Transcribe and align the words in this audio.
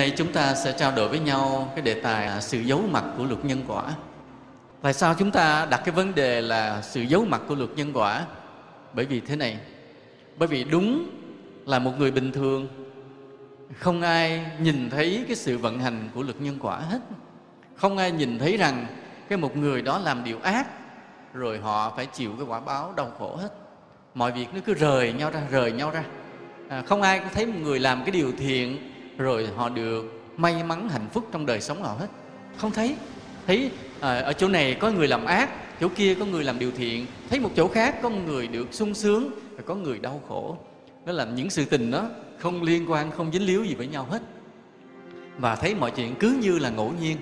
Nay 0.00 0.12
chúng 0.16 0.32
ta 0.32 0.54
sẽ 0.54 0.72
trao 0.72 0.92
đổi 0.92 1.08
với 1.08 1.18
nhau 1.18 1.72
cái 1.74 1.84
đề 1.84 1.94
tài 1.94 2.26
là 2.26 2.40
sự 2.40 2.60
giấu 2.60 2.82
mặt 2.90 3.04
của 3.16 3.24
luật 3.24 3.44
nhân 3.44 3.62
quả. 3.68 3.84
Tại 4.82 4.92
sao 4.92 5.14
chúng 5.18 5.30
ta 5.30 5.66
đặt 5.70 5.80
cái 5.84 5.94
vấn 5.94 6.14
đề 6.14 6.40
là 6.40 6.82
sự 6.82 7.00
giấu 7.00 7.24
mặt 7.24 7.40
của 7.48 7.54
luật 7.54 7.70
nhân 7.76 7.90
quả? 7.94 8.26
Bởi 8.92 9.04
vì 9.04 9.20
thế 9.20 9.36
này, 9.36 9.58
bởi 10.36 10.48
vì 10.48 10.64
đúng 10.64 11.10
là 11.66 11.78
một 11.78 11.92
người 11.98 12.10
bình 12.10 12.32
thường 12.32 12.68
không 13.78 14.02
ai 14.02 14.46
nhìn 14.60 14.90
thấy 14.90 15.24
cái 15.26 15.36
sự 15.36 15.58
vận 15.58 15.80
hành 15.80 16.08
của 16.14 16.22
luật 16.22 16.40
nhân 16.40 16.58
quả 16.60 16.78
hết. 16.78 17.00
Không 17.76 17.98
ai 17.98 18.10
nhìn 18.12 18.38
thấy 18.38 18.56
rằng 18.56 18.86
cái 19.28 19.38
một 19.38 19.56
người 19.56 19.82
đó 19.82 19.98
làm 19.98 20.24
điều 20.24 20.38
ác 20.42 20.66
rồi 21.34 21.58
họ 21.58 21.92
phải 21.96 22.06
chịu 22.06 22.32
cái 22.38 22.46
quả 22.48 22.60
báo 22.60 22.92
đau 22.96 23.12
khổ 23.18 23.36
hết. 23.36 23.48
Mọi 24.14 24.32
việc 24.32 24.46
nó 24.54 24.60
cứ 24.64 24.74
rời 24.74 25.12
nhau 25.12 25.30
ra, 25.30 25.40
rời 25.50 25.72
nhau 25.72 25.90
ra. 25.90 26.04
À, 26.68 26.82
không 26.86 27.02
ai 27.02 27.18
có 27.18 27.26
thấy 27.34 27.46
một 27.46 27.58
người 27.62 27.80
làm 27.80 28.04
cái 28.04 28.10
điều 28.10 28.32
thiện 28.38 28.89
rồi 29.20 29.48
họ 29.56 29.68
được 29.68 30.22
may 30.36 30.64
mắn 30.64 30.88
hạnh 30.88 31.08
phúc 31.12 31.24
trong 31.32 31.46
đời 31.46 31.60
sống 31.60 31.82
họ 31.82 31.96
hết. 31.98 32.06
Không 32.56 32.70
thấy. 32.70 32.96
Thấy 33.46 33.70
à, 34.00 34.20
ở 34.20 34.32
chỗ 34.32 34.48
này 34.48 34.74
có 34.80 34.90
người 34.90 35.08
làm 35.08 35.24
ác 35.24 35.50
chỗ 35.80 35.88
kia 35.96 36.14
có 36.14 36.24
người 36.24 36.44
làm 36.44 36.58
điều 36.58 36.70
thiện. 36.70 37.06
Thấy 37.30 37.40
một 37.40 37.50
chỗ 37.56 37.68
khác 37.68 38.02
có 38.02 38.10
người 38.10 38.48
được 38.48 38.68
sung 38.70 38.94
sướng 38.94 39.30
và 39.56 39.62
có 39.66 39.74
người 39.74 39.98
đau 39.98 40.22
khổ. 40.28 40.56
Đó 41.06 41.12
là 41.12 41.24
những 41.24 41.50
sự 41.50 41.64
tình 41.64 41.90
đó 41.90 42.08
không 42.38 42.62
liên 42.62 42.90
quan 42.90 43.10
không 43.10 43.32
dính 43.32 43.46
líu 43.46 43.64
gì 43.64 43.74
với 43.74 43.86
nhau 43.86 44.06
hết. 44.10 44.22
Và 45.38 45.56
thấy 45.56 45.74
mọi 45.74 45.90
chuyện 45.90 46.14
cứ 46.20 46.38
như 46.42 46.58
là 46.58 46.70
ngẫu 46.70 46.92
nhiên. 47.00 47.16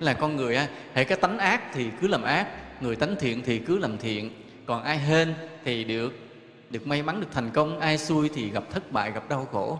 Là 0.00 0.12
con 0.12 0.36
người 0.36 0.58
hệ 0.94 1.04
cái 1.04 1.18
tánh 1.18 1.38
ác 1.38 1.62
thì 1.74 1.86
cứ 2.00 2.08
làm 2.08 2.22
ác 2.22 2.48
người 2.82 2.96
tánh 2.96 3.16
thiện 3.20 3.42
thì 3.44 3.58
cứ 3.58 3.78
làm 3.78 3.98
thiện. 3.98 4.30
Còn 4.66 4.82
ai 4.82 4.98
hên 4.98 5.34
thì 5.64 5.84
được 5.84 6.12
được 6.70 6.86
may 6.86 7.02
mắn 7.02 7.20
được 7.20 7.26
thành 7.32 7.50
công 7.50 7.80
ai 7.80 7.98
xui 7.98 8.28
thì 8.34 8.50
gặp 8.50 8.64
thất 8.70 8.92
bại 8.92 9.12
gặp 9.12 9.28
đau 9.28 9.48
khổ 9.52 9.78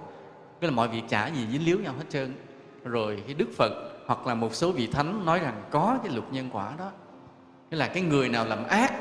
cái 0.60 0.70
là 0.70 0.76
mọi 0.76 0.88
việc 0.88 1.02
chả 1.08 1.26
gì 1.26 1.46
dính 1.52 1.64
líu 1.64 1.80
nhau 1.80 1.94
hết 1.98 2.04
trơn. 2.08 2.34
Rồi 2.84 3.22
cái 3.26 3.34
đức 3.34 3.48
phật 3.56 3.72
hoặc 4.06 4.26
là 4.26 4.34
một 4.34 4.54
số 4.54 4.72
vị 4.72 4.86
thánh 4.86 5.26
nói 5.26 5.38
rằng 5.38 5.62
có 5.70 5.98
cái 6.04 6.12
luật 6.12 6.32
nhân 6.32 6.48
quả 6.52 6.72
đó. 6.78 6.90
Nghĩa 7.70 7.76
là 7.76 7.88
cái 7.88 8.02
người 8.02 8.28
nào 8.28 8.46
làm 8.46 8.64
ác, 8.64 8.92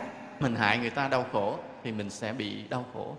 mình 0.42 0.56
hại 0.56 0.78
người 0.78 0.90
ta 0.90 1.08
đau 1.08 1.26
khổ 1.32 1.58
thì 1.84 1.92
mình 1.92 2.10
sẽ 2.10 2.34
bị 2.34 2.64
đau 2.70 2.86
khổ. 2.94 3.16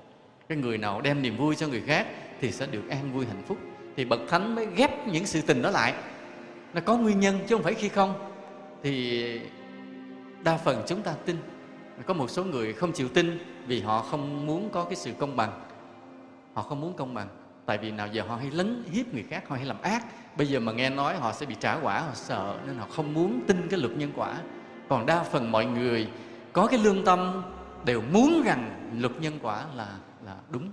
Cái 0.49 0.59
người 0.59 0.79
nào 0.79 1.01
đem 1.01 1.23
niềm 1.23 1.37
vui 1.37 1.57
cho 1.57 1.69
người 1.69 1.83
khác 1.87 2.07
thì 2.41 2.53
sẽ 2.53 2.67
được 2.67 2.89
an 2.91 3.13
vui 3.13 3.27
hạnh 3.27 3.43
phúc. 3.47 3.59
Thì 3.97 4.05
bậc 4.05 4.21
thánh 4.29 4.55
mới 4.55 4.67
ghép 4.77 5.07
những 5.07 5.27
sự 5.27 5.43
tình 5.43 5.63
đó 5.63 5.71
lại. 5.71 5.95
Nó 6.75 6.81
có 6.81 6.97
nguyên 6.97 7.21
nhân 7.21 7.39
chứ 7.47 7.55
không 7.55 7.65
phải 7.65 7.75
khi 7.75 7.89
không. 7.89 8.15
Thì 8.83 9.41
đa 10.45 10.57
phần 10.57 10.83
chúng 10.87 11.03
ta 11.03 11.15
tin. 11.25 11.37
Có 12.07 12.15
một 12.15 12.31
số 12.31 12.45
người 12.45 12.73
không 12.73 12.93
chịu 12.93 13.09
tin 13.09 13.39
vì 13.67 13.81
họ 13.81 14.03
không 14.03 14.47
muốn 14.47 14.71
có 14.71 14.85
cái 14.85 14.97
sự 14.97 15.13
công 15.19 15.37
bằng. 15.37 15.61
Họ 16.55 16.63
không 16.63 16.81
muốn 16.81 16.93
công 16.97 17.15
bằng 17.15 17.29
tại 17.69 17.79
vì 17.79 17.91
nào 17.91 18.09
giờ 18.13 18.23
họ 18.29 18.37
hay 18.37 18.51
lấn 18.51 18.85
hiếp 18.93 19.15
người 19.15 19.23
khác, 19.23 19.49
họ 19.49 19.57
hay 19.57 19.65
làm 19.65 19.83
ác. 19.83 20.05
Bây 20.37 20.47
giờ 20.47 20.61
mà 20.61 20.73
nghe 20.73 20.91
nói 20.91 21.17
họ 21.17 21.33
sẽ 21.33 21.47
bị 21.47 21.55
trả 21.61 21.75
quả, 21.75 22.01
họ 22.01 22.15
sợ 22.15 22.57
nên 22.67 22.77
họ 22.77 22.87
không 22.91 23.15
muốn 23.15 23.41
tin 23.47 23.69
cái 23.71 23.81
luật 23.81 23.97
nhân 23.97 24.13
quả. 24.17 24.35
Còn 24.89 25.07
đa 25.07 25.23
phần 25.23 25.53
mọi 25.53 25.67
người 25.67 26.09
có 26.53 26.67
cái 26.67 26.79
lương 26.79 27.05
tâm 27.05 27.43
đều 27.85 28.03
muốn 28.13 28.43
rằng 28.45 28.91
luật 28.99 29.13
nhân 29.21 29.39
quả 29.43 29.65
là 29.77 29.89
là 30.27 30.37
đúng. 30.51 30.71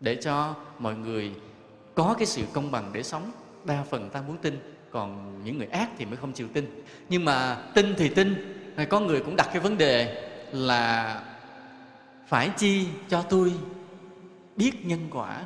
Để 0.00 0.14
cho 0.14 0.54
mọi 0.78 0.96
người 0.96 1.32
có 1.94 2.14
cái 2.18 2.26
sự 2.26 2.42
công 2.52 2.70
bằng 2.70 2.90
để 2.92 3.02
sống, 3.02 3.30
đa 3.64 3.84
phần 3.90 4.10
ta 4.10 4.22
muốn 4.22 4.36
tin, 4.36 4.58
còn 4.90 5.40
những 5.44 5.58
người 5.58 5.66
ác 5.66 5.88
thì 5.98 6.04
mới 6.04 6.16
không 6.16 6.32
chịu 6.32 6.48
tin. 6.52 6.82
Nhưng 7.08 7.24
mà 7.24 7.56
tin 7.74 7.94
thì 7.98 8.08
tin 8.08 8.56
có 8.90 9.00
người 9.00 9.20
cũng 9.20 9.36
đặt 9.36 9.48
cái 9.52 9.60
vấn 9.60 9.78
đề 9.78 10.30
là 10.52 11.22
phải 12.26 12.50
chi 12.56 12.86
cho 13.08 13.22
tôi 13.22 13.52
biết 14.56 14.86
nhân 14.86 15.08
quả 15.10 15.42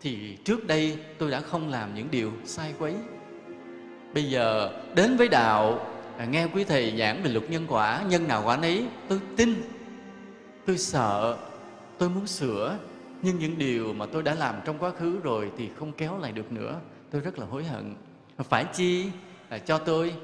thì 0.00 0.36
trước 0.44 0.66
đây 0.66 0.98
tôi 1.18 1.30
đã 1.30 1.40
không 1.40 1.68
làm 1.68 1.94
những 1.94 2.08
điều 2.10 2.32
sai 2.44 2.74
quấy. 2.78 2.94
Bây 4.14 4.24
giờ, 4.24 4.70
đến 4.94 5.16
với 5.16 5.28
đạo 5.28 5.86
à, 6.18 6.24
nghe 6.24 6.46
quý 6.54 6.64
thầy 6.64 6.94
giảng 6.98 7.22
về 7.22 7.30
luật 7.30 7.50
nhân 7.50 7.66
quả, 7.68 8.02
nhân 8.08 8.28
nào 8.28 8.42
quả 8.46 8.56
nấy 8.56 8.84
tôi 9.08 9.20
tin, 9.36 9.54
tôi 10.66 10.78
sợ, 10.78 11.36
tôi 11.98 12.08
muốn 12.08 12.26
sửa. 12.26 12.78
Nhưng 13.22 13.38
những 13.38 13.58
điều 13.58 13.92
mà 13.92 14.06
tôi 14.06 14.22
đã 14.22 14.34
làm 14.34 14.54
trong 14.64 14.78
quá 14.78 14.90
khứ 14.90 15.20
rồi 15.22 15.50
thì 15.58 15.68
không 15.78 15.92
kéo 15.92 16.18
lại 16.18 16.32
được 16.32 16.52
nữa. 16.52 16.80
Tôi 17.10 17.20
rất 17.20 17.38
là 17.38 17.46
hối 17.46 17.64
hận. 17.64 17.94
Phải 18.38 18.64
chi 18.64 19.06
là 19.50 19.58
cho 19.58 19.78
tôi 19.78 20.14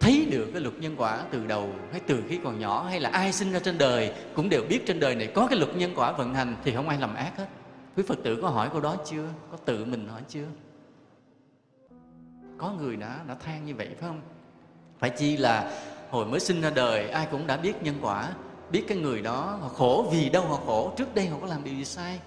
thấy 0.00 0.26
được 0.30 0.48
cái 0.52 0.62
luật 0.62 0.74
nhân 0.78 0.94
quả 0.96 1.18
từ 1.30 1.46
đầu 1.46 1.70
hay 1.92 2.00
từ 2.06 2.22
khi 2.28 2.38
còn 2.44 2.60
nhỏ 2.60 2.86
hay 2.88 3.00
là 3.00 3.10
ai 3.10 3.32
sinh 3.32 3.52
ra 3.52 3.58
trên 3.58 3.78
đời 3.78 4.12
cũng 4.34 4.48
đều 4.48 4.62
biết 4.68 4.86
trên 4.86 5.00
đời 5.00 5.14
này 5.14 5.26
có 5.34 5.46
cái 5.46 5.58
luật 5.58 5.76
nhân 5.76 5.92
quả 5.94 6.12
vận 6.12 6.34
hành 6.34 6.56
thì 6.64 6.72
không 6.74 6.88
ai 6.88 6.98
làm 6.98 7.14
ác 7.14 7.32
hết 7.36 7.46
quý 7.96 8.02
phật 8.02 8.18
tử 8.22 8.38
có 8.42 8.48
hỏi 8.48 8.68
câu 8.72 8.80
đó 8.80 8.96
chưa? 9.04 9.28
Có 9.50 9.56
tự 9.64 9.84
mình 9.84 10.08
hỏi 10.08 10.22
chưa? 10.28 10.46
Có 12.58 12.72
người 12.72 12.96
đã 12.96 13.20
đã 13.28 13.34
than 13.34 13.66
như 13.66 13.74
vậy 13.74 13.86
phải 13.86 14.08
không? 14.08 14.20
Phải 14.98 15.10
chi 15.10 15.36
là 15.36 15.82
hồi 16.10 16.26
mới 16.26 16.40
sinh 16.40 16.60
ra 16.60 16.70
đời, 16.70 17.08
ai 17.08 17.28
cũng 17.30 17.46
đã 17.46 17.56
biết 17.56 17.82
nhân 17.82 17.94
quả, 18.02 18.32
biết 18.70 18.84
cái 18.88 18.98
người 18.98 19.22
đó, 19.22 19.58
họ 19.60 19.68
khổ 19.68 20.08
vì 20.12 20.28
đâu 20.28 20.42
họ 20.42 20.56
khổ, 20.66 20.92
trước 20.96 21.14
đây 21.14 21.26
họ 21.26 21.38
có 21.40 21.46
làm 21.46 21.64
điều 21.64 21.74
gì 21.74 21.84
sai? 21.84 22.20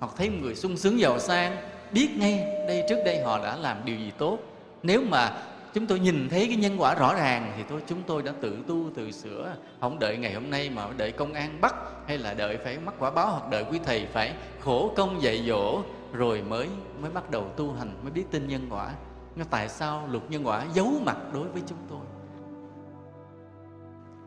Hoặc 0.00 0.12
thấy 0.16 0.30
một 0.30 0.36
người 0.42 0.54
sung 0.54 0.76
sướng 0.76 1.00
giàu 1.00 1.18
sang, 1.18 1.56
biết 1.92 2.08
ngay 2.16 2.38
đây 2.68 2.84
trước 2.88 2.98
đây 3.04 3.22
họ 3.22 3.42
đã 3.42 3.56
làm 3.56 3.84
điều 3.84 3.96
gì 3.96 4.12
tốt. 4.18 4.38
Nếu 4.82 5.02
mà 5.08 5.42
chúng 5.74 5.86
tôi 5.86 6.00
nhìn 6.00 6.28
thấy 6.28 6.46
cái 6.46 6.56
nhân 6.56 6.76
quả 6.78 6.94
rõ 6.94 7.14
ràng 7.14 7.52
thì 7.56 7.62
tôi 7.68 7.82
chúng 7.86 8.02
tôi 8.06 8.22
đã 8.22 8.32
tự 8.40 8.58
tu, 8.66 8.90
tự 8.94 9.10
sửa. 9.10 9.56
Không 9.80 9.98
đợi 9.98 10.16
ngày 10.16 10.34
hôm 10.34 10.50
nay 10.50 10.70
mà 10.70 10.86
đợi 10.96 11.12
công 11.12 11.32
an 11.32 11.60
bắt 11.60 11.74
hay 12.06 12.18
là 12.18 12.34
đợi 12.34 12.58
phải 12.64 12.78
mắc 12.78 12.94
quả 12.98 13.10
báo 13.10 13.30
hoặc 13.30 13.50
đợi 13.50 13.64
quý 13.70 13.80
thầy 13.84 14.06
phải 14.06 14.34
khổ 14.60 14.92
công 14.96 15.22
dạy 15.22 15.44
dỗ 15.48 15.82
rồi 16.12 16.42
mới 16.42 16.68
mới 17.00 17.10
bắt 17.10 17.30
đầu 17.30 17.48
tu 17.56 17.72
hành, 17.72 17.94
mới 18.02 18.12
biết 18.12 18.24
tin 18.30 18.48
nhân 18.48 18.66
quả. 18.70 18.90
Nhưng 19.36 19.46
tại 19.50 19.68
sao 19.68 20.08
luật 20.10 20.22
nhân 20.30 20.46
quả 20.46 20.64
giấu 20.74 20.92
mặt 21.04 21.16
đối 21.32 21.48
với 21.48 21.62
chúng 21.66 21.78
tôi? 21.90 22.00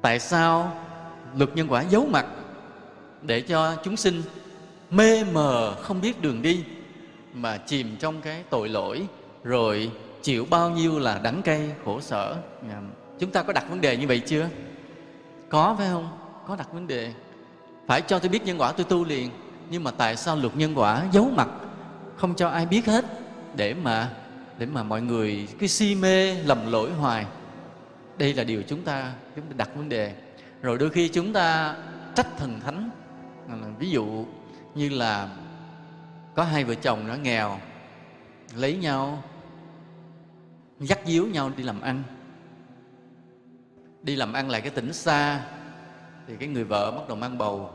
Tại 0.01 0.19
sao 0.19 0.71
luật 1.35 1.55
nhân 1.55 1.67
quả 1.69 1.81
giấu 1.81 2.05
mặt 2.11 2.25
để 3.21 3.41
cho 3.41 3.75
chúng 3.83 3.97
sinh 3.97 4.21
mê 4.89 5.23
mờ 5.23 5.75
không 5.81 6.01
biết 6.01 6.21
đường 6.21 6.41
đi 6.41 6.63
mà 7.33 7.57
chìm 7.57 7.95
trong 7.99 8.21
cái 8.21 8.43
tội 8.49 8.69
lỗi 8.69 9.07
rồi 9.43 9.91
chịu 10.27 10.47
bao 10.49 10.69
nhiêu 10.69 10.99
là 10.99 11.19
đắng 11.23 11.41
cay, 11.41 11.71
khổ 11.85 12.01
sở. 12.01 12.35
Dạ. 12.69 12.81
Chúng 13.19 13.31
ta 13.31 13.43
có 13.43 13.53
đặt 13.53 13.69
vấn 13.69 13.81
đề 13.81 13.97
như 13.97 14.07
vậy 14.07 14.19
chưa? 14.19 14.49
Có, 15.49 15.75
phải 15.77 15.87
không? 15.87 16.17
Có 16.47 16.55
đặt 16.55 16.73
vấn 16.73 16.87
đề. 16.87 17.13
Phải 17.87 18.01
cho 18.01 18.19
tôi 18.19 18.29
biết 18.29 18.43
nhân 18.43 18.61
quả, 18.61 18.71
tôi 18.71 18.85
tu 18.89 19.05
liền. 19.05 19.29
Nhưng 19.69 19.83
mà 19.83 19.91
tại 19.91 20.15
sao 20.15 20.35
luật 20.35 20.55
nhân 20.55 20.73
quả 20.75 21.03
giấu 21.11 21.29
mặt, 21.35 21.47
không 22.15 22.35
cho 22.35 22.49
ai 22.49 22.65
biết 22.65 22.85
hết? 22.85 23.05
Để 23.55 23.73
mà 23.73 24.09
để 24.57 24.65
mà 24.65 24.83
mọi 24.83 25.01
người 25.01 25.47
cứ 25.59 25.67
si 25.67 25.95
mê, 25.95 26.33
lầm 26.33 26.71
lỗi 26.71 26.91
hoài. 26.91 27.25
Đây 28.17 28.33
là 28.33 28.43
điều 28.43 28.63
chúng 28.67 28.83
ta 28.83 29.13
chúng 29.35 29.45
ta 29.45 29.53
đặt 29.57 29.69
vấn 29.75 29.89
đề. 29.89 30.13
Rồi 30.61 30.77
đôi 30.77 30.89
khi 30.89 31.07
chúng 31.07 31.33
ta 31.33 31.75
trách 32.15 32.37
thần 32.37 32.59
thánh. 32.65 32.89
Ví 33.79 33.89
dụ 33.89 34.25
như 34.75 34.89
là 34.89 35.29
có 36.35 36.43
hai 36.43 36.63
vợ 36.63 36.75
chồng 36.75 37.07
nó 37.07 37.13
nghèo, 37.13 37.59
lấy 38.55 38.75
nhau 38.75 39.23
dắt 40.79 40.99
díu 41.05 41.27
nhau 41.27 41.51
đi 41.57 41.63
làm 41.63 41.81
ăn. 41.81 42.03
Đi 44.03 44.15
làm 44.15 44.33
ăn 44.33 44.49
lại 44.49 44.61
cái 44.61 44.69
tỉnh 44.69 44.93
xa, 44.93 45.45
thì 46.27 46.35
cái 46.39 46.49
người 46.49 46.63
vợ 46.63 46.91
bắt 46.91 47.07
đầu 47.07 47.17
mang 47.17 47.37
bầu. 47.37 47.71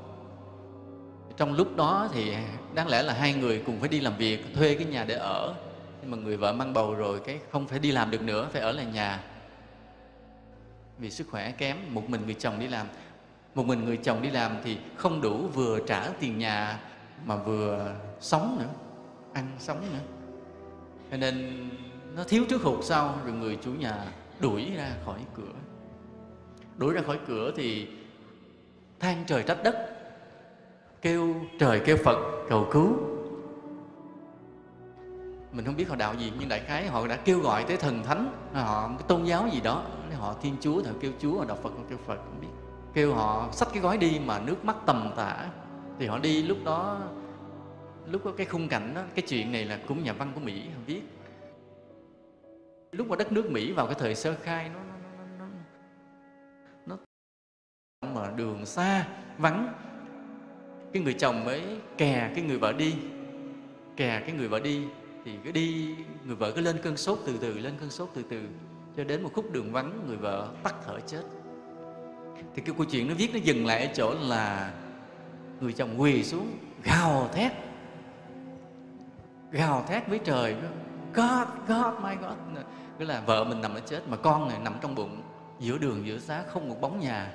Trong 1.37 1.53
lúc 1.53 1.77
đó 1.77 2.09
thì 2.13 2.35
đáng 2.75 2.89
lẽ 2.89 3.03
là 3.03 3.13
hai 3.13 3.35
người 3.35 3.63
cùng 3.67 3.81
phải 3.81 3.89
đi 3.89 4.01
làm 4.01 4.17
việc, 4.17 4.55
thuê 4.55 4.75
cái 4.75 4.85
nhà 4.85 5.05
để 5.05 5.15
ở. 5.15 5.55
Nhưng 6.01 6.11
mà 6.11 6.17
người 6.17 6.37
vợ 6.37 6.53
mang 6.53 6.73
bầu 6.73 6.95
rồi 6.95 7.21
cái 7.21 7.39
không 7.51 7.69
phải 7.69 7.79
đi 7.79 7.93
làm 7.93 8.11
được 8.11 8.23
nữa, 8.23 8.49
phải 8.53 8.63
ở 8.63 8.73
lại 8.73 8.87
nhà. 8.87 9.25
Vì 10.99 11.11
sức 11.11 11.27
khỏe 11.31 11.51
kém, 11.51 11.77
một 11.89 12.11
mình 12.11 12.23
người 12.25 12.35
chồng 12.35 12.59
đi 12.59 12.69
làm. 12.69 12.87
Một 13.55 13.67
mình 13.67 13.85
người 13.85 13.97
chồng 13.97 14.23
đi 14.23 14.31
làm 14.31 14.57
thì 14.65 14.79
không 14.97 15.21
đủ 15.21 15.49
vừa 15.49 15.79
trả 15.87 16.09
tiền 16.09 16.39
nhà, 16.39 16.79
mà 17.25 17.37
vừa 17.37 17.95
sống 18.21 18.57
nữa, 18.59 18.69
ăn 19.33 19.47
sống 19.59 19.81
nữa. 19.93 19.99
Cho 21.11 21.17
nên 21.17 21.69
nó 22.17 22.25
thiếu 22.25 22.45
trước 22.49 22.63
hụt 22.63 22.85
sau, 22.85 23.19
rồi 23.25 23.35
người 23.35 23.59
chủ 23.63 23.71
nhà 23.71 24.07
đuổi 24.41 24.73
ra 24.77 24.91
khỏi 25.05 25.21
cửa. 25.35 25.53
Đuổi 26.77 26.95
ra 26.95 27.03
khỏi 27.03 27.19
cửa 27.27 27.53
thì 27.57 27.89
than 29.01 29.25
trời 29.27 29.43
trách 29.43 29.59
đất, 29.65 29.89
kêu 31.03 31.35
trời 31.59 31.81
kêu 31.85 31.97
phật 32.05 32.19
cầu 32.49 32.69
cứu. 32.73 32.97
Mình 35.53 35.65
không 35.65 35.77
biết 35.77 35.89
họ 35.89 35.97
đạo 35.97 36.15
gì, 36.15 36.33
nhưng 36.39 36.49
đại 36.49 36.61
khái 36.61 36.87
họ 36.87 37.07
đã 37.07 37.17
kêu 37.17 37.41
gọi 37.41 37.65
tới 37.65 37.77
thần 37.77 38.03
thánh. 38.05 38.33
Họ 38.53 38.89
cái 38.89 39.09
tôn 39.09 39.25
giáo 39.25 39.49
gì 39.53 39.61
đó 39.61 39.85
họ 40.19 40.35
thiên 40.43 40.57
chúa, 40.61 40.83
họ 40.83 40.93
kêu 41.01 41.13
chúa, 41.19 41.39
họ 41.39 41.45
đạo 41.45 41.59
phật, 41.63 41.71
họ 41.71 41.83
kêu 41.89 41.99
phật, 42.07 42.17
không 42.17 42.41
biết. 42.41 42.49
Kêu 42.95 43.15
họ 43.15 43.49
xách 43.53 43.69
cái 43.73 43.83
gói 43.83 43.99
đi 43.99 44.21
mà 44.25 44.39
nước 44.39 44.65
mắt 44.65 44.77
tầm 44.87 45.13
tả 45.17 45.49
thì 45.99 46.07
họ 46.07 46.19
đi 46.19 46.43
lúc 46.43 46.59
đó, 46.65 47.01
lúc 48.07 48.23
có 48.25 48.33
cái 48.37 48.47
khung 48.47 48.69
cảnh 48.69 48.93
đó, 48.95 49.03
cái 49.15 49.25
chuyện 49.29 49.53
này 49.53 49.65
là 49.65 49.79
cũng 49.89 50.05
nhà 50.05 50.13
văn 50.13 50.33
của 50.35 50.41
mỹ 50.41 50.63
họ 50.75 50.81
viết 50.87 51.03
lúc 52.93 53.09
mà 53.09 53.17
đất 53.17 53.33
nước 53.33 53.51
mỹ 53.51 53.73
vào 53.73 53.87
cái 53.87 53.95
thời 53.99 54.15
sơ 54.15 54.37
khai 54.43 54.69
nó 54.69 54.81
nó 54.81 54.95
nó 55.39 55.47
nó, 56.87 56.97
nó 58.03 58.21
mà 58.21 58.31
đường 58.37 58.67
xa 58.67 59.07
vắng. 59.39 59.73
Cái 60.93 61.03
người 61.03 61.15
chồng 61.15 61.45
mới 61.45 61.63
kè 61.99 62.31
cái 62.35 62.45
người 62.45 62.59
vợ 62.59 62.73
đi 62.73 62.95
kè 63.97 64.23
cái 64.27 64.33
người 64.33 64.49
vợ 64.49 64.61
đi 64.61 64.83
thì 65.25 65.33
cứ 65.45 65.53
đi 65.53 65.95
người 66.25 66.37
vợ 66.37 66.53
cứ 66.53 66.61
lên 66.61 66.77
cơn 66.83 66.97
sốt 66.97 67.19
từ 67.27 67.39
từ 67.41 67.59
lên 67.59 67.75
cơn 67.81 67.91
sốt 67.91 68.11
từ 68.15 68.23
từ 68.31 68.43
cho 68.97 69.05
đến 69.05 69.23
một 69.23 69.31
khúc 69.35 69.53
đường 69.53 69.73
vắng 69.73 70.05
người 70.07 70.17
vợ 70.17 70.49
tắt 70.63 70.75
thở 70.87 71.01
chết. 71.07 71.23
Thì 72.55 72.63
cái 72.63 72.75
câu 72.79 72.87
chuyện 72.91 73.09
nó 73.09 73.15
viết 73.15 73.31
nó 73.33 73.39
dừng 73.39 73.67
lại 73.67 73.87
ở 73.87 73.93
chỗ 73.95 74.15
là 74.21 74.75
người 75.61 75.73
chồng 75.73 76.01
quỳ 76.01 76.25
xuống 76.25 76.59
gào 76.83 77.29
thét 77.33 77.53
gào 79.51 79.85
thét 79.89 80.09
với 80.09 80.21
trời 80.25 80.57
God, 81.15 81.49
God, 81.69 81.95
my 82.03 82.15
God. 82.15 82.65
Cứ 82.99 83.05
là 83.05 83.23
vợ 83.27 83.45
mình 83.45 83.61
nằm 83.61 83.75
ở 83.75 83.81
chết 83.81 84.09
Mà 84.09 84.17
con 84.17 84.49
này 84.49 84.59
nằm 84.59 84.75
trong 84.81 84.95
bụng 84.95 85.23
Giữa 85.61 85.79
đường, 85.79 86.07
giữa 86.07 86.19
xá, 86.19 86.43
không 86.43 86.69
một 86.69 86.81
bóng 86.81 87.01
nhà. 87.01 87.35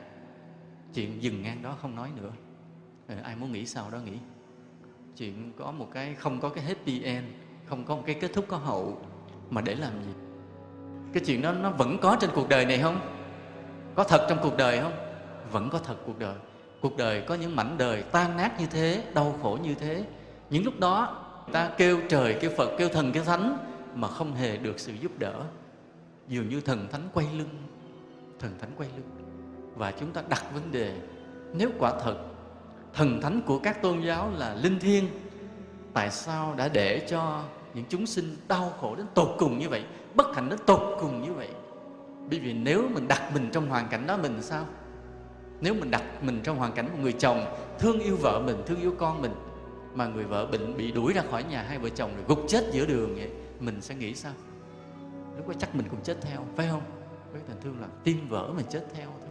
Chuyện 0.93 1.23
dừng 1.23 1.41
ngang 1.41 1.61
đó 1.61 1.75
không 1.81 1.95
nói 1.95 2.09
nữa. 2.21 2.31
Ờ, 3.07 3.15
ai 3.23 3.35
muốn 3.35 3.51
nghĩ 3.51 3.65
sao 3.65 3.89
đó 3.91 3.97
nghĩ. 3.97 4.17
Chuyện 5.17 5.51
có 5.59 5.71
một 5.71 5.87
cái 5.93 6.15
không 6.15 6.39
có 6.39 6.49
cái 6.49 6.63
happy 6.63 7.01
end 7.01 7.25
Không 7.65 7.85
có 7.85 7.95
một 7.95 8.03
cái 8.05 8.15
kết 8.21 8.33
thúc 8.33 8.45
có 8.47 8.57
hậu 8.57 9.01
Mà 9.49 9.61
để 9.61 9.75
làm 9.75 9.93
gì? 10.03 10.11
Cái 11.13 11.23
chuyện 11.25 11.41
đó 11.41 11.51
nó 11.51 11.69
vẫn 11.71 11.97
có 12.01 12.17
trên 12.19 12.29
cuộc 12.35 12.49
đời 12.49 12.65
này 12.65 12.79
không? 12.79 12.99
Có 13.95 14.03
thật 14.03 14.25
trong 14.29 14.37
cuộc 14.41 14.57
đời 14.57 14.79
không? 14.79 14.93
Vẫn 15.51 15.69
có 15.69 15.79
thật 15.79 15.95
cuộc 16.05 16.19
đời. 16.19 16.35
Cuộc 16.81 16.97
đời 16.97 17.21
có 17.21 17.35
những 17.35 17.55
mảnh 17.55 17.75
đời 17.77 18.03
tan 18.03 18.37
nát 18.37 18.59
như 18.59 18.65
thế 18.65 19.03
Đau 19.13 19.35
khổ 19.41 19.57
như 19.63 19.75
thế. 19.75 20.05
Những 20.49 20.65
lúc 20.65 20.79
đó 20.79 21.26
ta 21.51 21.71
kêu 21.77 21.99
trời, 22.09 22.37
kêu 22.41 22.51
phật, 22.57 22.69
kêu 22.77 22.89
thần, 22.89 23.11
kêu 23.11 23.23
thánh 23.23 23.57
mà 23.95 24.07
không 24.07 24.33
hề 24.35 24.57
được 24.57 24.79
sự 24.79 24.93
giúp 24.93 25.11
đỡ. 25.19 25.33
Dường 26.27 26.49
như 26.49 26.61
thần 26.61 26.87
thánh 26.91 27.09
quay 27.13 27.27
lưng, 27.37 27.49
thần 28.39 28.51
thánh 28.59 28.71
quay 28.77 28.89
lưng. 28.95 29.09
Và 29.75 29.91
chúng 29.99 30.11
ta 30.11 30.23
đặt 30.29 30.43
vấn 30.53 30.71
đề, 30.71 30.95
nếu 31.53 31.69
quả 31.79 31.99
thật 32.03 32.15
thần 32.93 33.21
thánh 33.21 33.41
của 33.45 33.59
các 33.59 33.81
tôn 33.81 34.01
giáo 34.01 34.31
là 34.37 34.55
linh 34.55 34.79
thiêng, 34.79 35.05
tại 35.93 36.11
sao 36.11 36.53
đã 36.57 36.67
để 36.67 37.07
cho 37.09 37.43
những 37.73 37.85
chúng 37.89 38.05
sinh 38.05 38.35
đau 38.47 38.73
khổ 38.81 38.95
đến 38.95 39.05
tột 39.13 39.35
cùng 39.39 39.59
như 39.59 39.69
vậy, 39.69 39.83
bất 40.15 40.35
hạnh 40.35 40.49
đến 40.49 40.59
tột 40.65 40.97
cùng 40.99 41.21
như 41.21 41.33
vậy? 41.33 41.49
Bởi 42.29 42.39
vì 42.39 42.53
nếu 42.53 42.83
mình 42.93 43.07
đặt 43.07 43.31
mình 43.33 43.49
trong 43.51 43.69
hoàn 43.69 43.87
cảnh 43.87 44.07
đó 44.07 44.17
mình 44.17 44.37
sao? 44.41 44.65
Nếu 45.61 45.73
mình 45.73 45.91
đặt 45.91 46.03
mình 46.23 46.39
trong 46.43 46.57
hoàn 46.57 46.71
cảnh 46.71 46.89
của 46.91 46.97
người 47.01 47.13
chồng 47.13 47.45
thương 47.79 47.99
yêu 47.99 48.17
vợ 48.21 48.41
mình, 48.45 48.55
thương 48.65 48.81
yêu 48.81 48.95
con 48.97 49.21
mình 49.21 49.31
mà 49.93 50.07
người 50.07 50.23
vợ 50.23 50.45
bệnh 50.45 50.77
bị 50.77 50.91
đuổi 50.91 51.13
ra 51.13 51.23
khỏi 51.31 51.43
nhà 51.43 51.63
hai 51.63 51.79
vợ 51.79 51.89
chồng 51.89 52.11
rồi 52.15 52.25
gục 52.27 52.39
chết 52.47 52.63
giữa 52.71 52.85
đường 52.85 53.15
vậy, 53.15 53.31
mình 53.59 53.81
sẽ 53.81 53.95
nghĩ 53.95 54.15
sao? 54.15 54.33
Lúc 55.37 55.47
đó 55.47 55.53
chắc 55.59 55.75
mình 55.75 55.87
cũng 55.89 56.01
chết 56.03 56.17
theo, 56.21 56.41
phải 56.55 56.67
không? 56.71 56.81
Với 57.31 57.41
tình 57.47 57.57
thương 57.61 57.81
là 57.81 57.87
tim 58.03 58.29
vỡ 58.29 58.53
mình 58.55 58.65
chết 58.69 58.85
theo 58.93 59.07
thôi. 59.19 59.29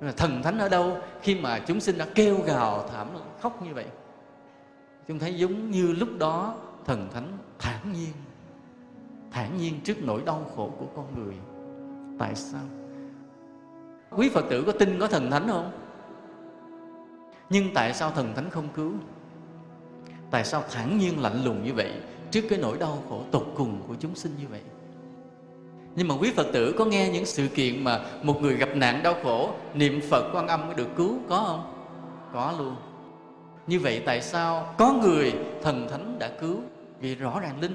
Là 0.00 0.12
thần 0.12 0.42
thánh 0.42 0.58
ở 0.58 0.68
đâu 0.68 0.98
khi 1.22 1.40
mà 1.40 1.58
chúng 1.58 1.80
sinh 1.80 1.98
đã 1.98 2.06
kêu 2.14 2.38
gào 2.46 2.88
thảm 2.88 3.08
khóc 3.40 3.62
như 3.62 3.74
vậy? 3.74 3.86
Chúng 5.08 5.18
thấy 5.18 5.34
giống 5.34 5.70
như 5.70 5.92
lúc 5.92 6.08
đó 6.18 6.54
thần 6.84 7.08
thánh 7.14 7.38
thản 7.58 7.92
nhiên 7.92 8.12
thản 9.30 9.56
nhiên 9.56 9.80
trước 9.84 9.96
nỗi 10.02 10.22
đau 10.26 10.46
khổ 10.56 10.70
của 10.78 10.86
con 10.96 11.06
người. 11.16 11.34
Tại 12.18 12.34
sao? 12.34 12.62
Quý 14.10 14.30
phật 14.34 14.44
tử 14.50 14.62
có 14.66 14.72
tin 14.72 14.98
có 15.00 15.06
thần 15.08 15.30
thánh 15.30 15.48
không? 15.48 15.72
Nhưng 17.50 17.74
tại 17.74 17.94
sao 17.94 18.10
thần 18.10 18.34
thánh 18.34 18.50
không 18.50 18.68
cứu? 18.74 18.92
Tại 20.36 20.44
sao 20.44 20.64
thản 20.70 20.98
nhiên 20.98 21.22
lạnh 21.22 21.44
lùng 21.44 21.64
như 21.64 21.74
vậy 21.74 21.92
trước 22.30 22.40
cái 22.50 22.58
nỗi 22.58 22.78
đau 22.78 23.02
khổ 23.08 23.22
tột 23.30 23.46
cùng 23.56 23.82
của 23.88 23.94
chúng 24.00 24.14
sinh 24.14 24.32
như 24.40 24.46
vậy? 24.50 24.60
Nhưng 25.94 26.08
mà 26.08 26.14
quý 26.20 26.32
phật 26.36 26.46
tử 26.52 26.74
có 26.78 26.84
nghe 26.84 27.10
những 27.10 27.26
sự 27.26 27.48
kiện 27.48 27.84
mà 27.84 28.00
một 28.22 28.42
người 28.42 28.56
gặp 28.56 28.68
nạn 28.74 29.02
đau 29.02 29.14
khổ, 29.22 29.50
niệm 29.74 30.00
phật 30.10 30.30
quan 30.34 30.48
âm 30.48 30.66
mới 30.66 30.74
được 30.74 30.88
cứu, 30.96 31.18
có 31.28 31.44
không? 31.46 31.74
Có 32.32 32.54
luôn. 32.58 32.76
Như 33.66 33.80
vậy 33.80 34.02
tại 34.06 34.22
sao 34.22 34.74
có 34.78 34.92
người 34.92 35.34
thần 35.62 35.88
thánh 35.90 36.18
đã 36.18 36.30
cứu? 36.40 36.60
Vì 37.00 37.14
rõ 37.14 37.40
ràng 37.40 37.60
linh. 37.60 37.74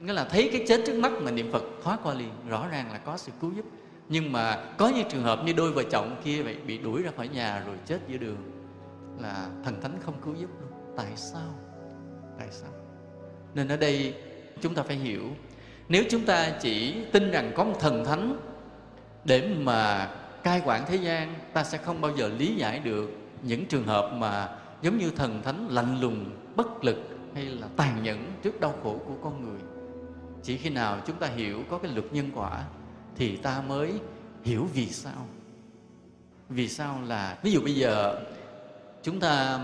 Nghĩa 0.00 0.12
là 0.12 0.24
thấy 0.24 0.50
cái 0.52 0.64
chết 0.68 0.80
trước 0.86 0.98
mắt 0.98 1.12
mà 1.22 1.30
niệm 1.30 1.52
phật 1.52 1.62
thoát 1.82 1.98
qua 2.02 2.14
liền, 2.14 2.30
rõ 2.48 2.68
ràng 2.68 2.92
là 2.92 2.98
có 2.98 3.16
sự 3.16 3.32
cứu 3.40 3.52
giúp. 3.52 3.64
Nhưng 4.08 4.32
mà 4.32 4.64
có 4.78 4.88
những 4.88 5.08
trường 5.08 5.22
hợp 5.22 5.42
như 5.44 5.52
đôi 5.52 5.72
vợ 5.72 5.82
chồng 5.90 6.16
kia 6.24 6.42
vậy 6.42 6.56
bị 6.66 6.78
đuổi 6.78 7.02
ra 7.02 7.10
khỏi 7.16 7.28
nhà 7.28 7.62
rồi 7.66 7.76
chết 7.86 7.98
giữa 8.08 8.16
đường, 8.16 8.36
là 9.18 9.48
thần 9.64 9.80
thánh 9.80 9.98
không 10.04 10.14
cứu 10.24 10.34
giúp 10.34 10.50
luôn 10.60 10.69
tại 10.96 11.12
sao? 11.16 11.54
Tại 12.38 12.48
sao? 12.50 12.70
Nên 13.54 13.68
ở 13.68 13.76
đây 13.76 14.14
chúng 14.60 14.74
ta 14.74 14.82
phải 14.82 14.96
hiểu, 14.96 15.22
nếu 15.88 16.04
chúng 16.10 16.26
ta 16.26 16.50
chỉ 16.60 16.94
tin 17.12 17.30
rằng 17.30 17.52
có 17.56 17.64
một 17.64 17.76
thần 17.80 18.04
thánh 18.04 18.40
để 19.24 19.54
mà 19.58 20.10
cai 20.42 20.62
quản 20.64 20.86
thế 20.86 20.96
gian, 20.96 21.34
ta 21.52 21.64
sẽ 21.64 21.78
không 21.78 22.00
bao 22.00 22.16
giờ 22.16 22.28
lý 22.28 22.54
giải 22.56 22.78
được 22.78 23.10
những 23.42 23.66
trường 23.66 23.86
hợp 23.86 24.12
mà 24.16 24.48
giống 24.82 24.98
như 24.98 25.10
thần 25.10 25.42
thánh 25.42 25.68
lạnh 25.70 26.00
lùng, 26.00 26.30
bất 26.56 26.84
lực 26.84 26.98
hay 27.34 27.44
là 27.44 27.66
tàn 27.76 28.02
nhẫn 28.02 28.32
trước 28.42 28.60
đau 28.60 28.74
khổ 28.82 29.00
của 29.06 29.14
con 29.22 29.44
người. 29.44 29.60
Chỉ 30.42 30.56
khi 30.56 30.70
nào 30.70 31.00
chúng 31.06 31.16
ta 31.16 31.26
hiểu 31.26 31.62
có 31.70 31.78
cái 31.78 31.92
luật 31.92 32.12
nhân 32.12 32.30
quả 32.34 32.64
thì 33.16 33.36
ta 33.36 33.62
mới 33.68 33.92
hiểu 34.42 34.68
vì 34.74 34.86
sao. 34.86 35.26
Vì 36.48 36.68
sao 36.68 37.00
là, 37.06 37.38
ví 37.42 37.52
dụ 37.52 37.60
bây 37.60 37.74
giờ 37.74 38.24
chúng 39.02 39.20
ta 39.20 39.60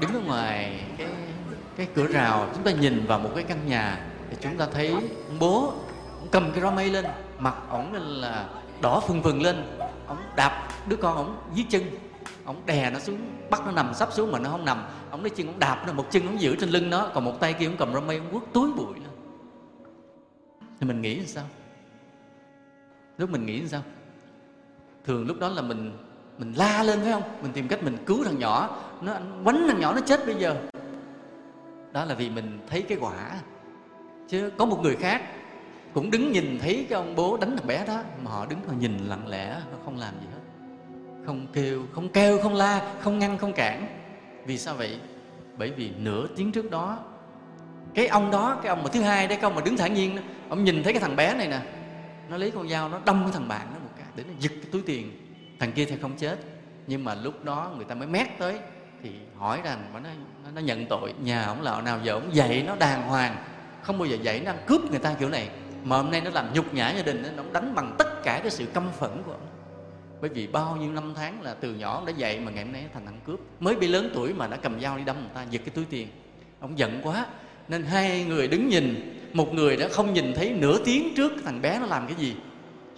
đứng 0.00 0.14
ở 0.14 0.20
ngoài 0.20 0.84
cái 0.98 1.08
cái 1.76 1.88
cửa 1.94 2.06
rào, 2.06 2.48
chúng 2.54 2.64
ta 2.64 2.70
nhìn 2.70 3.06
vào 3.06 3.18
một 3.18 3.30
cái 3.34 3.44
căn 3.44 3.66
nhà 3.66 4.06
thì 4.30 4.36
chúng 4.40 4.56
ta 4.56 4.66
thấy 4.72 4.88
ông 4.88 5.38
bố 5.38 5.74
ông 6.18 6.28
cầm 6.30 6.50
cái 6.52 6.60
rau 6.60 6.72
mây 6.72 6.90
lên, 6.90 7.04
mặt 7.38 7.54
ổng 7.68 7.92
là 7.92 8.48
đỏ 8.80 9.00
phừng 9.00 9.22
phừng 9.22 9.42
lên. 9.42 9.56
Ông 10.06 10.18
đạp 10.36 10.68
đứa 10.88 10.96
con 10.96 11.16
ổng 11.16 11.36
dưới 11.54 11.66
chân 11.68 11.82
ông 12.44 12.62
đè 12.66 12.90
nó 12.90 12.98
xuống, 12.98 13.18
bắt 13.50 13.62
nó 13.66 13.72
nằm, 13.72 13.94
sắp 13.94 14.12
xuống 14.12 14.32
mà 14.32 14.38
nó 14.38 14.50
không 14.50 14.64
nằm. 14.64 14.84
Ông 15.10 15.20
lấy 15.20 15.30
chân 15.30 15.46
ông 15.46 15.58
đạp 15.58 15.84
nó, 15.86 15.92
một 15.92 16.06
chân 16.10 16.26
ông 16.26 16.40
giữ 16.40 16.56
trên 16.56 16.70
lưng 16.70 16.90
nó, 16.90 17.10
còn 17.14 17.24
một 17.24 17.40
tay 17.40 17.52
kia 17.52 17.66
ông 17.66 17.76
cầm 17.78 17.92
rau 17.92 18.02
mây 18.02 18.16
ông 18.16 18.30
quất 18.30 18.42
túi 18.52 18.72
bụi 18.72 18.94
lên. 18.94 19.10
Thì 20.80 20.86
mình 20.86 21.02
nghĩ 21.02 21.26
sao? 21.26 21.44
Lúc 23.18 23.30
mình 23.30 23.46
nghĩ 23.46 23.68
sao? 23.68 23.82
Thường 25.04 25.26
lúc 25.26 25.38
đó 25.38 25.48
là 25.48 25.62
mình 25.62 25.98
mình 26.40 26.52
la 26.56 26.82
lên 26.82 27.00
phải 27.00 27.12
không? 27.12 27.22
Mình 27.42 27.52
tìm 27.52 27.68
cách 27.68 27.82
mình 27.82 27.96
cứu 28.06 28.24
thằng 28.24 28.38
nhỏ. 28.38 28.78
Nó, 29.00 29.12
quánh 29.44 29.64
thằng 29.68 29.80
nhỏ 29.80 29.94
nó 29.94 30.00
chết 30.00 30.26
bây 30.26 30.34
giờ. 30.34 30.56
Đó 31.92 32.04
là 32.04 32.14
vì 32.14 32.30
mình 32.30 32.58
thấy 32.70 32.82
cái 32.82 32.98
quả. 33.00 33.30
Chứ 34.28 34.50
có 34.58 34.64
một 34.64 34.80
người 34.82 34.96
khác 34.96 35.22
cũng 35.94 36.10
đứng 36.10 36.32
nhìn 36.32 36.58
thấy 36.62 36.86
cái 36.88 36.96
ông 36.96 37.16
bố 37.16 37.36
đánh 37.36 37.56
thằng 37.56 37.66
bé 37.66 37.86
đó, 37.86 38.02
mà 38.24 38.30
họ 38.30 38.46
đứng 38.46 38.58
họ 38.66 38.72
nhìn 38.78 38.98
lặng 38.98 39.28
lẽ, 39.28 39.50
họ 39.50 39.78
không 39.84 39.98
làm 39.98 40.14
gì 40.20 40.26
hết. 40.32 40.40
Không 41.26 41.46
kêu 41.52 41.82
không 41.92 42.08
kêu, 42.08 42.38
không 42.42 42.54
la, 42.54 42.94
không 43.00 43.18
ngăn, 43.18 43.38
không 43.38 43.52
cản. 43.52 43.86
Vì 44.46 44.58
sao 44.58 44.74
vậy? 44.74 45.00
Bởi 45.56 45.70
vì 45.70 45.90
nửa 45.98 46.26
tiếng 46.36 46.52
trước 46.52 46.70
đó, 46.70 46.98
cái 47.94 48.06
ông 48.06 48.30
đó, 48.30 48.58
cái 48.62 48.68
ông 48.68 48.82
mà 48.82 48.88
thứ 48.92 49.00
hai 49.00 49.28
đấy, 49.28 49.36
cái 49.36 49.44
ông 49.44 49.54
mà 49.54 49.60
đứng 49.64 49.76
thản 49.76 49.94
nhiên 49.94 50.16
đó, 50.16 50.22
ông 50.48 50.64
nhìn 50.64 50.82
thấy 50.82 50.92
cái 50.92 51.00
thằng 51.00 51.16
bé 51.16 51.34
này 51.34 51.48
nè, 51.48 51.60
nó 52.28 52.36
lấy 52.36 52.50
con 52.50 52.68
dao, 52.68 52.88
nó 52.88 53.00
đâm 53.04 53.22
cái 53.22 53.32
thằng 53.32 53.48
bạn 53.48 53.66
nó 53.72 53.78
một 53.78 53.90
cái, 53.98 54.06
để 54.16 54.24
nó 54.28 54.34
giật 54.40 54.52
cái 54.62 54.68
túi 54.72 54.82
tiền 54.86 55.19
thằng 55.60 55.72
kia 55.72 55.84
thì 55.84 55.96
không 56.02 56.16
chết 56.16 56.38
nhưng 56.86 57.04
mà 57.04 57.14
lúc 57.14 57.44
đó 57.44 57.72
người 57.76 57.84
ta 57.84 57.94
mới 57.94 58.08
mét 58.08 58.26
tới 58.38 58.58
thì 59.02 59.10
hỏi 59.36 59.60
rằng 59.64 59.90
nó, 59.92 60.00
nó, 60.44 60.50
nó 60.54 60.60
nhận 60.60 60.86
tội. 60.86 61.14
Nhà 61.22 61.44
ông 61.44 61.62
là 61.62 61.80
nào 61.80 62.00
giờ 62.02 62.12
ông 62.12 62.34
dạy 62.34 62.64
nó 62.66 62.76
đàng 62.76 63.02
hoàng 63.02 63.36
không 63.82 63.98
bao 63.98 64.06
giờ 64.06 64.16
dạy 64.22 64.40
nó 64.44 64.50
ăn 64.50 64.58
cướp 64.66 64.90
người 64.90 64.98
ta 64.98 65.14
kiểu 65.14 65.28
này. 65.28 65.48
Mà 65.84 65.96
hôm 65.96 66.10
nay 66.10 66.20
nó 66.20 66.30
làm 66.30 66.52
nhục 66.54 66.74
nhã 66.74 66.90
gia 66.90 67.02
đình 67.02 67.22
nó 67.36 67.42
đánh 67.52 67.74
bằng 67.74 67.94
tất 67.98 68.22
cả 68.22 68.40
cái 68.42 68.50
sự 68.50 68.66
căm 68.66 68.84
phẫn 68.98 69.10
của 69.26 69.32
ông. 69.32 69.46
Bởi 70.20 70.30
vì 70.30 70.46
bao 70.46 70.76
nhiêu 70.76 70.92
năm 70.92 71.12
tháng 71.16 71.42
là 71.42 71.54
từ 71.54 71.74
nhỏ 71.74 71.94
ông 71.94 72.06
đã 72.06 72.12
dạy 72.16 72.40
mà 72.40 72.50
ngày 72.50 72.64
hôm 72.64 72.72
nay 72.72 72.84
thành 72.94 73.06
ăn 73.06 73.20
cướp. 73.26 73.40
Mới 73.60 73.76
bị 73.76 73.88
lớn 73.88 74.10
tuổi 74.14 74.34
mà 74.34 74.46
đã 74.46 74.56
cầm 74.56 74.80
dao 74.80 74.98
đi 74.98 75.04
đâm 75.04 75.16
người 75.16 75.30
ta 75.34 75.42
giật 75.50 75.58
cái 75.64 75.74
túi 75.74 75.84
tiền. 75.90 76.08
Ông 76.60 76.78
giận 76.78 77.00
quá 77.02 77.26
nên 77.68 77.82
hai 77.82 78.24
người 78.24 78.48
đứng 78.48 78.68
nhìn. 78.68 79.16
Một 79.32 79.54
người 79.54 79.76
đã 79.76 79.88
không 79.88 80.14
nhìn 80.14 80.32
thấy 80.34 80.52
nửa 80.52 80.78
tiếng 80.84 81.14
trước 81.16 81.32
thằng 81.44 81.62
bé 81.62 81.78
nó 81.78 81.86
làm 81.86 82.06
cái 82.06 82.16
gì 82.16 82.34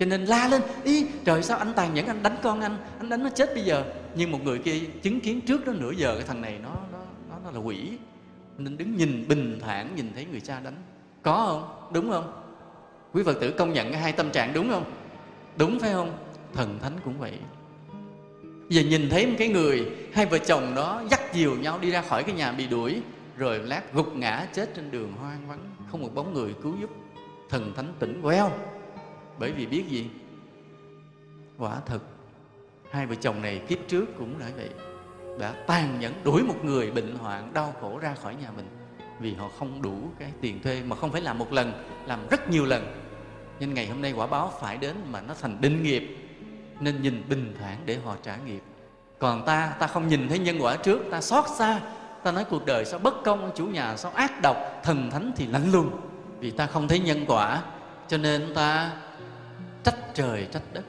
cho 0.03 0.07
nên 0.07 0.25
la 0.25 0.49
lên 0.49 0.63
ý 0.85 1.07
trời 1.25 1.43
sao 1.43 1.59
anh 1.59 1.73
tàn 1.77 1.95
nhẫn 1.95 2.07
anh 2.07 2.23
đánh 2.23 2.37
con 2.43 2.61
anh 2.61 2.77
anh 2.99 3.09
đánh 3.09 3.23
nó 3.23 3.31
chết 3.31 3.55
bây 3.55 3.65
giờ? 3.65 3.85
Nhưng 4.15 4.31
một 4.31 4.39
người 4.45 4.59
kia 4.59 4.79
chứng 5.03 5.21
kiến 5.21 5.41
trước 5.41 5.67
đó 5.67 5.73
nửa 5.73 5.91
giờ 5.91 6.15
cái 6.15 6.25
thằng 6.27 6.41
này 6.41 6.59
nó 6.63 6.71
nó 6.93 6.99
nó, 7.31 7.37
nó 7.45 7.51
là 7.51 7.59
quỷ. 7.59 7.91
Nên 8.59 8.79
đứng 8.79 8.97
nhìn 8.97 9.29
bình 9.29 9.59
thản 9.61 9.97
nhìn 9.97 10.13
thấy 10.15 10.27
người 10.31 10.41
cha 10.41 10.61
đánh. 10.61 10.75
Có 11.23 11.47
không? 11.47 11.93
Đúng 11.93 12.11
không? 12.11 12.43
Quý 13.13 13.23
phật 13.23 13.41
tử 13.41 13.51
công 13.51 13.73
nhận 13.73 13.93
hai 13.93 14.13
tâm 14.13 14.31
trạng 14.31 14.53
đúng 14.53 14.71
không? 14.71 14.85
Đúng 15.57 15.79
phải 15.81 15.93
không? 15.93 16.19
Thần 16.55 16.79
thánh 16.83 16.93
cũng 17.05 17.19
vậy. 17.19 17.33
Giờ 18.69 18.83
nhìn 18.83 19.11
thấy 19.11 19.27
một 19.27 19.35
cái 19.39 19.49
người 19.49 19.87
hai 20.13 20.27
vợ 20.27 20.39
chồng 20.39 20.75
đó 20.75 21.03
dắt 21.11 21.21
dìu 21.33 21.55
nhau 21.55 21.79
đi 21.79 21.91
ra 21.91 22.03
khỏi 22.03 22.25
cái 22.25 22.35
nhà 22.35 22.53
bị 22.53 22.67
đuổi 22.67 23.03
rồi 23.37 23.59
lát 23.59 23.95
gục 23.95 24.17
ngã 24.17 24.47
chết 24.53 24.75
trên 24.75 24.91
đường 24.91 25.13
hoang 25.21 25.49
vắng 25.49 25.71
không 25.91 26.03
một 26.03 26.15
bóng 26.15 26.35
người 26.35 26.55
cứu 26.63 26.75
giúp. 26.81 26.91
Thần 27.49 27.73
thánh 27.77 27.95
tỉnh 27.99 28.23
queo 28.23 28.51
bởi 29.39 29.53
vì 29.53 29.67
biết 29.67 29.85
gì? 29.89 30.11
Quả 31.59 31.81
thật, 31.87 31.99
hai 32.91 33.07
vợ 33.07 33.15
chồng 33.15 33.43
này 33.43 33.63
kiếp 33.69 33.79
trước 33.89 34.05
cũng 34.19 34.39
đã 34.39 34.47
vậy. 34.57 34.71
Đã 35.39 35.53
tàn 35.67 36.01
nhẫn 36.01 36.13
đuổi 36.25 36.43
một 36.43 36.65
người 36.65 36.91
bệnh 36.91 37.17
hoạn, 37.17 37.51
đau 37.55 37.75
khổ 37.81 37.99
ra 37.99 38.15
khỏi 38.23 38.35
nhà 38.35 38.51
mình. 38.57 38.67
Vì 39.21 39.35
họ 39.35 39.49
không 39.59 39.83
đủ 39.83 39.99
cái 40.19 40.33
tiền 40.41 40.63
thuê 40.63 40.83
mà 40.83 40.97
không 40.97 41.13
phải 41.13 41.21
làm 41.21 41.39
một 41.39 41.53
lần, 41.53 41.73
làm 42.07 42.29
rất 42.31 42.51
nhiều 42.51 42.65
lần. 42.65 42.95
Nên 43.61 43.75
ngày 43.75 43.87
hôm 43.87 44.03
nay 44.03 44.13
quả 44.13 44.27
báo 44.27 44.53
phải 44.61 44.77
đến 44.77 44.97
mà 45.11 45.21
nó 45.21 45.35
thành 45.41 45.61
định 45.61 45.83
nghiệp. 45.83 46.17
Nên 46.81 47.03
nhìn 47.03 47.23
bình 47.29 47.55
thản 47.61 47.79
để 47.87 47.99
họ 48.05 48.17
trả 48.23 48.37
nghiệp. 48.37 48.63
Còn 49.19 49.47
ta 49.47 49.75
ta 49.79 49.87
không 49.87 50.09
nhìn 50.09 50.29
thấy 50.29 50.39
nhân 50.39 50.59
quả 50.61 50.77
trước, 50.77 51.01
ta 51.11 51.21
xót 51.21 51.45
xa. 51.57 51.81
Ta 52.23 52.33
nói 52.33 52.45
cuộc 52.45 52.67
đời 52.67 52.85
sao 52.85 52.99
bất 52.99 53.15
công, 53.25 53.51
chủ 53.55 53.67
nhà 53.67 53.97
sao 53.97 54.13
ác 54.15 54.43
độc, 54.43 54.57
thần 54.83 55.11
thánh 55.11 55.33
thì 55.37 55.47
lạnh 55.47 55.73
lùng. 55.73 56.01
Vì 56.39 56.51
ta 56.51 56.67
không 56.67 56.89
thấy 56.89 56.99
nhân 56.99 57.25
quả 57.27 57.63
cho 58.09 58.19
nên 58.19 58.55
ta 58.55 58.93
trách 59.85 60.15
trời, 60.15 60.49
trách 60.53 60.63
đất. 60.73 60.85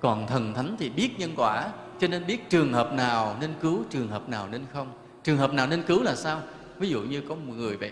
Còn 0.00 0.26
thần 0.26 0.54
thánh 0.54 0.76
thì 0.78 0.90
biết 0.90 1.10
nhân 1.18 1.32
quả, 1.36 1.68
cho 2.00 2.08
nên 2.08 2.26
biết 2.26 2.50
trường 2.50 2.72
hợp 2.72 2.92
nào 2.92 3.36
nên 3.40 3.54
cứu, 3.62 3.84
trường 3.90 4.08
hợp 4.08 4.28
nào 4.28 4.48
nên 4.48 4.64
không. 4.72 4.92
Trường 5.24 5.38
hợp 5.38 5.52
nào 5.52 5.66
nên 5.66 5.82
cứu 5.82 6.02
là 6.02 6.14
sao? 6.16 6.42
Ví 6.78 6.88
dụ 6.88 7.02
như 7.02 7.22
có 7.28 7.34
một 7.34 7.52
người 7.56 7.76
vậy. 7.76 7.90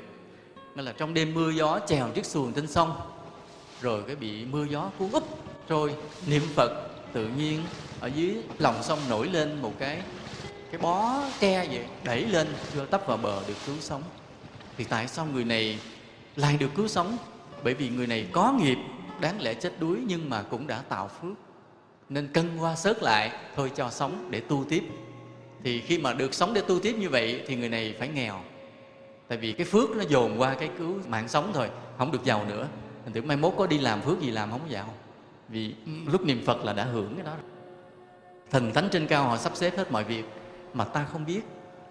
Nên 0.75 0.84
là 0.84 0.92
trong 0.92 1.14
đêm 1.14 1.34
mưa 1.34 1.50
gió 1.50 1.80
chèo 1.87 2.08
chiếc 2.08 2.26
xuồng 2.26 2.52
trên 2.52 2.66
sông, 2.66 3.00
rồi 3.80 4.02
cái 4.06 4.16
bị 4.16 4.44
mưa 4.44 4.64
gió 4.64 4.90
cuốn 4.98 5.10
úp, 5.10 5.38
trôi, 5.68 5.94
niệm 6.26 6.42
phật, 6.54 6.88
tự 7.12 7.28
nhiên 7.28 7.62
ở 8.00 8.06
dưới 8.06 8.42
lòng 8.58 8.82
sông 8.82 8.98
nổi 9.08 9.28
lên 9.28 9.62
một 9.62 9.72
cái 9.78 10.02
cái 10.70 10.80
bó 10.80 11.22
tre 11.40 11.66
vậy, 11.66 11.84
đẩy 12.04 12.26
lên 12.26 12.46
chưa 12.75 12.87
tấp 12.87 13.02
vào 13.06 13.16
bờ 13.16 13.42
được 13.48 13.54
cứu 13.66 13.75
sống. 13.80 14.02
Thì 14.76 14.84
tại 14.84 15.08
sao 15.08 15.26
người 15.26 15.44
này 15.44 15.78
lại 16.37 16.56
được 16.56 16.70
cứu 16.75 16.88
sống? 16.88 17.16
Bởi 17.65 17.75
vì 17.75 17.88
người 17.88 18.07
này 18.07 18.27
có 18.33 18.53
nghiệp, 18.53 18.79
đáng 19.21 19.41
lẽ 19.41 19.55
chết 19.55 19.73
đuối 19.81 19.99
nhưng 20.07 20.31
mà 20.31 20.43
cũng 20.43 20.67
đã 20.67 20.83
tạo 20.88 21.09
phước. 21.09 21.33
Nên 22.09 22.29
cân 22.33 22.59
qua 22.59 22.77
sớt 22.77 23.03
lại, 23.03 23.33
thôi 23.57 23.73
cho 23.75 23.91
sống 23.91 24.29
để 24.31 24.41
tu 24.41 24.65
tiếp. 24.69 24.83
Thì 25.65 25.81
khi 25.81 25.99
mà 25.99 26.12
được 26.12 26.35
sống 26.35 26.55
để 26.55 26.61
tu 26.61 26.81
tiếp 26.81 26.93
như 26.99 27.09
vậy 27.09 27.45
thì 27.47 27.57
người 27.57 27.69
này 27.69 27.95
phải 27.99 28.09
nghèo. 28.09 28.41
Tại 29.29 29.38
vì 29.38 29.53
cái 29.53 29.67
phước 29.67 29.91
nó 29.97 30.03
dồn 30.09 30.41
qua 30.41 30.55
cái 30.55 30.71
cứu 30.79 30.95
mạng 31.09 31.29
sống 31.29 31.50
thôi, 31.55 31.71
không 31.99 32.12
được 32.12 32.25
giàu 32.25 32.45
nữa. 32.49 32.69
Mình 33.05 33.12
tưởng 33.12 33.27
mai 33.27 33.37
mốt 33.37 33.55
có 33.57 33.67
đi 33.67 33.79
làm 33.79 34.00
phước 34.00 34.21
gì 34.21 34.31
làm 34.31 34.50
không 34.50 34.61
giàu. 34.69 34.95
Vì 35.49 35.75
lúc 36.07 36.27
niệm 36.27 36.43
phật 36.47 36.65
là 36.65 36.73
đã 36.73 36.85
hưởng 36.85 37.15
cái 37.17 37.25
đó 37.25 37.33
thần 38.50 38.75
thánh 38.75 38.88
trên 38.93 39.07
cao 39.07 39.25
họ 39.25 39.37
sắp 39.37 39.57
xếp 39.57 39.77
hết 39.77 39.93
mọi 39.93 40.05
việc 40.05 40.25
mà 40.75 40.85
ta 40.85 41.07
không 41.12 41.27
biết. 41.27 41.41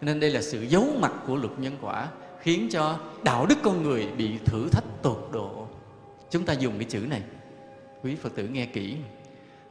Nên 0.02 0.20
đây 0.20 0.32
là 0.32 0.42
sự 0.42 0.62
giấu 0.62 0.86
mặt 1.00 1.12
của 1.28 1.36
luật 1.36 1.60
nhân 1.60 1.78
quả 1.82 2.08
khiến 2.42 2.70
cho 2.72 3.00
đạo 3.24 3.46
đức 3.46 3.58
con 3.64 3.84
người 3.84 4.08
bị 4.18 4.38
thử 4.46 4.70
thách 4.70 4.84
tột 5.02 5.30
độ. 5.32 5.68
Chúng 6.30 6.46
ta 6.46 6.54
dùng 6.54 6.74
cái 6.78 6.86
chữ 6.90 7.00
này. 7.00 7.22
Quý 8.04 8.16
phật 8.16 8.36
tử 8.36 8.48
nghe 8.48 8.66
kỹ. 8.66 8.96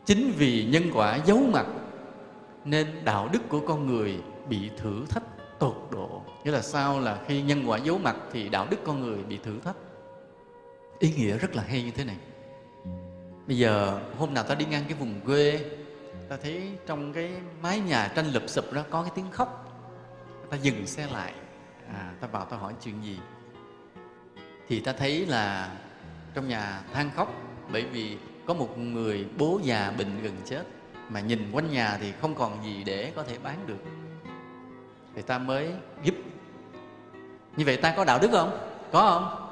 Chính 0.06 0.32
vì 0.36 0.64
nhân 0.64 0.82
quả 0.94 1.18
giấu 1.26 1.38
mặt, 1.52 1.66
nên 2.64 2.86
đạo 3.04 3.28
đức 3.32 3.48
của 3.48 3.60
con 3.60 3.86
người 3.86 4.18
bị 4.48 4.70
thử 4.76 5.04
thách 5.08 5.58
tột 5.58 5.88
độ. 5.90 6.22
Nghĩa 6.44 6.50
là 6.50 6.62
sao? 6.62 7.00
Là 7.00 7.18
khi 7.26 7.42
nhân 7.42 7.64
quả 7.66 7.78
giấu 7.78 7.98
mặt 7.98 8.16
thì 8.32 8.48
đạo 8.48 8.66
đức 8.70 8.76
con 8.84 9.00
người 9.00 9.22
bị 9.22 9.38
thử 9.42 9.60
thách. 9.64 9.76
Ý 10.98 11.12
nghĩa 11.16 11.38
rất 11.38 11.56
là 11.56 11.62
hay 11.68 11.82
như 11.82 11.90
thế 11.90 12.04
này. 12.04 12.16
Bây 13.46 13.58
giờ, 13.58 14.00
hôm 14.18 14.34
nào 14.34 14.44
ta 14.44 14.54
đi 14.54 14.64
ngang 14.64 14.84
cái 14.88 14.98
vùng 14.98 15.20
quê, 15.26 15.60
ta 16.28 16.36
thấy 16.42 16.70
trong 16.86 17.12
cái 17.12 17.30
mái 17.62 17.80
nhà 17.80 18.12
tranh 18.14 18.32
lụp 18.32 18.42
sụp 18.46 18.72
đó 18.72 18.82
có 18.90 19.02
cái 19.02 19.12
tiếng 19.14 19.30
khóc. 19.30 19.62
Ta 20.50 20.56
dừng 20.56 20.86
xe 20.86 21.06
lại 21.12 21.32
à, 21.94 22.12
ta 22.20 22.28
vào 22.32 22.44
ta 22.44 22.56
hỏi 22.56 22.74
chuyện 22.82 23.04
gì? 23.04 23.18
Thì 24.68 24.80
ta 24.80 24.92
thấy 24.92 25.26
là 25.26 25.70
trong 26.34 26.48
nhà 26.48 26.80
than 26.92 27.10
khóc 27.16 27.34
bởi 27.72 27.84
vì 27.84 28.18
có 28.46 28.54
một 28.54 28.78
người 28.78 29.26
bố 29.38 29.60
già 29.62 29.92
bệnh 29.98 30.22
gần 30.22 30.36
chết 30.44 30.62
mà 31.08 31.20
nhìn 31.20 31.50
quanh 31.52 31.70
nhà 31.70 31.98
thì 32.00 32.12
không 32.20 32.34
còn 32.34 32.64
gì 32.64 32.84
để 32.84 33.12
có 33.16 33.22
thể 33.22 33.38
bán 33.42 33.66
được. 33.66 33.84
Thì 35.14 35.22
ta 35.22 35.38
mới 35.38 35.72
giúp. 36.02 36.14
Như 37.56 37.64
vậy 37.64 37.76
ta 37.76 37.94
có 37.96 38.04
đạo 38.04 38.18
đức 38.22 38.28
không? 38.32 38.58
Có 38.92 39.00
không? 39.00 39.42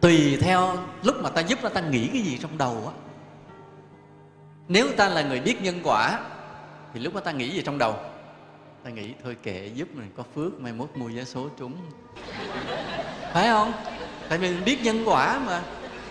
Tùy 0.00 0.38
theo 0.40 0.76
lúc 1.02 1.16
mà 1.22 1.30
ta 1.30 1.40
giúp 1.40 1.58
ta 1.74 1.80
nghĩ 1.80 2.08
cái 2.12 2.22
gì 2.22 2.38
trong 2.38 2.58
đầu 2.58 2.82
á. 2.86 2.92
Nếu 4.68 4.88
ta 4.96 5.08
là 5.08 5.22
người 5.22 5.40
biết 5.40 5.62
nhân 5.62 5.80
quả 5.84 6.20
thì 6.92 7.00
lúc 7.00 7.14
đó 7.14 7.20
ta 7.20 7.32
nghĩ 7.32 7.50
gì 7.50 7.62
trong 7.62 7.78
đầu? 7.78 7.96
Ta 8.84 8.90
nghĩ 8.90 9.12
thôi 9.24 9.36
kệ, 9.42 9.70
giúp 9.74 9.88
mình 9.94 10.10
có 10.16 10.22
phước, 10.34 10.60
mai 10.60 10.72
mốt 10.72 10.88
mua 10.94 11.08
vé 11.08 11.24
số 11.24 11.48
trúng. 11.56 11.72
Phải 13.32 13.48
không? 13.48 13.72
Tại 14.28 14.38
vì 14.38 14.50
mình 14.50 14.64
biết 14.64 14.82
nhân 14.82 15.02
quả 15.06 15.40
mà. 15.46 15.62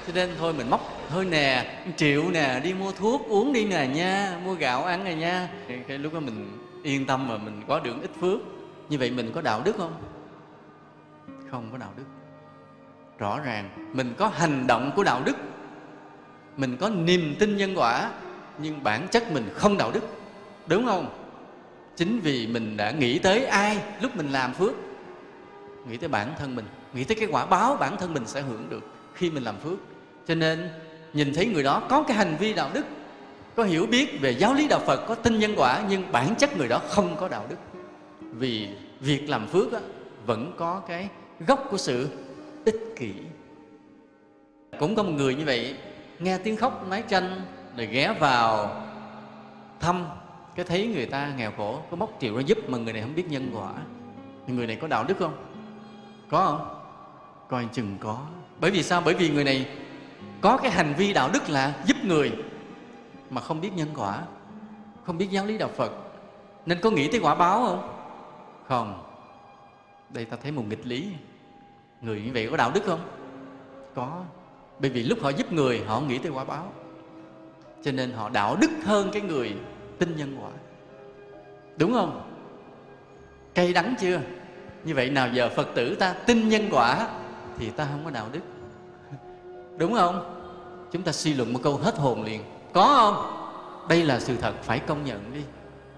Cho 0.08 0.14
nên 0.14 0.30
thôi 0.40 0.54
mình 0.54 0.70
móc, 0.70 0.82
thôi 1.10 1.26
nè 1.26 1.76
triệu 1.98 2.32
nè, 2.32 2.60
đi 2.64 2.74
mua 2.74 2.92
thuốc, 2.92 3.22
uống 3.28 3.54
đi 3.54 3.66
nè 3.66 3.88
nha, 3.88 4.40
mua 4.46 4.54
gạo 4.54 4.84
ăn 4.84 5.04
nè 5.04 5.16
nha. 5.16 5.50
Cái 5.88 5.98
lúc 5.98 6.14
đó 6.14 6.20
mình 6.20 6.58
yên 6.84 7.06
tâm 7.06 7.28
mà 7.28 7.38
mình 7.38 7.62
có 7.68 7.80
được 7.80 7.96
ít 8.02 8.12
phước. 8.22 8.40
Như 8.90 8.98
vậy 8.98 9.12
mình 9.12 9.32
có 9.36 9.42
đạo 9.42 9.62
đức 9.66 9.76
không? 9.78 9.94
Không 11.52 11.70
có 11.72 11.78
đạo 11.78 11.94
đức. 11.98 12.06
Rõ 13.18 13.40
ràng, 13.40 13.70
mình 13.94 14.14
có 14.18 14.28
hành 14.28 14.68
động 14.68 14.92
của 14.96 15.04
đạo 15.04 15.22
đức. 15.26 15.36
Mình 16.58 16.78
có 16.78 16.90
niềm 16.90 17.36
tin 17.40 17.58
nhân 17.58 17.74
quả, 17.76 18.12
nhưng 18.58 18.84
bản 18.84 19.08
chất 19.12 19.32
mình 19.32 19.50
không 19.54 19.78
đạo 19.78 19.92
đức. 19.92 20.04
Đúng 20.68 20.86
không? 20.86 21.23
Chính 21.96 22.20
vì 22.20 22.48
mình 22.48 22.78
đã 22.78 22.92
nghĩ 22.92 23.20
tới 23.20 23.46
ai 23.46 23.78
lúc 24.02 24.16
mình 24.16 24.30
làm 24.32 24.54
phước 24.54 24.74
nghĩ 25.90 25.98
tới 25.98 26.10
bản 26.10 26.34
thân 26.40 26.56
mình 26.56 26.66
nghĩ 26.94 27.04
tới 27.04 27.18
cái 27.20 27.28
quả 27.32 27.46
báo 27.46 27.76
bản 27.76 27.98
thân 27.98 28.14
mình 28.14 28.28
sẽ 28.28 28.42
hưởng 28.42 28.70
được 28.70 28.84
khi 29.14 29.30
mình 29.30 29.44
làm 29.44 29.60
phước. 29.60 29.78
Cho 30.28 30.36
nên 30.36 30.70
nhìn 31.14 31.34
thấy 31.34 31.46
người 31.46 31.64
đó 31.64 31.84
có 31.90 32.04
cái 32.04 32.18
hành 32.18 32.36
vi 32.40 32.54
đạo 32.54 32.70
đức 32.74 32.86
có 33.56 33.64
hiểu 33.64 33.86
biết 33.86 34.22
về 34.22 34.32
giáo 34.32 34.54
lý 34.54 34.68
đạo 34.68 34.80
phật 34.80 35.06
có 35.08 35.16
tin 35.16 35.40
nhân 35.40 35.54
quả 35.58 35.84
nhưng 35.90 36.12
bản 36.12 36.36
chất 36.36 36.58
người 36.58 36.68
đó 36.68 36.82
không 36.90 37.16
có 37.20 37.28
đạo 37.28 37.46
đức. 37.50 37.56
Vì 38.22 38.70
việc 39.00 39.30
làm 39.30 39.48
phước 39.48 39.74
á, 39.74 39.80
vẫn 40.26 40.54
có 40.58 40.82
cái 40.88 41.08
gốc 41.48 41.68
của 41.72 41.78
sự 41.78 42.10
ích 42.66 42.80
kỷ. 42.96 43.12
Cũng 44.80 44.96
có 44.96 45.04
một 45.04 45.12
người 45.12 45.36
như 45.36 45.46
vậy 45.46 45.76
nghe 46.20 46.38
tiếng 46.38 46.58
khóc 46.58 46.86
mái 46.90 47.02
tranh 47.02 47.42
rồi 47.78 47.88
ghé 47.88 48.16
vào 48.20 48.82
thăm 49.80 50.06
cái 50.56 50.66
thấy 50.66 50.88
người 50.88 51.06
ta 51.06 51.34
nghèo 51.38 51.52
khổ, 51.58 51.82
có 51.92 51.98
móc 51.98 52.18
triệu 52.20 52.36
ra 52.36 52.42
giúp 52.42 52.58
mà 52.70 52.78
người 52.78 52.94
này 52.94 53.02
không 53.02 53.16
biết 53.16 53.26
nhân 53.30 53.52
quả. 53.54 53.74
Thì 54.48 54.54
người 54.54 54.68
này 54.68 54.76
có 54.76 54.88
đạo 54.88 55.04
đức 55.08 55.18
không? 55.20 55.34
Có 56.30 56.46
không? 56.46 56.80
Coi 57.48 57.68
chừng 57.72 57.98
có. 58.00 58.26
Bởi 58.60 58.72
vì 58.72 58.84
sao? 58.84 59.02
Bởi 59.06 59.14
vì 59.14 59.30
người 59.30 59.44
này 59.44 59.68
có 60.42 60.58
cái 60.58 60.72
hành 60.72 60.94
vi 60.98 61.14
đạo 61.14 61.30
đức 61.34 61.50
là 61.50 61.74
giúp 61.86 61.98
người 62.04 62.32
mà 63.30 63.42
không 63.42 63.62
biết 63.62 63.70
nhân 63.76 63.90
quả, 63.96 64.24
không 65.04 65.18
biết 65.18 65.28
giáo 65.32 65.46
lý 65.46 65.58
đạo 65.58 65.70
phật. 65.76 65.92
Nên 66.66 66.82
có 66.82 66.92
nghĩ 66.92 67.08
tới 67.08 67.20
quả 67.20 67.36
báo 67.36 67.66
không? 67.66 67.90
Không. 68.68 69.04
Đây 70.10 70.26
ta 70.26 70.38
thấy 70.44 70.52
một 70.52 70.64
nghịch 70.70 70.88
lý. 70.88 71.08
Người 72.02 72.22
như 72.22 72.32
vậy 72.34 72.48
có 72.52 72.58
đạo 72.58 72.72
đức 72.74 72.84
không? 72.86 73.00
Có. 73.96 74.22
Bởi 74.80 74.90
vì 74.90 75.04
lúc 75.04 75.22
họ 75.22 75.30
giúp 75.30 75.54
người, 75.54 75.84
họ 75.88 76.00
nghĩ 76.00 76.18
tới 76.18 76.32
quả 76.32 76.44
báo. 76.44 76.72
Cho 77.84 77.92
nên 77.92 78.12
họ 78.12 78.30
đạo 78.30 78.56
đức 78.62 78.72
hơn 78.84 79.10
cái 79.14 79.22
người 79.22 79.56
tin 80.06 80.18
nhân 80.18 80.38
quả. 80.42 80.50
Đúng 81.78 81.94
không? 81.94 82.22
Cay 83.54 83.74
đắng 83.74 83.96
chưa? 84.00 84.20
Như 84.84 84.96
vậy 84.96 85.10
nào 85.10 85.30
giờ 85.34 85.50
phật 85.56 85.68
tử 85.76 85.96
ta 85.96 86.14
tin 86.14 86.50
nhân 86.50 86.68
quả 86.72 87.08
thì 87.58 87.70
ta 87.70 87.88
không 87.92 88.02
có 88.06 88.12
đạo 88.12 88.28
đức. 88.32 88.40
Đúng 89.78 89.94
không? 89.94 90.40
Chúng 90.92 91.02
ta 91.02 91.12
suy 91.12 91.34
luận 91.34 91.54
một 91.54 91.60
câu 91.64 91.78
hết 91.78 91.98
hồn 91.98 92.24
liền. 92.24 92.42
Có 92.74 92.88
không? 92.88 93.40
Đây 93.90 94.04
là 94.04 94.20
sự 94.20 94.38
thật, 94.38 94.54
phải 94.64 94.80
công 94.80 95.06
nhận 95.06 95.34
đi. 95.34 95.42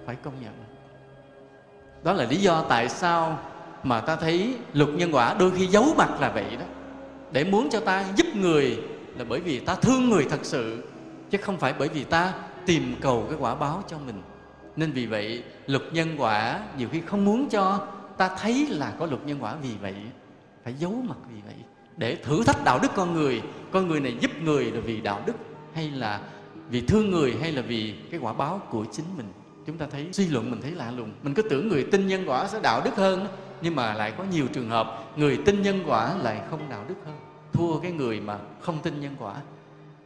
Phải 0.06 0.16
công 0.24 0.34
nhận. 0.44 0.54
Đó 2.04 2.14
là 2.14 2.26
lý 2.26 2.38
do 2.38 2.66
tại 2.70 2.90
sao 2.90 3.40
mà 3.84 4.02
ta 4.02 4.16
thấy 4.16 4.56
luật 4.74 4.90
nhân 4.90 5.12
quả 5.12 5.36
đôi 5.40 5.52
khi 5.52 5.68
giấu 5.68 5.86
mặt 5.98 6.22
là 6.22 6.32
vậy 6.32 6.58
đó. 6.60 6.66
Để 7.32 7.44
muốn 7.44 7.70
cho 7.70 7.80
ta 7.80 8.06
giúp 8.16 8.28
người 8.36 8.80
là 9.18 9.26
bởi 9.30 9.40
vì 9.40 9.60
ta 9.60 9.76
thương 9.76 10.10
người 10.10 10.26
thật 10.30 10.40
sự, 10.44 10.84
chứ 11.30 11.38
không 11.42 11.58
phải 11.58 11.74
bởi 11.80 11.88
vì 11.88 12.04
ta 12.04 12.34
tìm 12.66 12.96
cầu 13.02 13.26
cái 13.30 13.38
quả 13.40 13.56
báo 13.56 13.84
cho 13.88 13.98
mình. 14.00 14.22
Nên 14.76 14.92
vì 14.92 15.06
vậy, 15.06 15.44
luật 15.68 15.84
nhân 15.94 16.16
quả 16.18 16.60
nhiều 16.78 16.90
khi 16.92 17.02
không 17.02 17.26
muốn 17.26 17.50
cho 17.50 17.88
ta 18.18 18.30
thấy 18.42 18.68
là 18.70 18.94
có 19.00 19.06
luật 19.06 19.26
nhân 19.26 19.38
quả. 19.44 19.56
Vì 19.62 19.72
vậy, 19.82 19.96
phải 20.64 20.74
giấu 20.74 20.92
mặt 20.92 21.18
vì 21.30 21.42
vậy. 21.46 21.56
Để 21.98 22.16
thử 22.16 22.44
thách 22.44 22.64
đạo 22.64 22.80
đức 22.82 22.92
con 22.96 23.14
người. 23.14 23.42
Con 23.72 23.88
người 23.88 24.00
này 24.00 24.18
giúp 24.20 24.32
người 24.42 24.72
là 24.72 24.80
vì 24.80 25.02
đạo 25.02 25.22
đức 25.26 25.34
hay 25.74 25.92
là 25.92 26.22
vì 26.70 26.82
thương 26.82 27.12
người 27.12 27.36
hay 27.42 27.52
là 27.52 27.62
vì 27.62 27.96
cái 28.12 28.20
quả 28.20 28.34
báo 28.34 28.62
của 28.70 28.86
chính 28.92 29.06
mình? 29.18 29.28
Chúng 29.66 29.78
ta 29.78 29.88
thấy, 29.92 30.08
suy 30.12 30.28
luận 30.28 30.52
mình 30.52 30.62
thấy 30.62 30.72
lạ 30.72 30.92
lùng. 30.92 31.12
Mình 31.24 31.34
cứ 31.34 31.42
tưởng 31.42 31.68
người 31.68 31.84
tin 31.92 32.08
nhân 32.08 32.24
quả 32.28 32.48
sẽ 32.48 32.60
đạo 32.64 32.82
đức 32.86 32.96
hơn, 32.96 33.28
nhưng 33.62 33.76
mà 33.76 33.94
lại 33.94 34.14
có 34.18 34.24
nhiều 34.24 34.48
trường 34.54 34.70
hợp 34.70 35.04
người 35.16 35.40
tin 35.46 35.62
nhân 35.62 35.84
quả 35.88 36.18
lại 36.18 36.42
không 36.50 36.70
đạo 36.70 36.86
đức 36.88 36.96
hơn. 37.06 37.18
Thua 37.54 37.80
cái 37.80 37.92
người 37.92 38.20
mà 38.20 38.38
không 38.62 38.80
tin 38.84 39.02
nhân 39.02 39.16
quả. 39.20 39.36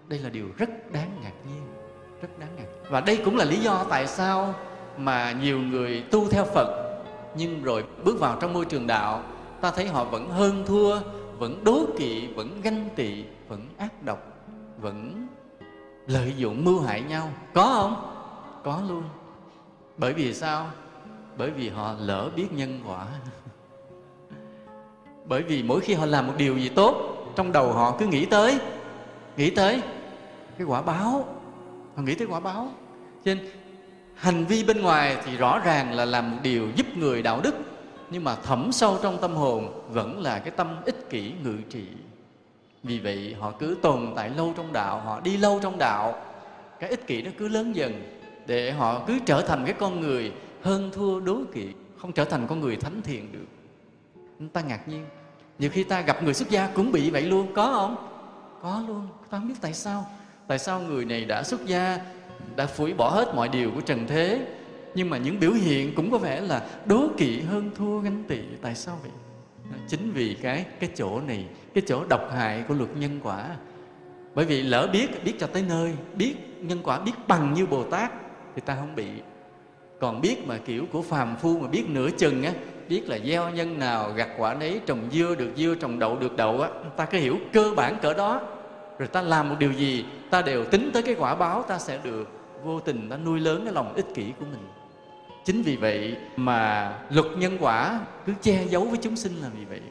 Đây 0.07 0.19
là 0.19 0.29
điều 0.29 0.47
rất 0.57 0.91
đáng 0.91 1.11
ngạc 1.21 1.33
nhiên 1.47 1.78
rất 2.21 2.39
đáng 2.39 2.49
ngạc. 2.57 2.65
Và 2.89 3.01
đây 3.01 3.21
cũng 3.25 3.37
là 3.37 3.45
lý 3.45 3.57
do 3.57 3.85
tại 3.89 4.07
sao 4.07 4.53
mà 4.97 5.31
nhiều 5.31 5.59
người 5.59 6.03
tu 6.11 6.29
theo 6.29 6.45
phật, 6.45 6.99
nhưng 7.35 7.63
rồi 7.63 7.83
bước 8.03 8.19
vào 8.19 8.37
trong 8.41 8.53
môi 8.53 8.65
trường 8.65 8.87
đạo, 8.87 9.23
ta 9.61 9.71
thấy 9.71 9.87
họ 9.87 10.03
vẫn 10.03 10.29
hơn 10.29 10.63
thua, 10.67 10.99
vẫn 11.37 11.63
đố 11.63 11.85
kỵ, 11.97 12.27
vẫn 12.27 12.61
ganh 12.61 12.89
tị, 12.95 13.23
vẫn 13.47 13.61
ác 13.77 14.03
độc, 14.03 14.19
vẫn 14.77 15.27
lợi 16.07 16.33
dụng 16.37 16.65
mưu 16.65 16.81
hại 16.81 17.01
nhau. 17.01 17.29
Có 17.53 17.63
không? 17.63 18.15
Có 18.63 18.81
luôn. 18.89 19.03
Bởi 19.97 20.13
vì 20.13 20.33
sao? 20.33 20.65
Bởi 21.37 21.51
vì 21.51 21.69
họ 21.69 21.95
lỡ 21.99 22.29
biết 22.35 22.47
nhân 22.51 22.79
quả. 22.87 23.05
Bởi 25.25 25.43
vì 25.43 25.63
mỗi 25.63 25.81
khi 25.81 25.93
họ 25.93 26.05
làm 26.05 26.27
một 26.27 26.33
điều 26.37 26.57
gì 26.57 26.69
tốt, 26.69 26.95
trong 27.35 27.51
đầu 27.51 27.73
họ 27.73 27.95
cứ 27.99 28.05
nghĩ 28.05 28.25
tới 28.25 28.59
nghĩ 29.37 29.49
tới 29.49 29.81
cái 30.57 30.67
quả 30.67 30.81
báo 30.81 31.38
họ 31.99 32.05
nghĩ 32.05 32.15
tới 32.15 32.27
quả 32.27 32.39
báo. 32.39 32.71
Cho 33.25 33.33
nên, 33.33 33.39
hành 34.15 34.45
vi 34.45 34.63
bên 34.63 34.81
ngoài 34.81 35.17
thì 35.25 35.37
rõ 35.37 35.59
ràng 35.59 35.93
là 35.93 36.05
làm 36.05 36.31
một 36.31 36.37
điều 36.43 36.67
giúp 36.75 36.85
người 36.97 37.21
đạo 37.21 37.41
đức, 37.43 37.55
nhưng 38.09 38.23
mà 38.23 38.35
thẩm 38.35 38.71
sâu 38.71 38.97
trong 39.03 39.17
tâm 39.21 39.35
hồn 39.35 39.83
vẫn 39.89 40.21
là 40.21 40.39
cái 40.39 40.51
tâm 40.51 40.75
ích 40.85 41.09
kỷ 41.09 41.33
ngự 41.43 41.55
trị. 41.69 41.85
Vì 42.83 42.99
vậy, 42.99 43.35
họ 43.39 43.51
cứ 43.51 43.77
tồn 43.81 44.13
tại 44.15 44.29
lâu 44.29 44.53
trong 44.57 44.73
đạo, 44.73 44.99
họ 44.99 45.19
đi 45.19 45.37
lâu 45.37 45.59
trong 45.63 45.77
đạo, 45.77 46.21
cái 46.79 46.89
ích 46.89 47.07
kỷ 47.07 47.21
nó 47.21 47.31
cứ 47.37 47.47
lớn 47.47 47.75
dần, 47.75 48.19
để 48.47 48.71
họ 48.71 49.01
cứ 49.07 49.19
trở 49.25 49.41
thành 49.41 49.65
cái 49.65 49.73
con 49.79 49.99
người 49.99 50.31
hơn 50.61 50.91
thua 50.93 51.19
đố 51.19 51.37
kỵ, 51.53 51.67
không 51.97 52.11
trở 52.11 52.25
thành 52.25 52.47
con 52.47 52.59
người 52.59 52.75
thánh 52.75 53.01
thiện 53.01 53.31
được. 53.31 53.47
Ta 54.53 54.61
ngạc 54.61 54.87
nhiên. 54.87 55.05
Nhiều 55.59 55.69
khi 55.69 55.83
ta 55.83 56.01
gặp 56.01 56.23
người 56.23 56.33
xuất 56.33 56.49
gia 56.49 56.67
cũng 56.67 56.91
bị 56.91 57.09
vậy 57.09 57.21
luôn. 57.21 57.53
Có 57.55 57.65
không? 57.65 57.95
Có 58.61 58.83
luôn. 58.87 59.07
Ta 59.29 59.37
không 59.37 59.47
biết 59.47 59.55
tại 59.61 59.73
sao 59.73 60.05
tại 60.49 60.59
sao 60.59 60.81
người 60.81 61.05
này 61.05 61.25
đã 61.25 61.43
xuất 61.43 61.65
gia, 61.65 61.99
đã 62.55 62.65
phủi 62.65 62.93
bỏ 62.93 63.09
hết 63.09 63.35
mọi 63.35 63.49
điều 63.49 63.71
của 63.71 63.81
trần 63.81 64.07
thế? 64.07 64.47
Nhưng 64.95 65.09
mà 65.09 65.17
những 65.17 65.39
biểu 65.39 65.51
hiện 65.51 65.95
cũng 65.95 66.11
có 66.11 66.17
vẻ 66.17 66.41
là 66.41 66.61
đố 66.85 67.07
kỵ 67.17 67.41
hơn 67.41 67.71
thua 67.77 67.99
ganh 67.99 68.23
tị. 68.27 68.37
Tại 68.61 68.75
sao 68.75 68.99
vậy? 69.01 69.11
Chính 69.87 70.11
vì 70.11 70.37
cái 70.41 70.65
cái 70.79 70.89
chỗ 70.95 71.21
này, 71.27 71.45
cái 71.73 71.83
chỗ 71.87 72.03
độc 72.09 72.31
hại 72.35 72.63
của 72.67 72.73
luật 72.73 72.89
nhân 72.97 73.19
quả. 73.23 73.45
Bởi 74.35 74.45
vì 74.45 74.61
lỡ 74.61 74.89
biết 74.93 75.23
biết 75.23 75.33
cho 75.39 75.47
tới 75.47 75.63
nơi, 75.69 75.93
biết 76.15 76.35
nhân 76.61 76.79
quả 76.83 76.99
biết 76.99 77.11
bằng 77.27 77.53
như 77.53 77.65
bồ 77.65 77.83
tát, 77.83 78.11
thì 78.55 78.61
ta 78.65 78.75
không 78.75 78.95
bị. 78.95 79.07
Còn 79.99 80.21
biết 80.21 80.47
mà 80.47 80.57
kiểu 80.57 80.85
của 80.91 81.01
phàm 81.01 81.35
phu 81.35 81.59
mà 81.59 81.67
biết 81.67 81.83
nửa 81.89 82.09
chừng 82.17 82.43
á, 82.43 82.51
biết 82.89 83.09
là 83.09 83.19
gieo 83.19 83.49
nhân 83.49 83.79
nào, 83.79 84.11
gặt 84.15 84.29
quả 84.37 84.53
nấy, 84.53 84.81
trồng 84.85 85.09
dưa 85.11 85.35
được 85.35 85.51
dưa, 85.55 85.75
trồng 85.75 85.99
đậu 85.99 86.15
được 86.15 86.37
đậu 86.37 86.61
á, 86.61 86.69
ta 86.97 87.05
cứ 87.05 87.17
hiểu 87.17 87.37
cơ 87.53 87.73
bản 87.75 87.97
cỡ 88.01 88.13
đó 88.13 88.41
rồi 88.99 89.07
ta 89.07 89.21
làm 89.21 89.49
một 89.49 89.55
điều 89.59 89.71
gì, 89.71 90.05
ta 90.29 90.41
đều 90.41 90.65
tính 90.65 90.89
tới 90.93 91.03
cái 91.03 91.15
quả 91.19 91.35
báo, 91.35 91.63
ta 91.63 91.79
sẽ 91.79 91.99
được 92.03 92.29
vô 92.63 92.79
tình 92.79 93.09
ta 93.09 93.17
nuôi 93.17 93.39
lớn 93.39 93.61
cái 93.65 93.73
lòng 93.73 93.93
ích 93.93 94.05
kỷ 94.15 94.33
của 94.39 94.45
mình. 94.51 94.67
Chính 95.45 95.61
vì 95.61 95.75
vậy 95.75 96.17
mà 96.35 96.93
luật 97.09 97.25
nhân 97.37 97.57
quả 97.59 97.99
cứ 98.25 98.33
che 98.41 98.65
giấu 98.69 98.85
với 98.85 98.99
chúng 99.01 99.15
sinh 99.15 99.41
là 99.41 99.49
vì 99.59 99.65
vậy. 99.65 99.81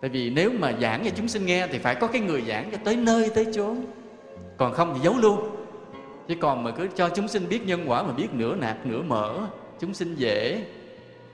Tại 0.00 0.10
vì 0.10 0.30
nếu 0.30 0.50
mà 0.58 0.72
giảng 0.80 1.04
cho 1.04 1.10
chúng 1.16 1.28
sinh 1.28 1.46
nghe 1.46 1.66
thì 1.66 1.78
phải 1.78 1.94
có 1.94 2.06
cái 2.06 2.20
người 2.20 2.42
giảng 2.42 2.70
cho 2.70 2.78
tới 2.84 2.96
nơi 2.96 3.30
tới 3.34 3.46
chốn. 3.54 3.84
Còn 4.56 4.72
không 4.72 4.94
thì 4.94 5.00
giấu 5.00 5.14
luôn. 5.18 5.56
Chứ 6.28 6.34
còn 6.40 6.64
mà 6.64 6.70
cứ 6.70 6.88
cho 6.96 7.08
chúng 7.08 7.28
sinh 7.28 7.48
biết 7.48 7.66
nhân 7.66 7.84
quả 7.86 8.02
mà 8.02 8.12
biết 8.12 8.28
nửa 8.32 8.56
nạt, 8.56 8.76
nửa 8.86 9.02
mở 9.02 9.46
chúng 9.80 9.94
sinh 9.94 10.14
dễ 10.14 10.64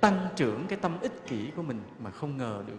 tăng 0.00 0.26
trưởng 0.36 0.64
cái 0.68 0.78
tâm 0.82 0.92
ích 1.00 1.26
kỷ 1.26 1.38
của 1.56 1.62
mình 1.62 1.80
mà 2.04 2.10
không 2.10 2.36
ngờ 2.36 2.62
được. 2.66 2.78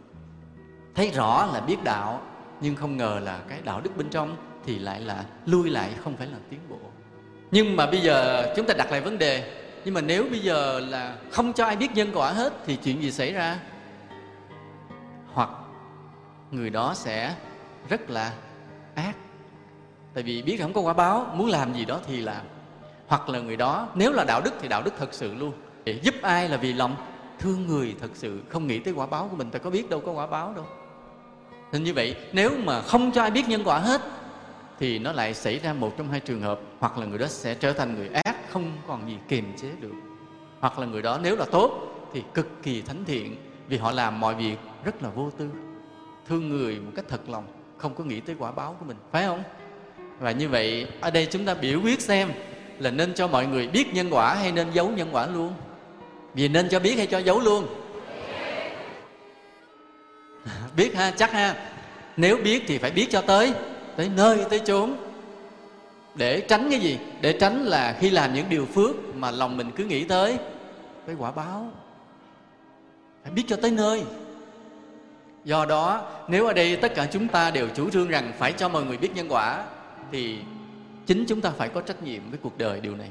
Thấy 0.95 1.09
rõ 1.09 1.49
là 1.53 1.59
biết 1.59 1.77
đạo 1.83 2.21
nhưng 2.61 2.75
không 2.75 2.97
ngờ 2.97 3.19
là 3.23 3.39
cái 3.47 3.61
đạo 3.65 3.81
đức 3.81 3.97
bên 3.97 4.09
trong 4.09 4.35
thì 4.65 4.79
lại 4.79 5.01
là 5.01 5.25
lui 5.45 5.69
lại, 5.69 5.91
không 6.03 6.17
phải 6.17 6.27
là 6.27 6.37
tiến 6.49 6.59
bộ. 6.69 6.79
Nhưng 7.51 7.75
mà 7.75 7.85
bây 7.85 8.01
giờ 8.01 8.45
chúng 8.55 8.65
ta 8.65 8.73
đặt 8.77 8.91
lại 8.91 9.01
vấn 9.01 9.17
đề. 9.17 9.61
Nhưng 9.85 9.93
mà 9.93 10.01
nếu 10.01 10.25
bây 10.29 10.39
giờ 10.39 10.79
là 10.79 11.15
không 11.31 11.53
cho 11.53 11.65
ai 11.65 11.75
biết 11.75 11.91
nhân 11.93 12.11
quả 12.13 12.31
hết 12.31 12.53
thì 12.65 12.75
chuyện 12.75 13.01
gì 13.01 13.11
xảy 13.11 13.33
ra? 13.33 13.59
Hoặc 15.33 15.49
người 16.51 16.69
đó 16.69 16.93
sẽ 16.93 17.35
rất 17.89 18.09
là 18.09 18.33
ác. 18.95 19.15
Tại 20.13 20.23
vì 20.23 20.41
biết 20.41 20.57
không 20.61 20.73
có 20.73 20.81
quả 20.81 20.93
báo, 20.93 21.31
muốn 21.33 21.49
làm 21.49 21.73
gì 21.73 21.85
đó 21.85 21.99
thì 22.07 22.21
làm. 22.21 22.45
Hoặc 23.07 23.29
là 23.29 23.39
người 23.39 23.57
đó, 23.57 23.87
nếu 23.95 24.11
là 24.11 24.23
đạo 24.23 24.41
đức 24.41 24.53
thì 24.61 24.67
đạo 24.67 24.81
đức 24.81 24.93
thật 24.99 25.13
sự 25.13 25.33
luôn. 25.35 25.51
Để 25.83 25.99
giúp 26.03 26.15
ai 26.21 26.49
là 26.49 26.57
vì 26.57 26.73
lòng 26.73 26.95
thương 27.39 27.67
người 27.67 27.95
thật 28.01 28.09
sự, 28.13 28.41
không 28.49 28.67
nghĩ 28.67 28.79
tới 28.79 28.93
quả 28.93 29.05
báo 29.05 29.27
của 29.27 29.35
mình, 29.35 29.51
ta 29.51 29.59
có 29.59 29.69
biết 29.69 29.89
đâu 29.89 30.01
có 30.05 30.11
quả 30.11 30.27
báo 30.27 30.53
đâu 30.53 30.65
nên 31.71 31.83
như 31.83 31.93
vậy, 31.93 32.15
nếu 32.33 32.51
mà 32.63 32.81
không 32.81 33.11
cho 33.11 33.21
ai 33.21 33.31
biết 33.31 33.49
nhân 33.49 33.61
quả 33.65 33.79
hết, 33.79 34.01
thì 34.79 34.99
nó 34.99 35.11
lại 35.11 35.33
xảy 35.33 35.59
ra 35.59 35.73
một 35.73 35.93
trong 35.97 36.11
hai 36.11 36.19
trường 36.19 36.41
hợp. 36.41 36.59
Hoặc 36.79 36.97
là 36.97 37.05
người 37.05 37.17
đó 37.17 37.27
sẽ 37.27 37.53
trở 37.53 37.73
thành 37.73 37.95
người 37.95 38.09
ác, 38.23 38.35
không 38.49 38.71
còn 38.87 39.09
gì 39.09 39.17
kiềm 39.27 39.53
chế 39.61 39.67
được. 39.79 39.93
Hoặc 40.59 40.79
là 40.79 40.85
người 40.85 41.01
đó 41.01 41.19
nếu 41.23 41.35
là 41.35 41.45
tốt, 41.51 41.71
thì 42.13 42.23
cực 42.33 42.63
kỳ 42.63 42.81
thánh 42.81 43.05
thiện, 43.05 43.35
vì 43.67 43.77
họ 43.77 43.91
làm 43.91 44.19
mọi 44.19 44.35
việc 44.35 44.55
rất 44.83 45.03
là 45.03 45.09
vô 45.09 45.29
tư. 45.37 45.49
Thương 46.27 46.49
người 46.49 46.75
một 46.79 46.91
cách 46.95 47.05
thật 47.09 47.29
lòng, 47.29 47.43
không 47.77 47.95
có 47.95 48.03
nghĩ 48.03 48.19
tới 48.19 48.35
quả 48.39 48.51
báo 48.51 48.75
của 48.79 48.85
mình, 48.85 48.97
phải 49.11 49.25
không? 49.25 49.43
Và 50.19 50.31
như 50.31 50.49
vậy, 50.49 50.87
ở 51.01 51.11
đây 51.11 51.25
chúng 51.25 51.45
ta 51.45 51.53
biểu 51.53 51.81
quyết 51.83 52.01
xem 52.01 52.31
là 52.79 52.91
nên 52.91 53.13
cho 53.13 53.27
mọi 53.27 53.45
người 53.45 53.67
biết 53.67 53.93
nhân 53.93 54.07
quả 54.11 54.35
hay 54.35 54.51
nên 54.51 54.67
giấu 54.73 54.89
nhân 54.89 55.09
quả 55.11 55.27
luôn. 55.27 55.53
Vì 56.33 56.47
nên 56.47 56.69
cho 56.69 56.79
biết 56.79 56.95
hay 56.97 57.07
cho 57.07 57.17
giấu 57.17 57.39
luôn 57.39 57.67
biết 60.75 60.95
ha, 60.95 61.11
chắc 61.11 61.31
ha. 61.31 61.55
Nếu 62.17 62.37
biết 62.43 62.63
thì 62.67 62.77
phải 62.77 62.91
biết 62.91 63.07
cho 63.09 63.21
tới 63.21 63.53
tới 63.97 64.09
nơi, 64.15 64.45
tới 64.49 64.59
chốn. 64.59 64.95
Để 66.15 66.41
tránh 66.41 66.67
cái 66.71 66.79
gì? 66.79 66.99
Để 67.21 67.37
tránh 67.39 67.63
là 67.63 67.97
khi 67.99 68.09
làm 68.09 68.33
những 68.33 68.45
điều 68.49 68.65
phước 68.65 69.15
mà 69.15 69.31
lòng 69.31 69.57
mình 69.57 69.71
cứ 69.75 69.83
nghĩ 69.83 70.03
tới 70.03 70.37
cái 71.07 71.15
quả 71.19 71.31
báo. 71.31 71.71
Phải 73.23 73.31
biết 73.31 73.43
cho 73.47 73.55
tới 73.55 73.71
nơi. 73.71 74.03
Do 75.43 75.65
đó, 75.65 76.11
nếu 76.27 76.47
ở 76.47 76.53
đây 76.53 76.75
tất 76.75 76.95
cả 76.95 77.07
chúng 77.11 77.27
ta 77.27 77.51
đều 77.51 77.67
chủ 77.75 77.89
trương 77.89 78.07
rằng 78.07 78.31
phải 78.37 78.53
cho 78.53 78.69
mọi 78.69 78.83
người 78.83 78.97
biết 78.97 79.15
nhân 79.15 79.27
quả, 79.29 79.63
thì 80.11 80.39
chính 81.05 81.25
chúng 81.27 81.41
ta 81.41 81.49
phải 81.57 81.69
có 81.69 81.81
trách 81.81 82.03
nhiệm 82.03 82.29
với 82.29 82.39
cuộc 82.43 82.57
đời 82.57 82.79
điều 82.79 82.95
này. 82.95 83.09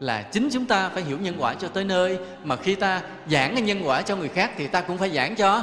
Là 0.00 0.22
chính 0.22 0.48
chúng 0.52 0.66
ta 0.66 0.88
phải 0.88 1.02
hiểu 1.02 1.18
nhân 1.18 1.34
quả 1.38 1.54
cho 1.54 1.68
tới 1.68 1.84
nơi, 1.84 2.18
mà 2.44 2.56
khi 2.56 2.74
ta 2.74 3.02
giảng 3.30 3.52
cái 3.52 3.62
nhân 3.62 3.80
quả 3.84 4.02
cho 4.02 4.16
người 4.16 4.28
khác 4.28 4.50
thì 4.56 4.66
ta 4.66 4.80
cũng 4.80 4.98
phải 4.98 5.10
giảng 5.10 5.36
cho 5.36 5.62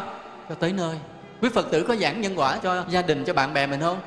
cho 0.50 0.56
tới 0.56 0.74
nơi. 0.74 0.96
Quý 1.42 1.50
phật 1.50 1.72
tử 1.72 1.86
có 1.88 1.96
giảng 1.96 2.22
nhân 2.22 2.34
quả 2.36 2.58
cho 2.64 2.86
gia 2.90 3.02
đình 3.02 3.24
cho 3.26 3.34
bạn 3.34 3.54
bè 3.54 3.68
mình 3.68 3.80
không? 3.80 4.00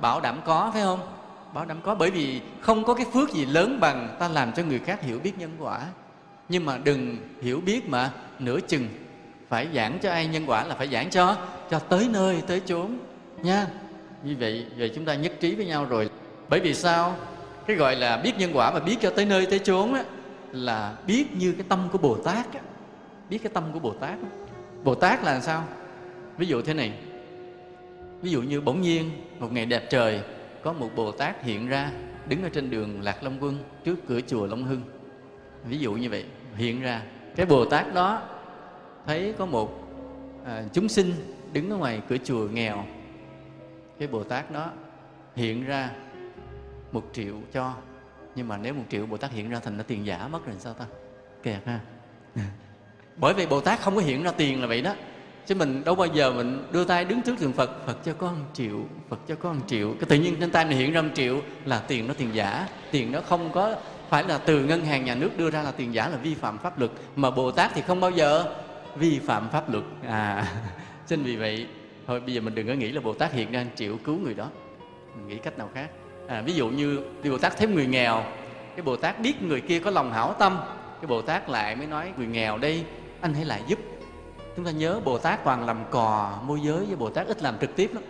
Bảo 0.00 0.20
đảm 0.20 0.40
có 0.44 0.70
phải 0.72 0.82
không? 0.82 1.00
Bảo 1.54 1.64
đảm 1.64 1.80
có 1.82 1.94
bởi 1.94 2.10
vì 2.10 2.40
không 2.60 2.84
có 2.84 2.94
cái 2.94 3.06
phước 3.12 3.32
gì 3.32 3.46
lớn 3.46 3.80
bằng 3.80 4.16
ta 4.18 4.28
làm 4.28 4.52
cho 4.52 4.62
người 4.62 4.78
khác 4.78 5.02
hiểu 5.02 5.18
biết 5.18 5.38
nhân 5.38 5.56
quả. 5.58 5.80
Nhưng 6.48 6.64
mà 6.64 6.78
đừng 6.84 7.16
hiểu 7.42 7.60
biết 7.66 7.88
mà 7.88 8.10
nửa 8.38 8.60
chừng. 8.60 8.88
Phải 9.48 9.68
giảng 9.74 9.98
cho 10.02 10.10
ai 10.10 10.26
nhân 10.26 10.44
quả 10.46 10.64
là 10.64 10.74
phải 10.74 10.88
giảng 10.88 11.10
cho 11.10 11.36
cho 11.70 11.78
tới 11.78 12.08
nơi 12.12 12.42
tới 12.46 12.60
chốn 12.60 12.98
nha. 13.42 13.66
Như 14.24 14.36
vậy 14.38 14.66
vậy 14.76 14.92
chúng 14.94 15.04
ta 15.04 15.14
nhất 15.14 15.32
trí 15.40 15.54
với 15.54 15.66
nhau 15.66 15.84
rồi. 15.84 16.10
Bởi 16.48 16.60
vì 16.60 16.74
sao? 16.74 17.16
Cái 17.66 17.76
gọi 17.76 17.96
là 17.96 18.16
biết 18.16 18.38
nhân 18.38 18.50
quả 18.54 18.70
và 18.70 18.80
biết 18.80 18.96
cho 19.00 19.10
tới 19.10 19.24
nơi 19.24 19.46
tới 19.46 19.58
chốn 19.58 19.94
á, 19.94 20.04
là 20.52 20.94
biết 21.06 21.26
như 21.36 21.52
cái 21.52 21.64
tâm 21.68 21.88
của 21.92 21.98
bồ 21.98 22.16
tát 22.16 22.54
á. 22.54 22.60
biết 23.30 23.38
cái 23.42 23.50
tâm 23.54 23.64
của 23.72 23.78
bồ 23.78 23.92
tát 23.92 24.10
á 24.10 24.39
bồ 24.84 24.94
tát 24.94 25.24
là 25.24 25.40
sao? 25.40 25.64
Ví 26.36 26.46
dụ 26.46 26.62
thế 26.62 26.74
này. 26.74 26.92
Ví 28.22 28.30
dụ 28.30 28.42
như 28.42 28.60
bỗng 28.60 28.80
nhiên 28.80 29.10
một 29.38 29.52
ngày 29.52 29.66
đẹp 29.66 29.86
trời 29.90 30.22
có 30.62 30.72
một 30.72 30.90
bồ 30.96 31.12
tát 31.12 31.44
hiện 31.44 31.68
ra 31.68 31.90
đứng 32.28 32.42
ở 32.42 32.48
trên 32.48 32.70
đường 32.70 33.02
lạc 33.02 33.22
long 33.22 33.38
quân 33.40 33.58
trước 33.84 33.96
cửa 34.08 34.20
chùa 34.20 34.46
long 34.46 34.64
hưng. 34.64 34.82
Ví 35.64 35.78
dụ 35.78 35.92
như 35.92 36.10
vậy 36.10 36.24
hiện 36.56 36.82
ra. 36.82 37.02
Cái 37.36 37.46
bồ 37.46 37.64
tát 37.64 37.94
đó 37.94 38.22
thấy 39.06 39.34
có 39.38 39.46
một 39.46 39.88
à, 40.44 40.64
chúng 40.72 40.88
sinh 40.88 41.14
đứng 41.52 41.70
ở 41.70 41.76
ngoài 41.76 42.02
cửa 42.08 42.16
chùa 42.24 42.48
nghèo. 42.48 42.84
Cái 43.98 44.08
bồ 44.08 44.24
tát 44.24 44.50
đó 44.50 44.72
hiện 45.36 45.64
ra 45.64 45.90
một 46.92 47.04
triệu 47.12 47.34
cho. 47.52 47.74
Nhưng 48.34 48.48
mà 48.48 48.56
nếu 48.56 48.74
một 48.74 48.84
triệu 48.88 49.06
bồ 49.06 49.16
tát 49.16 49.30
hiện 49.30 49.50
ra 49.50 49.60
thành 49.60 49.76
nó 49.76 49.82
tiền 49.82 50.06
giả 50.06 50.28
mất 50.28 50.46
rồi 50.46 50.56
sao 50.58 50.74
ta? 50.74 50.86
Kẹt 51.42 51.62
ha 51.66 51.80
bởi 53.20 53.34
vì 53.34 53.46
bồ 53.46 53.60
tát 53.60 53.80
không 53.80 53.96
có 53.96 54.00
hiện 54.00 54.22
ra 54.22 54.30
tiền 54.30 54.60
là 54.60 54.66
vậy 54.66 54.82
đó. 54.82 54.94
Chứ 55.46 55.54
mình 55.54 55.84
đâu 55.84 55.94
bao 55.94 56.06
giờ 56.06 56.32
mình 56.32 56.64
đưa 56.72 56.84
tay 56.84 57.04
đứng 57.04 57.22
trước 57.22 57.34
tượng 57.38 57.52
phật 57.52 57.86
phật 57.86 58.04
cho 58.04 58.12
con 58.12 58.36
triệu 58.54 58.80
phật 59.08 59.18
cho 59.28 59.34
con 59.34 59.60
triệu. 59.66 59.94
Cái 60.00 60.06
tự 60.08 60.16
nhiên 60.16 60.36
trên 60.40 60.50
tay 60.50 60.64
mình 60.64 60.78
hiện 60.78 60.92
ra 60.92 61.02
một 61.02 61.08
triệu 61.14 61.40
là 61.64 61.78
tiền 61.78 62.06
nó 62.08 62.14
tiền 62.14 62.34
giả. 62.34 62.68
Tiền 62.90 63.12
nó 63.12 63.20
không 63.20 63.52
có 63.52 63.74
phải 64.08 64.24
là 64.24 64.38
từ 64.38 64.64
ngân 64.64 64.84
hàng 64.84 65.04
nhà 65.04 65.14
nước 65.14 65.30
đưa 65.36 65.50
ra 65.50 65.62
là 65.62 65.70
tiền 65.70 65.94
giả 65.94 66.08
là 66.08 66.16
vi 66.16 66.34
phạm 66.34 66.58
pháp 66.58 66.78
luật. 66.78 66.90
Mà 67.16 67.30
bồ 67.30 67.50
tát 67.50 67.70
thì 67.74 67.82
không 67.82 68.00
bao 68.00 68.10
giờ 68.10 68.44
vi 68.96 69.18
phạm 69.18 69.48
pháp 69.48 69.70
luật. 69.70 69.84
À 70.06 70.46
nên 71.10 71.22
vì 71.22 71.36
vậy 71.36 71.66
thôi 72.06 72.20
bây 72.20 72.34
giờ 72.34 72.40
mình 72.40 72.54
đừng 72.54 72.68
có 72.68 72.72
nghĩ 72.72 72.92
là 72.92 73.00
bồ 73.00 73.14
tát 73.14 73.32
hiện 73.32 73.52
ra 73.52 73.64
triệu 73.76 73.96
cứu 74.04 74.18
người 74.18 74.34
đó. 74.34 74.48
Mình 75.16 75.28
nghĩ 75.28 75.36
cách 75.36 75.58
nào 75.58 75.70
khác? 75.74 75.90
À, 76.28 76.42
ví 76.46 76.52
dụ 76.52 76.68
như 76.68 77.00
bồ 77.24 77.38
tát 77.38 77.56
thấy 77.58 77.68
người 77.68 77.86
nghèo 77.86 78.24
cái 78.76 78.82
bồ 78.82 78.96
tát 78.96 79.20
biết 79.20 79.42
người 79.42 79.60
kia 79.60 79.80
có 79.80 79.90
lòng 79.90 80.12
hảo 80.12 80.34
tâm 80.38 80.58
cái 81.00 81.06
bồ 81.06 81.22
tát 81.22 81.48
lại 81.48 81.76
mới 81.76 81.86
nói 81.86 82.12
người 82.16 82.26
nghèo 82.26 82.58
đây 82.58 82.84
anh 83.20 83.34
hãy 83.34 83.44
lại 83.44 83.62
giúp. 83.66 83.78
Chúng 84.56 84.64
ta 84.64 84.70
nhớ 84.70 85.00
bồ 85.04 85.18
tát 85.18 85.44
toàn 85.44 85.66
làm 85.66 85.78
cò 85.90 86.38
môi 86.44 86.60
giới 86.60 86.84
với 86.84 86.96
bồ 86.96 87.10
tát 87.10 87.26
ít 87.26 87.42
làm 87.42 87.58
trực 87.58 87.76
tiếp 87.76 87.90
lắm. 87.94 88.02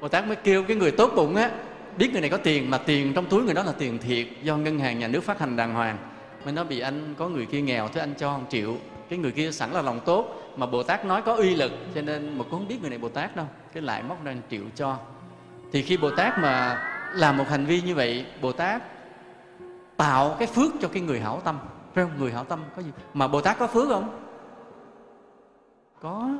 Bồ 0.00 0.08
tát 0.08 0.26
mới 0.26 0.36
kêu 0.36 0.64
cái 0.64 0.76
người 0.76 0.90
tốt 0.90 1.12
bụng 1.16 1.36
á, 1.36 1.50
biết 1.98 2.12
người 2.12 2.20
này 2.20 2.30
có 2.30 2.36
tiền 2.36 2.70
mà 2.70 2.78
tiền 2.78 3.12
trong 3.14 3.26
túi 3.26 3.42
người 3.42 3.54
đó 3.54 3.62
là 3.62 3.72
tiền 3.72 3.98
thiệt 3.98 4.26
do 4.42 4.56
ngân 4.56 4.78
hàng 4.78 4.98
nhà 4.98 5.08
nước 5.08 5.20
phát 5.20 5.38
hành 5.38 5.56
đàng 5.56 5.74
hoàng. 5.74 5.98
Mới 6.44 6.52
nói 6.52 6.64
bị 6.64 6.80
anh 6.80 7.14
có 7.18 7.28
người 7.28 7.46
kia 7.46 7.60
nghèo 7.60 7.88
thế 7.88 8.00
anh 8.00 8.14
cho 8.18 8.38
một 8.38 8.46
triệu. 8.50 8.76
Cái 9.08 9.18
người 9.18 9.30
kia 9.30 9.52
sẵn 9.52 9.70
là 9.70 9.82
lòng 9.82 10.00
tốt 10.04 10.34
mà 10.56 10.66
bồ 10.66 10.82
tát 10.82 11.04
nói 11.04 11.22
có 11.22 11.34
uy 11.34 11.54
lực, 11.54 11.72
cho 11.94 12.02
nên 12.02 12.38
mà 12.38 12.44
cũng 12.44 12.50
không 12.50 12.68
biết 12.68 12.80
người 12.80 12.90
này 12.90 12.98
bồ 12.98 13.08
tát 13.08 13.36
đâu. 13.36 13.46
Cái 13.72 13.82
lại 13.82 14.02
móc 14.02 14.24
ra 14.24 14.32
một 14.32 14.40
triệu 14.50 14.62
cho. 14.74 14.96
Thì 15.72 15.82
khi 15.82 15.96
bồ 15.96 16.10
tát 16.10 16.38
mà 16.38 16.82
làm 17.14 17.36
một 17.36 17.48
hành 17.48 17.66
vi 17.66 17.80
như 17.80 17.94
vậy, 17.94 18.26
bồ 18.40 18.52
tát 18.52 18.82
tạo 19.96 20.36
cái 20.38 20.48
phước 20.48 20.72
cho 20.80 20.88
cái 20.88 21.02
người 21.02 21.20
hảo 21.20 21.40
tâm 21.44 21.58
phải 21.98 22.06
không 22.06 22.20
người 22.20 22.32
hảo 22.32 22.44
tâm 22.44 22.64
có 22.76 22.82
gì? 22.82 22.90
Mà 23.14 23.28
bồ 23.28 23.40
tát 23.40 23.58
có 23.58 23.66
phước 23.66 23.88
không? 23.88 24.20
Có. 26.00 26.30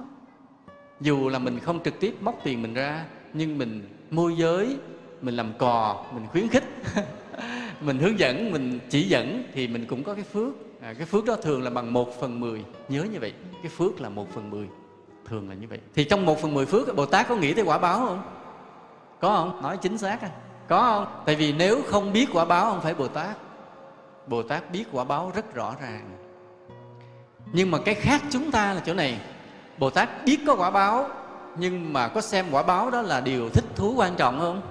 Dù 1.00 1.28
là 1.28 1.38
mình 1.38 1.60
không 1.60 1.82
trực 1.82 2.00
tiếp 2.00 2.14
móc 2.20 2.34
tiền 2.44 2.62
mình 2.62 2.74
ra 2.74 3.04
nhưng 3.32 3.58
mình 3.58 3.88
môi 4.10 4.36
giới 4.36 4.76
mình 5.22 5.36
làm 5.36 5.52
cò 5.58 6.04
mình 6.14 6.26
khuyến 6.32 6.48
khích 6.48 6.64
mình 7.80 7.98
hướng 7.98 8.18
dẫn 8.18 8.52
mình 8.52 8.78
chỉ 8.90 9.02
dẫn 9.02 9.44
thì 9.54 9.68
mình 9.68 9.86
cũng 9.86 10.04
có 10.04 10.14
cái 10.14 10.24
phước. 10.24 10.52
À, 10.80 10.94
cái 10.94 11.06
phước 11.06 11.24
đó 11.24 11.36
thường 11.36 11.62
là 11.62 11.70
bằng 11.70 11.92
một 11.92 12.20
phần 12.20 12.40
mười. 12.40 12.64
Nhớ 12.88 13.06
như 13.12 13.20
vậy 13.20 13.32
cái 13.62 13.70
phước 13.76 14.00
là 14.00 14.08
một 14.08 14.26
phần 14.34 14.50
mười. 14.50 14.68
Thường 15.24 15.48
là 15.48 15.54
như 15.54 15.66
vậy. 15.68 15.78
Thì 15.94 16.04
trong 16.04 16.26
một 16.26 16.38
phần 16.42 16.54
mười 16.54 16.66
phước 16.66 16.96
bồ 16.96 17.06
tát 17.06 17.28
có 17.28 17.36
nghĩ 17.36 17.54
tới 17.54 17.64
quả 17.64 17.78
báo 17.78 17.98
không? 18.06 18.22
Có 19.20 19.36
không? 19.36 19.62
Nói 19.62 19.76
chính 19.76 19.98
xác 19.98 20.20
à? 20.20 20.30
có 20.68 20.82
không? 20.82 21.22
Tại 21.26 21.34
vì 21.34 21.52
nếu 21.52 21.82
không 21.86 22.12
biết 22.12 22.28
quả 22.32 22.44
báo 22.44 22.70
không 22.70 22.80
phải 22.80 22.94
bồ 22.94 23.08
tát 23.08 23.36
bồ 24.28 24.42
tát 24.42 24.70
biết 24.70 24.84
quả 24.92 25.04
báo 25.04 25.32
rất 25.34 25.54
rõ 25.54 25.74
ràng. 25.80 26.10
Nhưng 27.52 27.70
mà 27.70 27.78
cái 27.84 27.94
khác 27.94 28.22
chúng 28.30 28.50
ta 28.50 28.74
là 28.74 28.80
chỗ 28.86 28.94
này. 28.94 29.20
Bồ 29.78 29.90
tát 29.90 30.24
biết 30.24 30.40
có 30.46 30.56
quả 30.56 30.70
báo 30.70 31.08
nhưng 31.56 31.92
mà 31.92 32.08
có 32.08 32.20
xem 32.20 32.46
quả 32.50 32.62
báo 32.62 32.90
đó 32.90 33.02
là 33.02 33.20
điều 33.20 33.48
thích 33.48 33.64
thú 33.76 33.94
quan 33.96 34.14
trọng 34.14 34.38
không? 34.40 34.62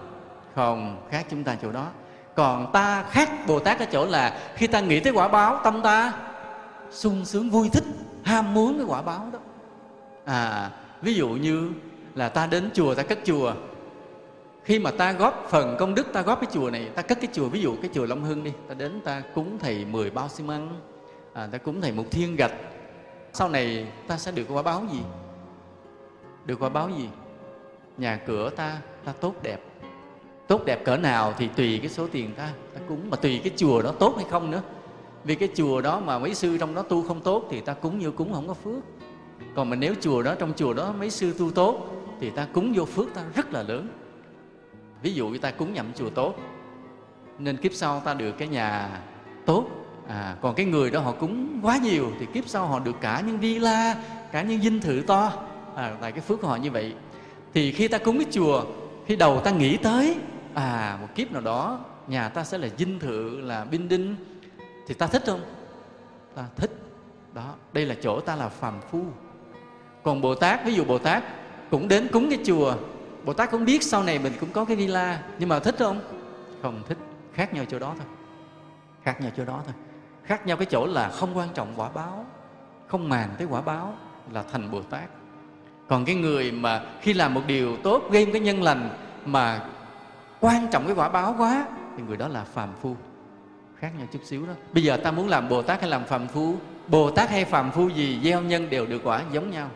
Không 0.55 1.07
khác 1.09 1.25
chúng 1.29 1.43
ta 1.43 1.55
chỗ 1.61 1.71
đó. 1.71 1.87
Còn 2.35 2.71
ta 2.71 3.03
khác 3.03 3.29
bồ 3.47 3.59
tát 3.59 3.79
ở 3.79 3.85
chỗ 3.91 4.05
là 4.05 4.39
khi 4.55 4.67
ta 4.67 4.79
nghĩ 4.79 4.99
tới 4.99 5.13
quả 5.13 5.27
báo 5.27 5.59
tâm 5.63 5.81
ta 5.81 6.13
sung 6.91 7.25
sướng 7.25 7.49
vui 7.49 7.69
thích 7.69 7.83
ham 8.23 8.53
muốn 8.53 8.77
cái 8.77 8.85
quả 8.87 9.01
báo 9.01 9.27
đó. 9.33 9.39
À 10.25 10.69
ví 11.01 11.13
dụ 11.13 11.29
như 11.29 11.71
là 12.15 12.29
ta 12.29 12.47
đến 12.47 12.69
chùa 12.73 12.95
ta 12.95 13.03
cất 13.03 13.19
chùa 13.25 13.53
khi 14.67 14.80
mà 14.80 14.91
ta 14.91 15.12
góp 15.12 15.47
phần 15.49 15.75
công 15.80 15.95
đức 15.95 16.08
ta 16.13 16.21
góp 16.21 16.41
cái 16.41 16.49
chùa 16.53 16.69
này 16.69 16.89
ta 16.95 17.01
cất 17.01 17.17
cái 17.21 17.30
chùa 17.34 17.49
ví 17.49 17.62
dụ 17.62 17.75
cái 17.82 17.91
chùa 17.93 18.06
long 18.06 18.23
hưng 18.23 18.43
đi 18.43 18.51
ta 18.67 18.73
đến 18.73 19.01
ta 19.01 19.23
cúng 19.36 19.58
thầy 19.60 19.86
10 19.86 20.10
bao 20.10 20.30
xi 20.30 20.43
măng 20.43 20.80
à, 21.34 21.47
ta 21.51 21.58
cúng 21.58 21.82
thầy 21.82 21.91
một 21.91 22.03
thiên 22.12 22.36
gạch. 22.36 22.51
Sau 23.34 23.49
này 23.49 23.88
ta 24.08 24.17
sẽ 24.17 24.32
được 24.32 24.43
quả 24.49 24.62
báo 24.62 24.84
gì? 24.91 24.99
Được 26.45 26.60
quả 26.60 26.69
báo 26.69 26.89
gì? 26.89 27.10
Nhà 27.97 28.19
cửa 28.25 28.49
ta 28.49 28.82
ta 29.06 29.12
tốt 29.12 29.34
đẹp. 29.43 29.62
Tốt 30.47 30.65
đẹp 30.65 30.86
cỡ 30.86 30.97
nào 30.97 31.34
thì 31.38 31.47
tùy 31.56 31.80
cái 31.80 31.89
số 31.89 32.08
tiền 32.08 32.34
ta 32.38 32.49
ta 32.73 32.82
cúng. 32.88 33.10
Mà 33.10 33.17
tùy 33.17 33.41
cái 33.43 33.53
chùa 33.58 33.82
đó 33.82 33.91
tốt 33.99 34.13
hay 34.15 34.25
không 34.32 34.51
nữa. 34.51 34.62
Vì 35.23 35.36
cái 35.36 35.49
chùa 35.56 35.82
đó 35.82 35.99
mà 35.99 36.19
mấy 36.19 36.36
sư 36.36 36.58
trong 36.58 36.75
đó 36.75 36.82
tu 36.82 37.03
không 37.03 37.21
tốt 37.21 37.47
thì 37.49 37.62
ta 37.62 37.73
cúng 37.73 37.99
như 37.99 38.12
cúng 38.12 38.34
không 38.34 38.47
có 38.47 38.53
phước. 38.53 38.84
Còn 39.56 39.69
mà 39.69 39.75
nếu 39.75 39.93
chùa 40.01 40.21
đó 40.23 40.36
trong 40.39 40.53
chùa 40.56 40.73
đó 40.73 40.93
mấy 40.99 41.10
sư 41.10 41.34
tu 41.39 41.51
tốt 41.51 41.88
thì 42.19 42.30
ta 42.30 42.47
cúng 42.53 42.73
vô 42.75 42.86
phước 42.86 43.13
ta 43.13 43.23
rất 43.36 43.53
là 43.53 43.63
lớn 43.63 43.88
ví 45.07 45.13
dụ 45.13 45.27
người 45.27 45.39
ta 45.39 45.51
cúng 45.51 45.73
nhậm 45.73 45.85
chùa 45.95 46.09
tốt 46.09 46.35
nên 47.39 47.57
kiếp 47.57 47.73
sau 47.73 47.99
ta 47.99 48.13
được 48.13 48.31
cái 48.31 48.47
nhà 48.47 48.99
tốt. 49.45 49.65
À, 50.07 50.35
còn 50.41 50.55
cái 50.55 50.65
người 50.65 50.91
đó 50.91 50.99
họ 50.99 51.11
cúng 51.11 51.59
quá 51.63 51.77
nhiều 51.77 52.11
thì 52.19 52.25
kiếp 52.33 52.47
sau 52.47 52.65
họ 52.67 52.79
được 52.79 52.95
cả 53.01 53.23
những 53.27 53.39
villa 53.39 53.95
cả 54.31 54.41
những 54.41 54.61
dinh 54.61 54.79
thự 54.79 55.01
to. 55.07 55.33
À, 55.75 55.95
tại 56.01 56.11
cái 56.11 56.21
phước 56.21 56.41
của 56.41 56.47
họ 56.47 56.55
như 56.55 56.71
vậy. 56.71 56.93
Thì 57.53 57.71
khi 57.71 57.87
ta 57.87 57.97
cúng 57.97 58.17
cái 58.17 58.27
chùa 58.31 58.63
khi 59.05 59.15
đầu 59.15 59.39
ta 59.39 59.51
nghĩ 59.51 59.77
tới 59.77 60.15
à 60.53 60.97
một 61.01 61.07
kiếp 61.15 61.31
nào 61.31 61.41
đó 61.41 61.79
nhà 62.07 62.29
ta 62.29 62.43
sẽ 62.43 62.57
là 62.57 62.67
dinh 62.77 62.99
thự 62.99 63.41
là 63.41 63.65
binh 63.65 63.89
đinh 63.89 64.15
thì 64.87 64.93
ta 64.93 65.07
thích 65.07 65.23
không? 65.25 65.41
Ta 66.35 66.45
thích. 66.55 66.71
Đó 67.33 67.53
đây 67.73 67.85
là 67.85 67.95
chỗ 68.01 68.19
ta 68.19 68.35
là 68.35 68.49
phàm 68.49 68.73
phu. 68.91 69.03
Còn 70.03 70.21
bồ 70.21 70.35
tát 70.35 70.65
ví 70.65 70.73
dụ 70.73 70.83
bồ 70.83 70.97
tát 70.97 71.23
cũng 71.71 71.87
đến 71.87 72.07
cúng 72.11 72.29
cái 72.29 72.39
chùa 72.45 72.75
bồ 73.27 73.33
tát 73.33 73.51
cũng 73.51 73.65
biết 73.65 73.83
sau 73.83 74.03
này 74.03 74.19
mình 74.19 74.33
cũng 74.39 74.49
có 74.51 74.65
cái 74.65 74.75
villa, 74.75 75.21
nhưng 75.39 75.49
mà 75.49 75.59
thích 75.59 75.75
không? 75.79 76.01
Không 76.61 76.81
thích, 76.87 76.97
khác 77.33 77.53
nhau 77.53 77.65
chỗ 77.69 77.79
đó 77.79 77.93
thôi. 77.97 78.07
Khác 79.03 79.21
nhau 79.21 79.31
chỗ 79.37 79.45
đó 79.45 79.61
thôi. 79.65 79.73
Khác 80.23 80.47
nhau 80.47 80.57
cái 80.57 80.65
chỗ 80.65 80.85
là 80.85 81.09
không 81.09 81.37
quan 81.37 81.49
trọng 81.53 81.73
quả 81.75 81.89
báo, 81.89 82.25
không 82.87 83.09
màng 83.09 83.29
tới 83.37 83.47
quả 83.49 83.61
báo 83.61 83.93
là 84.31 84.43
thành 84.51 84.71
bồ 84.71 84.81
tát. 84.81 85.09
Còn 85.87 86.05
cái 86.05 86.15
người 86.15 86.51
mà 86.51 86.81
khi 87.01 87.13
làm 87.13 87.33
một 87.33 87.41
điều 87.47 87.77
tốt, 87.77 88.11
gây 88.11 88.25
một 88.25 88.31
cái 88.33 88.41
nhân 88.41 88.63
lành 88.63 88.89
mà 89.25 89.65
quan 90.39 90.67
trọng 90.71 90.85
cái 90.85 90.95
quả 90.95 91.09
báo 91.09 91.35
quá, 91.37 91.67
thì 91.97 92.03
người 92.07 92.17
đó 92.17 92.27
là 92.27 92.43
phàm 92.43 92.69
phu. 92.81 92.95
Khác 93.79 93.91
nhau 93.97 94.07
chút 94.11 94.19
xíu 94.25 94.45
đó. 94.45 94.53
Bây 94.73 94.83
giờ 94.83 94.97
ta 94.97 95.11
muốn 95.11 95.27
làm 95.27 95.49
bồ 95.49 95.61
tát 95.61 95.81
hay 95.81 95.89
làm 95.89 96.03
phàm 96.03 96.27
phu? 96.27 96.55
Bồ 96.87 97.11
tát 97.11 97.29
hay 97.29 97.45
phàm 97.45 97.71
phu 97.71 97.89
gì 97.89 98.19
gieo 98.23 98.41
nhân 98.41 98.69
đều 98.69 98.85
được 98.85 99.01
quả 99.03 99.21
giống 99.31 99.51
nhau. 99.51 99.69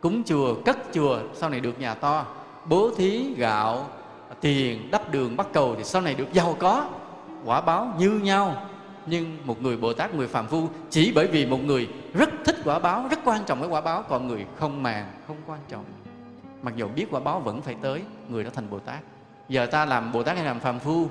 Cúng 0.00 0.22
chùa, 0.24 0.54
cất 0.64 0.78
chùa, 0.92 1.20
sau 1.34 1.50
này 1.50 1.60
được 1.60 1.80
nhà 1.80 1.94
to 1.94 2.26
bố 2.68 2.90
thí, 2.96 3.34
gạo, 3.34 3.88
tiền, 4.40 4.90
đắp 4.90 5.12
đường, 5.12 5.36
bắt 5.36 5.46
cầu 5.52 5.74
thì 5.78 5.84
sau 5.84 6.02
này 6.02 6.14
được 6.14 6.32
giàu 6.32 6.56
có. 6.58 6.88
Quả 7.44 7.60
báo 7.60 7.94
như 7.98 8.10
nhau. 8.10 8.66
Nhưng 9.06 9.38
một 9.44 9.62
người 9.62 9.76
bồ 9.76 9.92
tát, 9.92 10.14
người 10.14 10.28
phàm 10.28 10.46
phu, 10.46 10.68
chỉ 10.90 11.12
bởi 11.14 11.26
vì 11.26 11.46
một 11.46 11.64
người 11.64 11.88
rất 12.14 12.30
thích 12.44 12.56
quả 12.64 12.78
báo, 12.78 13.06
rất 13.10 13.18
quan 13.24 13.44
trọng 13.44 13.60
cái 13.60 13.68
quả 13.68 13.80
báo, 13.80 14.02
còn 14.08 14.28
người 14.28 14.46
không 14.56 14.82
màng, 14.82 15.12
không 15.26 15.36
quan 15.46 15.60
trọng. 15.68 15.84
Mặc 16.62 16.74
dù 16.76 16.88
biết 16.88 17.06
quả 17.10 17.20
báo 17.20 17.40
vẫn 17.40 17.62
phải 17.62 17.76
tới, 17.82 18.02
người 18.28 18.44
đó 18.44 18.50
thành 18.54 18.70
bồ 18.70 18.78
tát. 18.78 18.98
Giờ 19.48 19.66
ta 19.66 19.84
làm 19.84 20.12
bồ 20.12 20.22
tát 20.22 20.36
hay 20.36 20.44
làm 20.44 20.60
phàm 20.60 20.78
phu? 20.78 21.08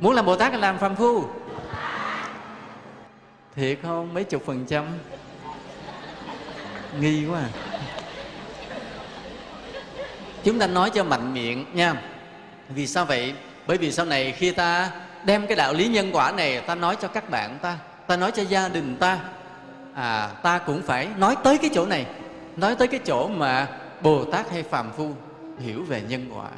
Muốn 0.00 0.14
làm 0.14 0.26
bồ 0.26 0.36
tát 0.36 0.52
hay 0.52 0.60
làm 0.60 0.78
phàm 0.78 0.96
phu? 0.96 1.24
Thiệt 3.54 3.78
không? 3.82 4.14
Mấy 4.14 4.24
chục 4.24 4.42
phần 4.46 4.64
trăm. 4.68 4.84
Nghi 7.00 7.26
quá 7.26 7.40
à 7.40 7.48
chúng 10.44 10.58
ta 10.58 10.66
nói 10.66 10.90
cho 10.90 11.04
mạnh 11.04 11.34
miệng 11.34 11.64
nha. 11.72 12.02
Vì 12.68 12.86
sao 12.86 13.04
vậy? 13.04 13.34
Bởi 13.66 13.78
vì 13.78 13.92
sau 13.92 14.06
này 14.06 14.32
khi 14.32 14.50
ta 14.50 14.90
đem 15.24 15.46
cái 15.46 15.56
đạo 15.56 15.72
lý 15.72 15.88
nhân 15.88 16.10
quả 16.12 16.32
này 16.32 16.60
ta 16.60 16.74
nói 16.74 16.96
cho 17.00 17.08
các 17.08 17.30
bạn 17.30 17.58
ta 17.62 17.78
ta 18.06 18.16
nói 18.16 18.32
cho 18.32 18.42
gia 18.42 18.68
đình 18.68 18.96
ta 18.96 19.18
à 19.94 20.30
ta 20.42 20.58
cũng 20.58 20.82
phải 20.82 21.08
nói 21.16 21.36
tới 21.44 21.58
cái 21.58 21.70
chỗ 21.74 21.86
này, 21.86 22.06
nói 22.56 22.76
tới 22.76 22.88
cái 22.88 23.00
chỗ 23.06 23.28
mà 23.28 23.68
bồ 24.02 24.24
tát 24.24 24.50
hay 24.50 24.62
phàm 24.62 24.92
phu 24.96 25.10
hiểu 25.58 25.84
về 25.88 26.02
nhân 26.08 26.30
quả. 26.34 26.48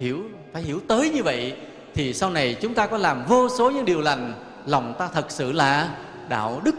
Hiểu, 0.00 0.22
phải 0.52 0.62
hiểu 0.62 0.80
tới 0.88 1.10
như 1.10 1.22
vậy 1.22 1.56
thì 1.94 2.14
sau 2.14 2.30
này 2.30 2.56
chúng 2.60 2.74
ta 2.74 2.86
có 2.86 2.98
làm 2.98 3.24
vô 3.24 3.48
số 3.48 3.70
những 3.70 3.84
điều 3.84 4.00
lành, 4.00 4.34
lòng 4.66 4.94
ta 4.98 5.08
thật 5.12 5.26
sự 5.28 5.52
là 5.52 5.88
đạo 6.28 6.60
đức. 6.64 6.74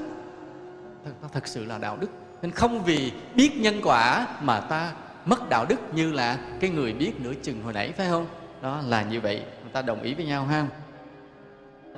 Ta 1.06 1.28
thật 1.34 1.48
sự 1.48 1.66
là 1.66 1.78
đạo 1.78 1.98
đức. 2.00 2.10
Nên 2.42 2.52
không 2.52 2.84
vì 2.84 3.12
biết 3.36 3.52
nhân 3.56 3.82
quả 3.84 4.28
mà 4.42 4.60
ta 4.60 4.92
mất 5.26 5.50
đạo 5.50 5.66
đức 5.70 5.80
như 5.96 6.12
là 6.12 6.38
cái 6.60 6.70
người 6.70 6.94
biết 6.94 7.12
nửa 7.20 7.34
chừng 7.44 7.64
hồi 7.64 7.74
nãy, 7.74 7.94
phải 7.98 8.08
không? 8.10 8.26
Đó, 8.62 8.82
là 8.88 9.04
như 9.04 9.22
vậy. 9.22 9.36
Người 9.62 9.72
ta 9.74 9.82
đồng 9.82 10.02
ý 10.02 10.14
với 10.14 10.26
nhau, 10.26 10.46
ha. 10.46 10.68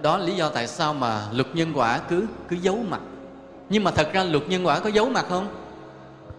Đó 0.01 0.17
là 0.17 0.25
lý 0.25 0.35
do 0.35 0.49
tại 0.49 0.67
sao 0.67 0.93
mà 0.93 1.21
luật 1.33 1.47
nhân 1.55 1.71
quả 1.75 1.99
cứ 2.09 2.25
cứ 2.47 2.55
giấu 2.55 2.85
mặt. 2.89 3.01
Nhưng 3.69 3.83
mà 3.83 3.91
thật 3.91 4.09
ra 4.13 4.23
luật 4.23 4.49
nhân 4.49 4.65
quả 4.65 4.79
có 4.79 4.89
giấu 4.89 5.09
mặt 5.09 5.25
không? 5.29 5.55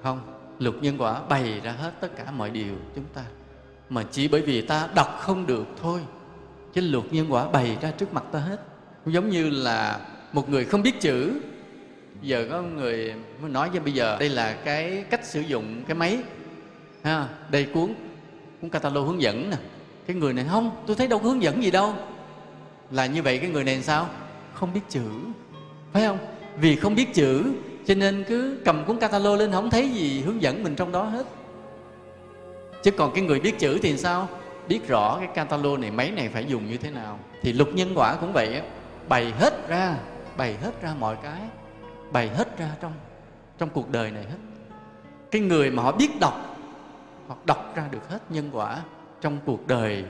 Không. 0.02 0.20
Luật 0.58 0.74
nhân 0.74 0.96
quả 0.98 1.20
bày 1.28 1.60
ra 1.60 1.72
hết 1.72 1.92
tất 2.00 2.16
cả 2.16 2.30
mọi 2.30 2.50
điều 2.50 2.74
chúng 2.94 3.04
ta. 3.14 3.22
Mà 3.90 4.02
chỉ 4.10 4.28
bởi 4.28 4.42
vì 4.42 4.62
ta 4.62 4.88
đọc 4.94 5.18
không 5.20 5.46
được 5.46 5.66
thôi, 5.82 6.00
chứ 6.74 6.80
luật 6.80 7.04
nhân 7.10 7.26
quả 7.32 7.48
bày 7.48 7.76
ra 7.80 7.90
trước 7.90 8.14
mặt 8.14 8.24
ta 8.32 8.38
hết. 8.38 8.60
Giống 9.06 9.30
như 9.30 9.50
là 9.50 10.00
một 10.32 10.48
người 10.48 10.64
không 10.64 10.82
biết 10.82 11.00
chữ. 11.00 11.32
Giờ 12.22 12.46
có 12.50 12.62
người 12.62 13.14
mới 13.40 13.50
nói 13.50 13.70
với 13.70 13.80
bây 13.80 13.92
giờ, 13.92 14.16
đây 14.20 14.28
là 14.28 14.52
cái 14.52 15.04
cách 15.10 15.24
sử 15.24 15.40
dụng 15.40 15.84
cái 15.88 15.94
máy 15.94 16.18
ha 17.06 17.28
đây 17.50 17.64
cuốn. 17.74 17.94
Cuốn 18.60 18.70
catalog 18.70 19.06
hướng 19.06 19.22
dẫn 19.22 19.50
nè. 19.50 19.56
Cái 20.06 20.16
người 20.16 20.32
này, 20.32 20.46
không, 20.50 20.70
tôi 20.86 20.96
thấy 20.96 21.06
đâu 21.06 21.18
có 21.18 21.28
hướng 21.28 21.42
dẫn 21.42 21.62
gì 21.62 21.70
đâu. 21.70 21.94
Là 22.90 23.06
như 23.06 23.22
vậy 23.22 23.38
cái 23.38 23.50
người 23.50 23.64
này 23.64 23.82
sao? 23.82 24.08
Không 24.54 24.72
biết 24.74 24.80
chữ. 24.88 25.10
Phải 25.92 26.06
không? 26.06 26.18
Vì 26.56 26.76
không 26.76 26.94
biết 26.94 27.14
chữ, 27.14 27.52
cho 27.86 27.94
nên 27.94 28.24
cứ 28.28 28.58
cầm 28.64 28.84
cuốn 28.84 28.98
catalog 28.98 29.38
lên, 29.38 29.52
không 29.52 29.70
thấy 29.70 29.88
gì 29.88 30.20
hướng 30.20 30.42
dẫn 30.42 30.64
mình 30.64 30.74
trong 30.74 30.92
đó 30.92 31.02
hết. 31.02 31.26
Chứ 32.82 32.90
còn 32.90 33.12
cái 33.14 33.24
người 33.24 33.40
biết 33.40 33.58
chữ 33.58 33.78
thì 33.82 33.96
sao? 33.96 34.28
Biết 34.68 34.88
rõ 34.88 35.18
cái 35.18 35.28
catalog 35.34 35.80
này, 35.80 35.90
máy 35.90 36.10
này 36.10 36.28
phải 36.28 36.44
dùng 36.44 36.70
như 36.70 36.76
thế 36.76 36.90
nào. 36.90 37.18
Thì 37.42 37.52
lục 37.52 37.68
nhân 37.74 37.92
quả 37.94 38.16
cũng 38.20 38.32
vậy 38.32 38.54
á. 38.54 38.62
Bày 39.08 39.32
hết 39.38 39.68
ra, 39.68 39.96
bày 40.36 40.56
hết 40.62 40.82
ra 40.82 40.94
mọi 40.98 41.16
cái. 41.22 41.40
Bày 42.12 42.28
hết 42.28 42.58
ra 42.58 42.70
trong 42.80 42.92
trong 43.58 43.68
cuộc 43.68 43.90
đời 43.90 44.10
này 44.10 44.22
hết. 44.22 44.38
Cái 45.30 45.42
người 45.42 45.70
mà 45.70 45.82
họ 45.82 45.92
biết 45.92 46.20
đọc 46.20 46.55
họ 47.28 47.36
đọc 47.46 47.72
ra 47.76 47.88
được 47.90 48.08
hết 48.08 48.30
nhân 48.30 48.50
quả 48.52 48.82
trong 49.20 49.38
cuộc 49.46 49.66
đời, 49.66 50.04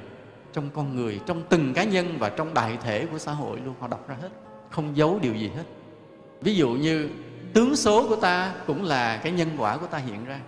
trong 0.53 0.71
con 0.75 0.97
người, 0.97 1.21
trong 1.27 1.43
từng 1.49 1.75
cá 1.75 1.85
nhân 1.85 2.17
và 2.19 2.29
trong 2.29 2.55
đại 2.55 2.79
thể 2.83 3.07
của 3.07 3.19
xã 3.19 3.33
hội 3.33 3.61
luôn. 3.65 3.75
Họ 3.81 3.89
đọc 3.89 4.09
ra 4.09 4.17
hết, 4.23 4.29
không 4.71 4.97
giấu 4.97 5.19
điều 5.23 5.35
gì 5.35 5.49
hết. 5.57 5.65
Ví 6.41 6.55
dụ 6.55 6.71
như 6.71 7.09
tướng 7.55 7.77
số 7.77 8.09
của 8.09 8.17
ta 8.17 8.55
cũng 8.67 8.85
là 8.85 9.17
cái 9.17 9.33
nhân 9.33 9.49
quả 9.59 9.77
của 9.77 9.87
ta 9.87 9.99
hiện 9.99 10.25
ra. 10.25 10.41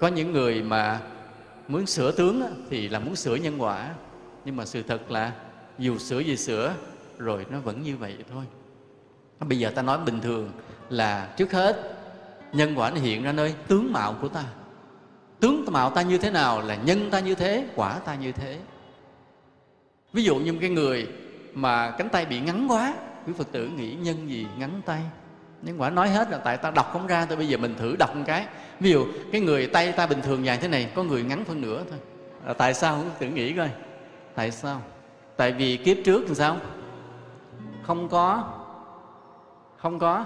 Có 0.00 0.08
những 0.08 0.32
người 0.32 0.62
mà 0.62 1.00
muốn 1.68 1.86
sửa 1.86 2.12
tướng 2.12 2.42
thì 2.70 2.88
là 2.88 2.98
muốn 2.98 3.16
sửa 3.16 3.34
nhân 3.34 3.62
quả. 3.62 3.90
Nhưng 4.44 4.56
mà 4.56 4.64
sự 4.64 4.82
thật 4.82 5.10
là 5.10 5.32
dù 5.78 5.98
sửa 5.98 6.20
gì 6.20 6.36
sửa, 6.36 6.74
rồi 7.18 7.46
nó 7.50 7.58
vẫn 7.58 7.82
như 7.82 7.96
vậy 7.96 8.16
thôi. 8.32 8.44
Bây 9.40 9.58
giờ 9.58 9.70
ta 9.74 9.82
nói 9.82 9.98
bình 10.06 10.20
thường 10.20 10.50
là 10.88 11.34
trước 11.36 11.52
hết, 11.52 11.96
nhân 12.52 12.74
quả 12.76 12.90
nó 12.90 12.96
hiện 12.96 13.22
ra 13.22 13.32
nơi 13.32 13.54
tướng 13.68 13.92
mạo 13.92 14.14
của 14.20 14.28
ta 14.28 14.44
tướng 15.42 15.64
mạo 15.72 15.90
ta 15.90 16.02
như 16.02 16.18
thế 16.18 16.30
nào 16.30 16.62
là 16.62 16.74
nhân 16.74 17.10
ta 17.10 17.20
như 17.20 17.34
thế 17.34 17.66
quả 17.74 17.98
ta 17.98 18.14
như 18.14 18.32
thế. 18.32 18.58
Ví 20.12 20.24
dụ 20.24 20.36
như 20.36 20.52
một 20.52 20.58
cái 20.60 20.70
người 20.70 21.08
mà 21.54 21.90
cánh 21.90 22.08
tay 22.08 22.24
bị 22.26 22.40
ngắn 22.40 22.66
quá 22.70 22.94
quý 23.26 23.32
phật 23.38 23.52
tử 23.52 23.68
nghĩ 23.68 23.94
nhân 23.94 24.28
gì 24.28 24.46
ngắn 24.58 24.80
tay? 24.86 25.00
Nhưng 25.62 25.80
quả 25.80 25.90
nói 25.90 26.08
hết 26.08 26.30
là 26.30 26.38
tại 26.38 26.56
ta 26.56 26.70
đọc 26.70 26.90
không 26.92 27.06
ra 27.06 27.24
tôi 27.24 27.36
bây 27.36 27.48
giờ 27.48 27.56
mình 27.56 27.74
thử 27.78 27.96
đọc 27.98 28.16
một 28.16 28.22
cái. 28.26 28.46
Ví 28.80 28.90
dụ 28.90 29.06
cái 29.32 29.40
người 29.40 29.66
tay 29.66 29.92
ta 29.92 30.06
bình 30.06 30.22
thường 30.22 30.44
dài 30.44 30.58
thế 30.60 30.68
này 30.68 30.90
có 30.94 31.02
người 31.02 31.22
ngắn 31.22 31.44
phân 31.44 31.60
nửa 31.60 31.84
thôi. 31.90 31.98
Là 32.46 32.52
tại 32.52 32.74
sao 32.74 32.96
quý 32.96 33.04
phật 33.08 33.18
tử 33.18 33.26
nghĩ 33.26 33.52
coi. 33.52 33.70
Tại 34.34 34.50
sao? 34.50 34.82
Tại 35.36 35.52
vì 35.52 35.76
kiếp 35.76 35.96
trước 36.04 36.24
thì 36.28 36.34
sao? 36.34 36.56
Không 37.82 38.08
có 38.08 38.44
không 39.76 39.98
có 39.98 40.24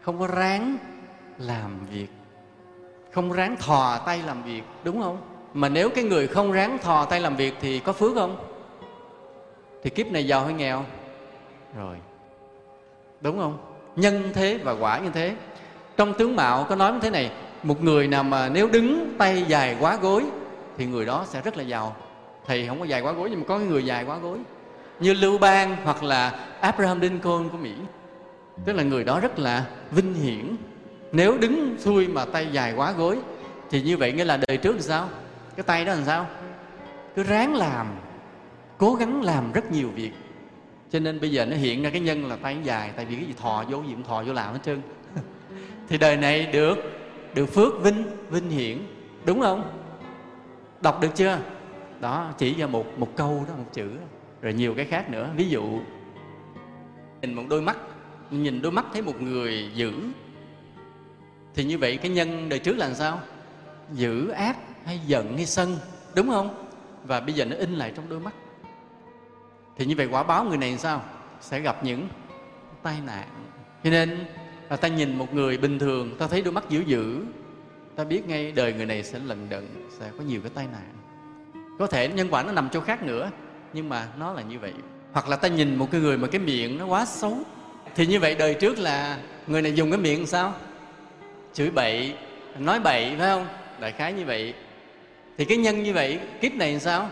không 0.00 0.18
có 0.18 0.26
ráng 0.26 0.76
làm 1.38 1.86
việc 1.86 2.08
không 3.12 3.32
ráng 3.32 3.56
thò 3.56 3.98
tay 4.06 4.22
làm 4.26 4.42
việc 4.42 4.62
đúng 4.84 5.02
không? 5.02 5.18
Mà 5.54 5.68
nếu 5.68 5.90
cái 5.90 6.04
người 6.04 6.26
không 6.26 6.52
ráng 6.52 6.78
thò 6.78 7.04
tay 7.04 7.20
làm 7.20 7.36
việc 7.36 7.54
thì 7.60 7.78
có 7.78 7.92
phước 7.92 8.14
không? 8.14 8.36
Thì 9.82 9.90
kiếp 9.90 10.06
này 10.06 10.26
giàu 10.26 10.44
hay 10.44 10.54
nghèo? 10.54 10.84
Rồi. 11.76 11.96
Đúng 13.20 13.38
không? 13.38 13.58
Nhân 13.96 14.30
thế 14.34 14.58
và 14.64 14.72
quả 14.72 14.98
như 14.98 15.10
thế. 15.10 15.34
Trong 15.96 16.14
tướng 16.14 16.36
mạo 16.36 16.66
có 16.68 16.76
nói 16.76 16.92
như 16.92 16.98
thế 17.02 17.10
này 17.10 17.30
một 17.62 17.82
người 17.82 18.08
nào 18.08 18.22
mà 18.22 18.48
nếu 18.48 18.68
đứng 18.68 19.14
tay 19.18 19.44
dài 19.48 19.76
quá 19.80 19.96
gối 19.96 20.24
thì 20.76 20.86
người 20.86 21.06
đó 21.06 21.24
sẽ 21.28 21.42
rất 21.42 21.56
là 21.56 21.62
giàu. 21.62 21.96
Thầy 22.46 22.66
không 22.66 22.78
có 22.78 22.84
dài 22.84 23.00
quá 23.00 23.12
gối 23.12 23.30
nhưng 23.30 23.40
mà 23.40 23.46
có 23.48 23.58
người 23.58 23.84
dài 23.84 24.04
quá 24.04 24.18
gối. 24.18 24.38
Như 25.00 25.12
lưu 25.12 25.38
bang 25.38 25.76
hoặc 25.84 26.02
là 26.02 26.30
abraham 26.60 27.00
lincoln 27.00 27.48
của 27.48 27.58
mỹ. 27.58 27.72
Tức 28.64 28.72
là 28.72 28.82
người 28.82 29.04
đó 29.04 29.20
rất 29.20 29.38
là 29.38 29.64
vinh 29.90 30.14
hiển 30.14 30.56
nếu 31.12 31.38
đứng 31.38 31.76
xuôi 31.78 32.08
mà 32.08 32.24
tay 32.24 32.48
dài 32.52 32.72
quá 32.76 32.92
gối, 32.92 33.18
thì 33.70 33.82
như 33.82 33.96
vậy 33.96 34.12
nghĩa 34.12 34.24
là 34.24 34.36
đời 34.48 34.56
trước 34.56 34.72
làm 34.72 34.80
sao? 34.80 35.08
Cái 35.56 35.64
tay 35.64 35.84
đó 35.84 35.94
làm 35.94 36.04
sao? 36.04 36.26
Cứ 37.16 37.22
ráng 37.22 37.54
làm, 37.54 37.86
cố 38.78 38.94
gắng 38.94 39.22
làm 39.22 39.52
rất 39.52 39.72
nhiều 39.72 39.88
việc. 39.94 40.12
Cho 40.90 40.98
nên 40.98 41.20
bây 41.20 41.30
giờ 41.30 41.46
nó 41.46 41.56
hiện 41.56 41.82
ra 41.82 41.90
cái 41.90 42.00
nhân 42.00 42.26
là 42.26 42.36
tay 42.36 42.56
dài, 42.64 42.90
tại 42.96 43.04
vì 43.04 43.16
cái 43.16 43.24
gì 43.24 43.34
thò 43.40 43.64
vô 43.68 43.82
gì 43.82 43.92
cũng 43.92 44.04
thò 44.04 44.22
vô 44.22 44.32
làm 44.32 44.52
hết 44.52 44.60
trơn. 44.64 44.82
Thì 45.88 45.98
đời 45.98 46.16
này 46.16 46.46
được 46.52 46.78
được 47.34 47.46
phước 47.46 47.82
vinh 47.82 48.04
vinh 48.30 48.50
hiển, 48.50 48.78
đúng 49.24 49.40
không? 49.40 49.70
Đọc 50.80 51.00
được 51.00 51.10
chưa? 51.14 51.38
Đó, 52.00 52.30
chỉ 52.38 52.54
ra 52.54 52.66
một 52.66 52.98
một 52.98 53.16
câu 53.16 53.44
đó, 53.48 53.54
một 53.58 53.72
chữ. 53.72 53.90
Rồi 54.42 54.52
nhiều 54.52 54.74
cái 54.74 54.84
khác 54.84 55.10
nữa. 55.10 55.30
Ví 55.36 55.48
dụ, 55.48 55.80
nhìn 57.20 57.34
một 57.34 57.42
đôi 57.48 57.62
mắt, 57.62 57.76
nhìn 58.30 58.62
đôi 58.62 58.72
mắt 58.72 58.86
thấy 58.92 59.02
một 59.02 59.22
người 59.22 59.70
dữ 59.74 59.92
thì 61.58 61.64
như 61.64 61.78
vậy 61.78 61.96
cái 61.96 62.10
nhân 62.10 62.48
đời 62.48 62.58
trước 62.58 62.76
là 62.76 62.86
làm 62.86 62.94
sao? 62.94 63.20
Giữ 63.92 64.28
ác 64.28 64.56
hay 64.84 65.00
giận 65.06 65.36
hay 65.36 65.46
sân, 65.46 65.76
đúng 66.14 66.28
không? 66.28 66.68
Và 67.04 67.20
bây 67.20 67.32
giờ 67.32 67.44
nó 67.44 67.56
in 67.56 67.74
lại 67.74 67.92
trong 67.96 68.08
đôi 68.08 68.20
mắt. 68.20 68.34
Thì 69.76 69.86
như 69.86 69.94
vậy 69.96 70.08
quả 70.10 70.22
báo 70.22 70.44
người 70.44 70.58
này 70.58 70.78
sao? 70.78 71.02
Sẽ 71.40 71.60
gặp 71.60 71.84
những 71.84 72.08
tai 72.82 72.96
nạn. 73.06 73.28
Cho 73.84 73.90
nên 73.90 74.26
là 74.70 74.76
ta 74.76 74.88
nhìn 74.88 75.18
một 75.18 75.34
người 75.34 75.58
bình 75.58 75.78
thường, 75.78 76.16
ta 76.18 76.26
thấy 76.26 76.42
đôi 76.42 76.52
mắt 76.52 76.64
dữ 76.68 76.80
dữ, 76.86 77.22
ta 77.96 78.04
biết 78.04 78.28
ngay 78.28 78.52
đời 78.52 78.72
người 78.72 78.86
này 78.86 79.02
sẽ 79.02 79.18
lần 79.18 79.46
đận, 79.48 79.88
sẽ 79.98 80.10
có 80.18 80.24
nhiều 80.24 80.40
cái 80.40 80.50
tai 80.54 80.66
nạn. 80.72 80.92
Có 81.78 81.86
thể 81.86 82.08
nhân 82.08 82.28
quả 82.30 82.42
nó 82.42 82.52
nằm 82.52 82.68
chỗ 82.72 82.80
khác 82.80 83.02
nữa, 83.02 83.30
nhưng 83.72 83.88
mà 83.88 84.08
nó 84.18 84.32
là 84.32 84.42
như 84.42 84.58
vậy. 84.58 84.72
Hoặc 85.12 85.28
là 85.28 85.36
ta 85.36 85.48
nhìn 85.48 85.76
một 85.76 85.90
cái 85.90 86.00
người 86.00 86.18
mà 86.18 86.28
cái 86.28 86.40
miệng 86.40 86.78
nó 86.78 86.86
quá 86.86 87.04
xấu. 87.04 87.38
Thì 87.94 88.06
như 88.06 88.20
vậy 88.20 88.34
đời 88.34 88.54
trước 88.54 88.78
là 88.78 89.18
người 89.46 89.62
này 89.62 89.72
dùng 89.74 89.90
cái 89.90 90.00
miệng 90.00 90.26
sao? 90.26 90.54
Chửi 91.58 91.70
bậy, 91.70 92.14
nói 92.58 92.80
bậy, 92.80 93.14
phải 93.18 93.28
không? 93.28 93.46
Đại 93.80 93.92
khái 93.92 94.12
như 94.12 94.24
vậy. 94.24 94.54
Thì 95.38 95.44
cái 95.44 95.58
nhân 95.58 95.82
như 95.82 95.92
vậy, 95.92 96.20
kiếp 96.40 96.54
này 96.54 96.72
làm 96.72 96.80
sao? 96.80 97.10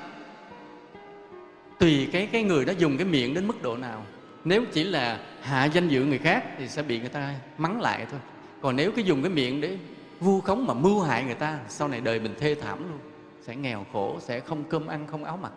Tùy 1.79 2.09
cái 2.13 2.29
cái 2.33 2.43
người 2.43 2.65
đó 2.65 2.73
dùng 2.79 2.97
cái 2.97 3.07
miệng 3.07 3.35
đến 3.35 3.47
mức 3.47 3.63
độ 3.63 3.77
nào. 3.77 4.03
Nếu 4.45 4.65
chỉ 4.73 4.85
là 4.85 5.19
hạ 5.43 5.65
danh 5.65 5.89
dự 5.89 6.05
người 6.05 6.19
khác 6.19 6.45
thì 6.59 6.69
sẽ 6.69 6.83
bị 6.83 7.01
người 7.01 7.09
ta 7.09 7.35
mắng 7.59 7.81
lại 7.81 8.07
thôi. 8.11 8.21
Còn 8.63 8.77
nếu 8.77 8.93
cái 8.93 9.05
dùng 9.05 9.23
cái 9.23 9.31
miệng 9.31 9.61
để 9.61 9.77
vu 10.21 10.41
khống 10.41 10.67
mà 10.67 10.75
mưu 10.75 11.01
hại 11.01 11.25
người 11.25 11.35
ta, 11.35 11.59
sau 11.69 11.89
này 11.89 12.01
đời 12.01 12.21
mình 12.21 12.35
thê 12.41 12.55
thảm 12.55 12.79
luôn. 12.79 12.99
Sẽ 13.43 13.57
nghèo 13.57 13.87
khổ, 13.93 14.17
sẽ 14.21 14.41
không 14.41 14.65
cơm 14.65 14.87
ăn, 14.87 15.07
không 15.11 15.25
áo 15.25 15.39
mặc. 15.43 15.53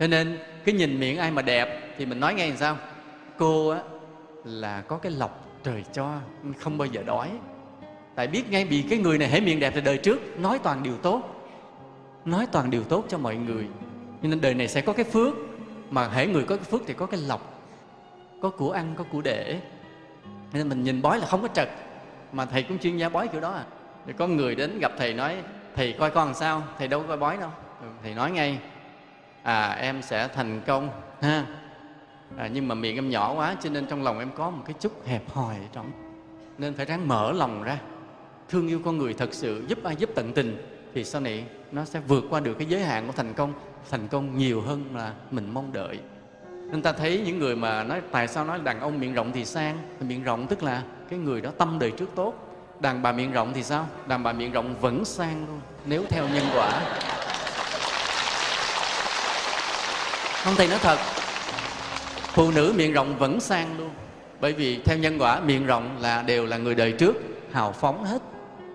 Cho 0.00 0.06
nên 0.06 0.38
cái 0.64 0.74
nhìn 0.74 1.00
miệng 1.00 1.18
ai 1.18 1.30
mà 1.30 1.42
đẹp 1.42 1.94
thì 1.98 2.06
mình 2.06 2.20
nói 2.20 2.34
ngay 2.34 2.48
làm 2.48 2.56
sao? 2.56 2.78
Cô 3.38 3.68
á, 3.68 3.80
là 4.44 4.80
có 4.80 4.96
cái 4.96 5.12
lọc 5.12 5.60
trời 5.64 5.84
cho, 5.92 6.18
không 6.58 6.78
bao 6.78 6.86
giờ 6.86 7.02
đói 7.06 7.30
tại 8.14 8.26
biết 8.26 8.50
ngay 8.50 8.64
vì 8.64 8.82
cái 8.82 8.98
người 8.98 9.18
này 9.18 9.28
hễ 9.28 9.40
miệng 9.40 9.60
đẹp 9.60 9.72
thì 9.74 9.80
đời 9.80 9.98
trước 9.98 10.40
nói 10.40 10.58
toàn 10.58 10.82
điều 10.82 10.96
tốt. 10.96 11.22
Nói 12.24 12.46
toàn 12.52 12.70
điều 12.70 12.84
tốt 12.84 13.04
cho 13.08 13.18
mọi 13.18 13.36
người. 13.36 13.66
Cho 14.22 14.28
nên 14.28 14.40
đời 14.40 14.54
này 14.54 14.68
sẽ 14.68 14.80
có 14.80 14.92
cái 14.92 15.04
phước 15.04 15.34
mà 15.90 16.08
hễ 16.08 16.26
người 16.26 16.44
có 16.44 16.56
cái 16.56 16.64
phước 16.64 16.80
thì 16.86 16.94
có 16.94 17.06
cái 17.06 17.20
lọc 17.20 17.54
có 18.42 18.50
của 18.50 18.70
ăn 18.70 18.94
có 18.96 19.04
của 19.12 19.20
để. 19.20 19.60
Nên 20.52 20.68
mình 20.68 20.84
nhìn 20.84 21.02
bói 21.02 21.18
là 21.18 21.26
không 21.26 21.42
có 21.42 21.48
trật 21.48 21.68
mà 22.32 22.46
thầy 22.46 22.62
cũng 22.62 22.78
chuyên 22.78 22.96
gia 22.96 23.08
bói 23.08 23.28
kiểu 23.28 23.40
đó 23.40 23.50
à. 23.50 23.64
Thì 24.06 24.12
có 24.18 24.26
người 24.26 24.54
đến 24.54 24.78
gặp 24.78 24.92
thầy 24.98 25.14
nói 25.14 25.36
thầy 25.74 25.92
coi 25.92 26.10
con 26.10 26.26
làm 26.26 26.34
sao? 26.34 26.62
Thầy 26.78 26.88
đâu 26.88 27.00
có 27.00 27.08
coi 27.08 27.16
bói 27.16 27.36
đâu. 27.36 27.50
Ừ, 27.80 27.86
thầy 28.02 28.14
nói 28.14 28.30
ngay 28.30 28.58
à 29.42 29.70
em 29.70 30.02
sẽ 30.02 30.28
thành 30.28 30.60
công. 30.66 30.88
Ha. 31.20 31.46
À, 32.36 32.48
nhưng 32.52 32.68
mà 32.68 32.74
miệng 32.74 32.96
em 32.96 33.10
nhỏ 33.10 33.34
quá 33.34 33.56
cho 33.60 33.70
nên 33.70 33.86
trong 33.86 34.02
lòng 34.02 34.18
em 34.18 34.30
có 34.34 34.50
một 34.50 34.62
cái 34.66 34.74
chút 34.80 35.06
hẹp 35.06 35.30
hòi 35.30 35.56
trong. 35.72 35.90
Nên 36.58 36.74
phải 36.74 36.86
ráng 36.86 37.08
mở 37.08 37.32
lòng 37.32 37.62
ra 37.62 37.78
thương 38.48 38.68
yêu 38.68 38.80
con 38.84 38.98
người 38.98 39.14
thật 39.14 39.28
sự, 39.32 39.64
giúp 39.68 39.84
ai 39.84 39.96
giúp 39.96 40.10
tận 40.14 40.32
tình, 40.32 40.66
thì 40.94 41.04
sau 41.04 41.20
này 41.20 41.44
nó 41.72 41.84
sẽ 41.84 42.00
vượt 42.08 42.24
qua 42.30 42.40
được 42.40 42.54
cái 42.58 42.68
giới 42.68 42.84
hạn 42.84 43.06
của 43.06 43.12
thành 43.12 43.34
công 43.34 43.52
thành 43.90 44.08
công 44.08 44.38
nhiều 44.38 44.60
hơn 44.60 44.84
là 44.94 45.12
mình 45.30 45.50
mong 45.54 45.72
đợi. 45.72 45.98
Nên 46.50 46.82
ta 46.82 46.92
thấy 46.92 47.22
những 47.26 47.38
người 47.38 47.56
mà 47.56 47.84
nói, 47.84 48.00
tại 48.10 48.28
sao 48.28 48.44
nói 48.44 48.58
đàn 48.64 48.80
ông 48.80 49.00
miệng 49.00 49.14
rộng 49.14 49.32
thì 49.32 49.44
sang 49.44 49.78
thì 50.00 50.06
miệng 50.06 50.22
rộng 50.22 50.46
tức 50.46 50.62
là 50.62 50.82
cái 51.10 51.18
người 51.18 51.40
đó 51.40 51.50
tâm 51.58 51.78
đời 51.78 51.90
trước 51.90 52.08
tốt. 52.14 52.34
Đàn 52.80 53.02
bà 53.02 53.12
miệng 53.12 53.32
rộng 53.32 53.52
thì 53.54 53.62
sao? 53.62 53.86
Đàn 54.06 54.22
bà 54.22 54.32
miệng 54.32 54.52
rộng 54.52 54.74
vẫn 54.80 55.04
sang 55.04 55.46
luôn, 55.46 55.60
nếu 55.86 56.04
theo 56.08 56.28
nhân 56.28 56.44
quả. 56.54 56.82
Không 60.44 60.54
thầy 60.56 60.68
nói 60.68 60.78
thật. 60.82 60.98
Phụ 62.32 62.50
nữ 62.50 62.74
miệng 62.76 62.92
rộng 62.92 63.18
vẫn 63.18 63.40
sang 63.40 63.78
luôn, 63.78 63.90
bởi 64.40 64.52
vì 64.52 64.78
theo 64.84 64.98
nhân 64.98 65.18
quả 65.18 65.40
miệng 65.40 65.66
rộng 65.66 65.96
là 66.00 66.22
đều 66.22 66.46
là 66.46 66.56
người 66.56 66.74
đời 66.74 66.92
trước, 66.92 67.16
hào 67.52 67.72
phóng 67.72 68.04
hết 68.04 68.22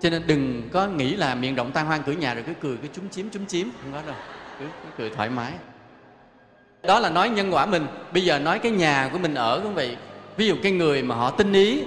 cho 0.00 0.10
nên 0.10 0.22
đừng 0.26 0.68
có 0.72 0.86
nghĩ 0.86 1.16
là 1.16 1.34
miệng 1.34 1.54
rộng 1.54 1.72
tan 1.72 1.86
hoang 1.86 2.02
cửa 2.02 2.12
nhà 2.12 2.34
rồi 2.34 2.44
cứ 2.46 2.52
cười 2.60 2.76
cứ 2.76 2.88
chúm 2.92 3.08
chiếm 3.08 3.30
chúm 3.30 3.46
chiếm 3.46 3.66
không 3.82 3.92
có 3.92 4.02
đâu 4.06 4.16
cứ, 4.58 4.64
cứ 4.64 4.88
cười 4.98 5.10
thoải 5.10 5.30
mái. 5.30 5.52
Đó 6.82 6.98
là 6.98 7.10
nói 7.10 7.30
nhân 7.30 7.54
quả 7.54 7.66
mình. 7.66 7.86
Bây 8.12 8.24
giờ 8.24 8.38
nói 8.38 8.58
cái 8.58 8.72
nhà 8.72 9.08
của 9.12 9.18
mình 9.18 9.34
ở 9.34 9.60
cũng 9.62 9.74
vậy. 9.74 9.96
Ví 10.36 10.46
dụ 10.46 10.56
cái 10.62 10.72
người 10.72 11.02
mà 11.02 11.14
họ 11.14 11.30
tinh 11.30 11.52
ý 11.52 11.82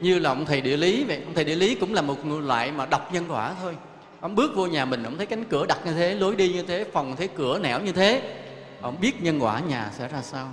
như 0.00 0.18
là 0.18 0.30
ông 0.30 0.46
thầy 0.46 0.60
địa 0.60 0.76
lý 0.76 1.04
vậy. 1.04 1.22
Ông 1.24 1.34
thầy 1.34 1.44
địa 1.44 1.54
lý 1.54 1.74
cũng 1.74 1.94
là 1.94 2.02
một 2.02 2.16
loại 2.24 2.72
mà 2.72 2.86
đọc 2.86 3.14
nhân 3.14 3.24
quả 3.28 3.54
thôi. 3.62 3.76
Ông 4.20 4.34
bước 4.34 4.52
vô 4.56 4.66
nhà 4.66 4.84
mình 4.84 5.02
ông 5.02 5.16
thấy 5.16 5.26
cánh 5.26 5.44
cửa 5.44 5.66
đặt 5.66 5.78
như 5.86 5.92
thế 5.92 6.14
lối 6.14 6.36
đi 6.36 6.52
như 6.52 6.62
thế 6.62 6.84
phòng 6.92 7.16
thấy 7.16 7.28
cửa 7.28 7.58
nẻo 7.58 7.80
như 7.80 7.92
thế. 7.92 8.36
Ông 8.80 8.96
biết 9.00 9.22
nhân 9.22 9.42
quả 9.42 9.60
nhà 9.60 9.90
sẽ 9.98 10.08
ra 10.08 10.22
sao. 10.22 10.48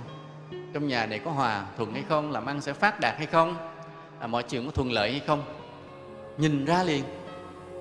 Trong 0.74 0.88
nhà 0.88 1.06
này 1.06 1.18
có 1.18 1.30
hòa 1.30 1.64
thuận 1.76 1.92
hay 1.92 2.02
không 2.08 2.32
làm 2.32 2.46
ăn 2.46 2.60
sẽ 2.60 2.72
phát 2.72 3.00
đạt 3.00 3.14
hay 3.16 3.26
không? 3.26 3.56
À, 4.20 4.26
mọi 4.26 4.42
chuyện 4.42 4.66
có 4.66 4.72
thuận 4.72 4.92
lợi 4.92 5.10
hay 5.10 5.20
không? 5.26 5.42
Nhìn 6.38 6.64
ra 6.64 6.82
liền. 6.82 7.04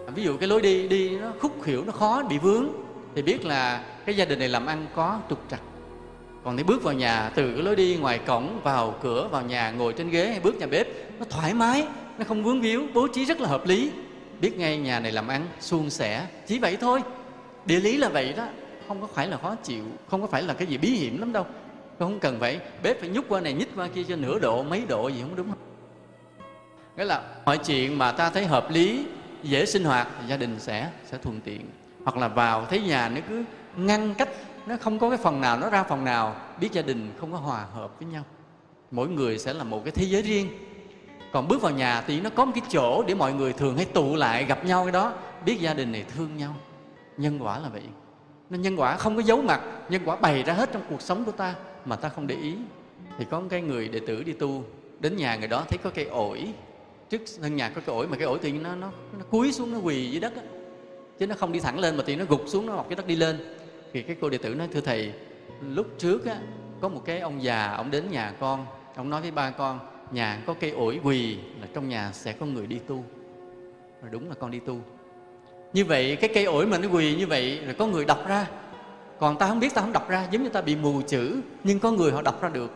À, 0.07 0.11
ví 0.15 0.23
dụ 0.23 0.37
cái 0.37 0.47
lối 0.47 0.61
đi 0.61 0.87
đi 0.87 1.09
nó 1.09 1.31
khúc 1.39 1.63
hiểu 1.65 1.83
nó 1.85 1.91
khó, 1.91 2.23
bị 2.23 2.37
vướng, 2.37 2.67
thì 3.15 3.21
biết 3.21 3.45
là 3.45 3.83
cái 4.05 4.17
gia 4.17 4.25
đình 4.25 4.39
này 4.39 4.49
làm 4.49 4.65
ăn 4.65 4.85
có 4.95 5.19
trục 5.29 5.39
trặc. 5.49 5.61
Còn 6.43 6.55
nếu 6.55 6.65
bước 6.65 6.83
vào 6.83 6.93
nhà, 6.93 7.31
từ 7.35 7.53
cái 7.53 7.63
lối 7.63 7.75
đi 7.75 7.95
ngoài 7.95 8.19
cổng, 8.19 8.59
vào 8.63 8.95
cửa, 9.01 9.27
vào 9.31 9.41
nhà, 9.41 9.71
ngồi 9.71 9.93
trên 9.93 10.09
ghế 10.09 10.27
hay 10.27 10.39
bước 10.39 10.55
nhà 10.55 10.67
bếp, 10.67 10.87
nó 11.19 11.25
thoải 11.29 11.53
mái, 11.53 11.87
nó 12.17 12.25
không 12.25 12.43
vướng 12.43 12.61
víu, 12.61 12.83
bố 12.93 13.07
trí 13.07 13.25
rất 13.25 13.41
là 13.41 13.49
hợp 13.49 13.67
lý. 13.67 13.91
Biết 14.41 14.57
ngay 14.57 14.77
nhà 14.77 14.99
này 14.99 15.11
làm 15.11 15.27
ăn 15.27 15.47
suôn 15.59 15.89
sẻ, 15.89 16.27
chỉ 16.47 16.59
vậy 16.59 16.77
thôi. 16.81 17.01
Địa 17.65 17.79
lý 17.79 17.97
là 17.97 18.09
vậy 18.09 18.33
đó, 18.37 18.47
không 18.87 19.01
có 19.01 19.07
phải 19.07 19.27
là 19.27 19.37
khó 19.37 19.55
chịu, 19.55 19.83
không 20.09 20.21
có 20.21 20.27
phải 20.27 20.43
là 20.43 20.53
cái 20.53 20.67
gì 20.67 20.77
bí 20.77 20.89
hiểm 20.89 21.19
lắm 21.19 21.33
đâu. 21.33 21.45
Không 21.99 22.19
cần 22.19 22.39
phải 22.39 22.59
bếp 22.83 22.99
phải 22.99 23.09
nhúc 23.09 23.25
qua 23.29 23.41
này, 23.41 23.53
nhích 23.53 23.69
qua 23.75 23.87
kia 23.87 24.03
cho 24.03 24.15
nửa 24.15 24.39
độ, 24.39 24.63
mấy 24.63 24.83
độ 24.87 25.07
gì 25.07 25.21
không 25.21 25.35
đúng. 25.35 25.47
không 25.47 25.66
nghĩa 26.97 27.05
là 27.05 27.21
mọi 27.45 27.57
chuyện 27.57 27.97
mà 27.97 28.11
ta 28.11 28.29
thấy 28.29 28.45
hợp 28.45 28.71
lý, 28.71 29.05
dễ 29.43 29.65
sinh 29.65 29.83
hoạt 29.83 30.07
thì 30.19 30.27
gia 30.27 30.37
đình 30.37 30.59
sẽ 30.59 30.89
sẽ 31.05 31.17
thuận 31.17 31.41
tiện. 31.41 31.61
Hoặc 32.03 32.17
là 32.17 32.27
vào 32.27 32.65
thấy 32.65 32.81
nhà 32.81 33.09
nó 33.09 33.21
cứ 33.29 33.43
ngăn 33.75 34.13
cách, 34.13 34.29
nó 34.65 34.77
không 34.81 34.99
có 34.99 35.09
cái 35.09 35.17
phần 35.17 35.41
nào, 35.41 35.59
nó 35.59 35.69
ra 35.69 35.83
phần 35.83 36.05
nào, 36.05 36.35
biết 36.61 36.71
gia 36.71 36.81
đình 36.81 37.11
không 37.19 37.31
có 37.31 37.37
hòa 37.37 37.65
hợp 37.73 37.99
với 37.99 38.07
nhau. 38.07 38.23
Mỗi 38.91 39.07
người 39.07 39.39
sẽ 39.39 39.53
là 39.53 39.63
một 39.63 39.81
cái 39.85 39.91
thế 39.91 40.05
giới 40.05 40.21
riêng. 40.21 40.49
Còn 41.31 41.47
bước 41.47 41.61
vào 41.61 41.71
nhà 41.71 42.03
thì 42.07 42.21
nó 42.21 42.29
có 42.29 42.45
một 42.45 42.51
cái 42.55 42.63
chỗ 42.69 43.03
để 43.07 43.15
mọi 43.15 43.33
người 43.33 43.53
thường 43.53 43.75
hay 43.75 43.85
tụ 43.85 44.15
lại 44.15 44.45
gặp 44.45 44.65
nhau 44.65 44.83
cái 44.83 44.91
đó, 44.91 45.13
biết 45.45 45.57
gia 45.59 45.73
đình 45.73 45.91
này 45.91 46.05
thương 46.15 46.37
nhau. 46.37 46.55
Nhân 47.17 47.39
quả 47.39 47.59
là 47.59 47.69
vậy. 47.69 47.83
Nên 48.49 48.61
nhân 48.61 48.79
quả 48.79 48.95
không 48.95 49.15
có 49.15 49.21
giấu 49.21 49.41
mặt, 49.41 49.61
nhân 49.89 50.01
quả 50.05 50.15
bày 50.15 50.43
ra 50.43 50.53
hết 50.53 50.69
trong 50.73 50.81
cuộc 50.89 51.01
sống 51.01 51.25
của 51.25 51.31
ta 51.31 51.55
mà 51.85 51.95
ta 51.95 52.09
không 52.09 52.27
để 52.27 52.35
ý. 52.35 52.55
Thì 53.17 53.25
có 53.29 53.39
một 53.39 53.47
cái 53.49 53.61
người 53.61 53.87
đệ 53.87 53.99
tử 54.07 54.23
đi 54.23 54.33
tu, 54.33 54.63
đến 54.99 55.17
nhà 55.17 55.35
người 55.35 55.47
đó 55.47 55.63
thấy 55.69 55.77
có 55.77 55.89
cây 55.89 56.05
ổi 56.05 56.53
trước 57.09 57.21
sân 57.25 57.55
nhà 57.55 57.69
có 57.69 57.81
cái 57.85 57.95
ổi 57.95 58.07
mà 58.07 58.17
cái 58.17 58.25
ổi 58.25 58.39
thì 58.41 58.51
nó 58.51 58.75
nó, 58.75 58.91
nó 59.19 59.25
cúi 59.31 59.51
xuống 59.51 59.73
nó 59.73 59.79
quỳ 59.79 60.09
dưới 60.11 60.19
đất 60.19 60.35
đó. 60.35 60.41
chứ 61.19 61.27
nó 61.27 61.35
không 61.35 61.51
đi 61.51 61.59
thẳng 61.59 61.79
lên 61.79 61.97
mà 61.97 62.03
thì 62.07 62.15
nó 62.15 62.25
gục 62.29 62.41
xuống 62.47 62.65
nó 62.65 62.75
mọc 62.75 62.89
cái 62.89 62.95
đất 62.95 63.07
đi 63.07 63.15
lên. 63.15 63.55
Thì 63.93 64.01
cái 64.01 64.15
cô 64.21 64.29
đệ 64.29 64.37
tử 64.37 64.55
nói 64.55 64.67
thưa 64.73 64.81
thầy 64.81 65.13
lúc 65.61 65.87
trước 65.97 66.25
á 66.25 66.37
có 66.81 66.89
một 66.89 67.01
cái 67.05 67.19
ông 67.19 67.43
già 67.43 67.71
ông 67.71 67.91
đến 67.91 68.11
nhà 68.11 68.33
con 68.39 68.65
ông 68.95 69.09
nói 69.09 69.21
với 69.21 69.31
ba 69.31 69.49
con 69.49 69.79
nhà 70.11 70.43
có 70.45 70.53
cây 70.59 70.71
ổi 70.71 70.99
quỳ 71.03 71.37
là 71.61 71.67
trong 71.73 71.89
nhà 71.89 72.11
sẽ 72.13 72.33
có 72.33 72.45
người 72.45 72.67
đi 72.67 72.79
tu. 72.87 73.03
Rồi 74.01 74.11
đúng 74.11 74.29
là 74.29 74.35
con 74.39 74.51
đi 74.51 74.59
tu. 74.59 74.79
Như 75.73 75.85
vậy 75.85 76.17
cái 76.21 76.29
cây 76.33 76.43
ổi 76.43 76.65
mà 76.65 76.77
nó 76.77 76.89
quỳ 76.91 77.15
như 77.15 77.27
vậy 77.27 77.61
rồi 77.65 77.73
có 77.73 77.87
người 77.87 78.05
đọc 78.05 78.27
ra. 78.27 78.47
Còn 79.19 79.37
ta 79.37 79.47
không 79.47 79.59
biết 79.59 79.73
ta 79.73 79.81
không 79.81 79.93
đọc 79.93 80.09
ra 80.09 80.27
giống 80.31 80.43
như 80.43 80.49
ta 80.49 80.61
bị 80.61 80.75
mù 80.75 81.01
chữ 81.01 81.41
nhưng 81.63 81.79
có 81.79 81.91
người 81.91 82.11
họ 82.11 82.21
đọc 82.21 82.41
ra 82.41 82.49
được. 82.49 82.71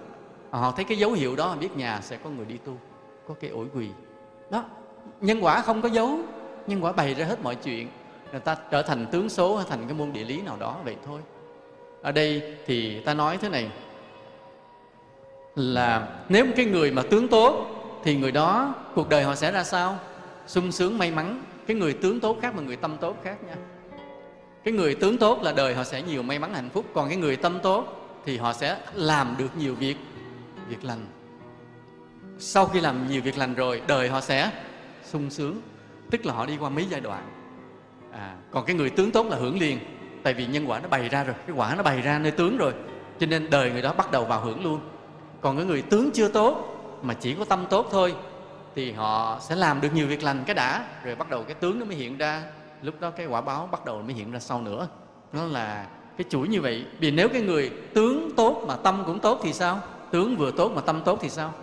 Họ 0.49 0.73
thấy 0.75 0.85
cái 0.85 0.97
dấu 0.97 1.11
hiệu 1.11 1.35
đó 1.35 1.57
biết 1.59 1.77
nhà 1.77 1.99
sẽ 2.01 2.17
có 2.23 2.29
người 2.29 2.45
đi 2.45 2.57
tu 2.65 2.77
có 3.27 3.33
cây 3.41 3.49
ổi 3.49 3.67
quỳ 3.73 3.87
đó, 4.51 4.63
nhân 5.21 5.43
quả 5.43 5.61
không 5.61 5.81
có 5.81 5.89
dấu, 5.89 6.19
nhân 6.67 6.83
quả 6.83 6.91
bày 6.91 7.13
ra 7.13 7.25
hết 7.25 7.41
mọi 7.43 7.55
chuyện. 7.55 7.87
Người 8.31 8.39
ta 8.39 8.55
trở 8.71 8.81
thành 8.81 9.05
tướng 9.11 9.29
số 9.29 9.55
hay 9.57 9.65
thành 9.69 9.79
cái 9.87 9.93
môn 9.93 10.13
địa 10.13 10.23
lý 10.23 10.41
nào 10.41 10.57
đó, 10.59 10.77
vậy 10.83 10.95
thôi. 11.05 11.19
Ở 12.01 12.11
đây 12.11 12.57
thì 12.65 12.99
ta 12.99 13.13
nói 13.13 13.37
thế 13.37 13.49
này, 13.49 13.69
là 15.55 16.07
nếu 16.29 16.45
một 16.45 16.51
cái 16.55 16.65
người 16.65 16.91
mà 16.91 17.03
tướng 17.09 17.27
tốt, 17.27 17.65
thì 18.03 18.15
người 18.15 18.31
đó, 18.31 18.75
cuộc 18.95 19.09
đời 19.09 19.23
họ 19.23 19.35
sẽ 19.35 19.51
ra 19.51 19.63
sao? 19.63 19.97
Sung 20.47 20.71
sướng, 20.71 20.97
may 20.97 21.11
mắn. 21.11 21.43
Cái 21.67 21.77
người 21.77 21.93
tướng 21.93 22.19
tốt 22.19 22.37
khác 22.41 22.55
mà 22.55 22.61
người 22.61 22.75
tâm 22.75 22.97
tốt 23.01 23.15
khác 23.23 23.37
nha. 23.47 23.55
Cái 24.63 24.73
người 24.73 24.95
tướng 24.95 25.17
tốt 25.17 25.39
là 25.43 25.51
đời 25.51 25.75
họ 25.75 25.83
sẽ 25.83 26.01
nhiều 26.01 26.23
may 26.23 26.39
mắn 26.39 26.53
hạnh 26.53 26.69
phúc, 26.69 26.85
còn 26.93 27.07
cái 27.09 27.17
người 27.17 27.35
tâm 27.35 27.59
tốt 27.63 27.85
thì 28.25 28.37
họ 28.37 28.53
sẽ 28.53 28.77
làm 28.93 29.35
được 29.37 29.57
nhiều 29.57 29.75
việc 29.75 29.97
việc 30.69 30.83
lành 30.83 31.05
sau 32.41 32.65
khi 32.65 32.79
làm 32.79 33.07
nhiều 33.07 33.21
việc 33.21 33.37
lành 33.37 33.55
rồi 33.55 33.81
đời 33.87 34.09
họ 34.09 34.21
sẽ 34.21 34.51
sung 35.03 35.29
sướng. 35.29 35.61
Tức 36.11 36.25
là 36.25 36.33
họ 36.33 36.45
đi 36.45 36.57
qua 36.57 36.69
mấy 36.69 36.85
giai 36.89 37.01
đoạn. 37.01 37.23
À, 38.11 38.35
còn 38.51 38.65
cái 38.65 38.75
người 38.75 38.89
tướng 38.89 39.11
tốt 39.11 39.27
là 39.27 39.37
hưởng 39.37 39.59
liền. 39.59 39.79
Tại 40.23 40.33
vì 40.33 40.45
nhân 40.45 40.69
quả 40.69 40.79
nó 40.79 40.89
bày 40.89 41.09
ra 41.09 41.23
rồi. 41.23 41.35
Cái 41.47 41.55
quả 41.55 41.75
nó 41.75 41.83
bày 41.83 42.01
ra 42.01 42.19
nơi 42.19 42.31
tướng 42.31 42.57
rồi. 42.57 42.73
Cho 43.19 43.27
nên 43.27 43.49
đời 43.49 43.71
người 43.71 43.81
đó 43.81 43.93
bắt 43.93 44.11
đầu 44.11 44.25
vào 44.25 44.41
hưởng 44.41 44.63
luôn. 44.63 44.79
Còn 45.41 45.57
cái 45.57 45.65
người 45.65 45.81
tướng 45.81 46.11
chưa 46.11 46.27
tốt 46.27 46.67
mà 47.01 47.13
chỉ 47.13 47.33
có 47.33 47.45
tâm 47.45 47.65
tốt 47.69 47.87
thôi 47.91 48.15
thì 48.75 48.91
họ 48.91 49.39
sẽ 49.41 49.55
làm 49.55 49.81
được 49.81 49.89
nhiều 49.93 50.07
việc 50.07 50.23
lành 50.23 50.43
cái 50.45 50.53
đã. 50.55 50.85
Rồi 51.03 51.15
bắt 51.15 51.29
đầu 51.29 51.43
cái 51.43 51.55
tướng 51.55 51.79
nó 51.79 51.85
mới 51.85 51.95
hiện 51.95 52.17
ra. 52.17 52.43
Lúc 52.81 52.95
đó 52.99 53.09
cái 53.09 53.25
quả 53.25 53.41
báo 53.41 53.69
bắt 53.71 53.85
đầu 53.85 54.01
mới 54.01 54.13
hiện 54.13 54.31
ra 54.31 54.39
sau 54.39 54.61
nữa. 54.61 54.87
Nó 55.33 55.45
là 55.45 55.85
cái 56.17 56.25
chuỗi 56.29 56.47
như 56.47 56.61
vậy. 56.61 56.85
Vì 56.99 57.11
nếu 57.11 57.29
cái 57.29 57.41
người 57.41 57.71
tướng 57.93 58.29
tốt 58.37 58.63
mà 58.67 58.75
tâm 58.75 59.03
cũng 59.05 59.19
tốt 59.19 59.39
thì 59.43 59.53
sao? 59.53 59.79
Tướng 60.11 60.35
vừa 60.35 60.51
tốt 60.51 60.71
mà 60.75 60.81
tâm 60.81 61.01
tốt 61.05 61.19
thì 61.21 61.29
sao? 61.29 61.53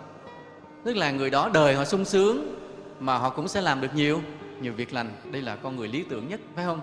Tức 0.89 0.97
là 0.97 1.11
người 1.11 1.29
đó 1.29 1.49
đời 1.53 1.75
họ 1.75 1.85
sung 1.85 2.05
sướng 2.05 2.55
mà 2.99 3.17
họ 3.17 3.29
cũng 3.29 3.47
sẽ 3.47 3.61
làm 3.61 3.81
được 3.81 3.95
nhiều. 3.95 4.21
Nhiều 4.61 4.73
việc 4.73 4.93
lành 4.93 5.09
đây 5.31 5.41
là 5.41 5.55
con 5.55 5.75
người 5.75 5.87
lý 5.87 6.03
tưởng 6.09 6.27
nhất 6.27 6.39
phải 6.55 6.65
không? 6.65 6.79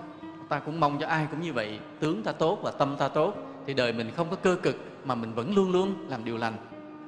Ta 0.49 0.59
cũng 0.59 0.79
mong 0.79 0.97
cho 0.99 1.07
ai 1.07 1.27
cũng 1.31 1.41
như 1.41 1.53
vậy 1.53 1.79
tướng 1.99 2.23
ta 2.23 2.31
tốt 2.31 2.59
và 2.63 2.71
tâm 2.71 2.95
ta 2.97 3.07
tốt 3.07 3.33
thì 3.65 3.73
đời 3.73 3.93
mình 3.93 4.11
không 4.15 4.29
có 4.29 4.35
cơ 4.35 4.55
cực 4.55 4.75
mà 5.05 5.15
mình 5.15 5.33
vẫn 5.33 5.55
luôn 5.55 5.71
luôn 5.71 6.09
làm 6.09 6.25
điều 6.25 6.37
lành. 6.37 6.53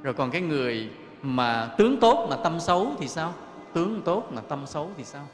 Rồi 0.04 0.14
còn 0.14 0.32
cái 0.32 0.42
người 0.42 0.90
mà 1.22 1.70
tướng 1.78 1.98
tốt 2.00 2.28
mà 2.30 2.36
tâm 2.36 2.60
xấu 2.60 2.92
thì 3.00 3.08
sao? 3.08 3.34
Tướng 3.74 4.02
tốt 4.02 4.32
mà 4.34 4.42
tâm 4.42 4.64
xấu 4.68 4.92
thì 4.98 5.04
sao? 5.04 5.28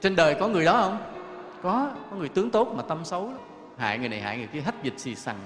Trên 0.00 0.16
đời 0.16 0.34
có 0.34 0.48
người 0.48 0.64
đó 0.64 0.80
không? 0.80 0.98
Có 1.62 1.90
có 2.10 2.16
người 2.16 2.28
tướng 2.28 2.50
tốt 2.50 2.74
mà 2.76 2.82
tâm 2.82 3.04
xấu 3.04 3.26
đó. 3.26 3.38
hại 3.76 3.98
người 3.98 4.08
này 4.08 4.20
hại 4.20 4.38
người 4.38 4.48
kia 4.52 4.60
hách 4.60 4.82
dịch 4.82 4.94
xì 4.96 5.14
sằng 5.14 5.36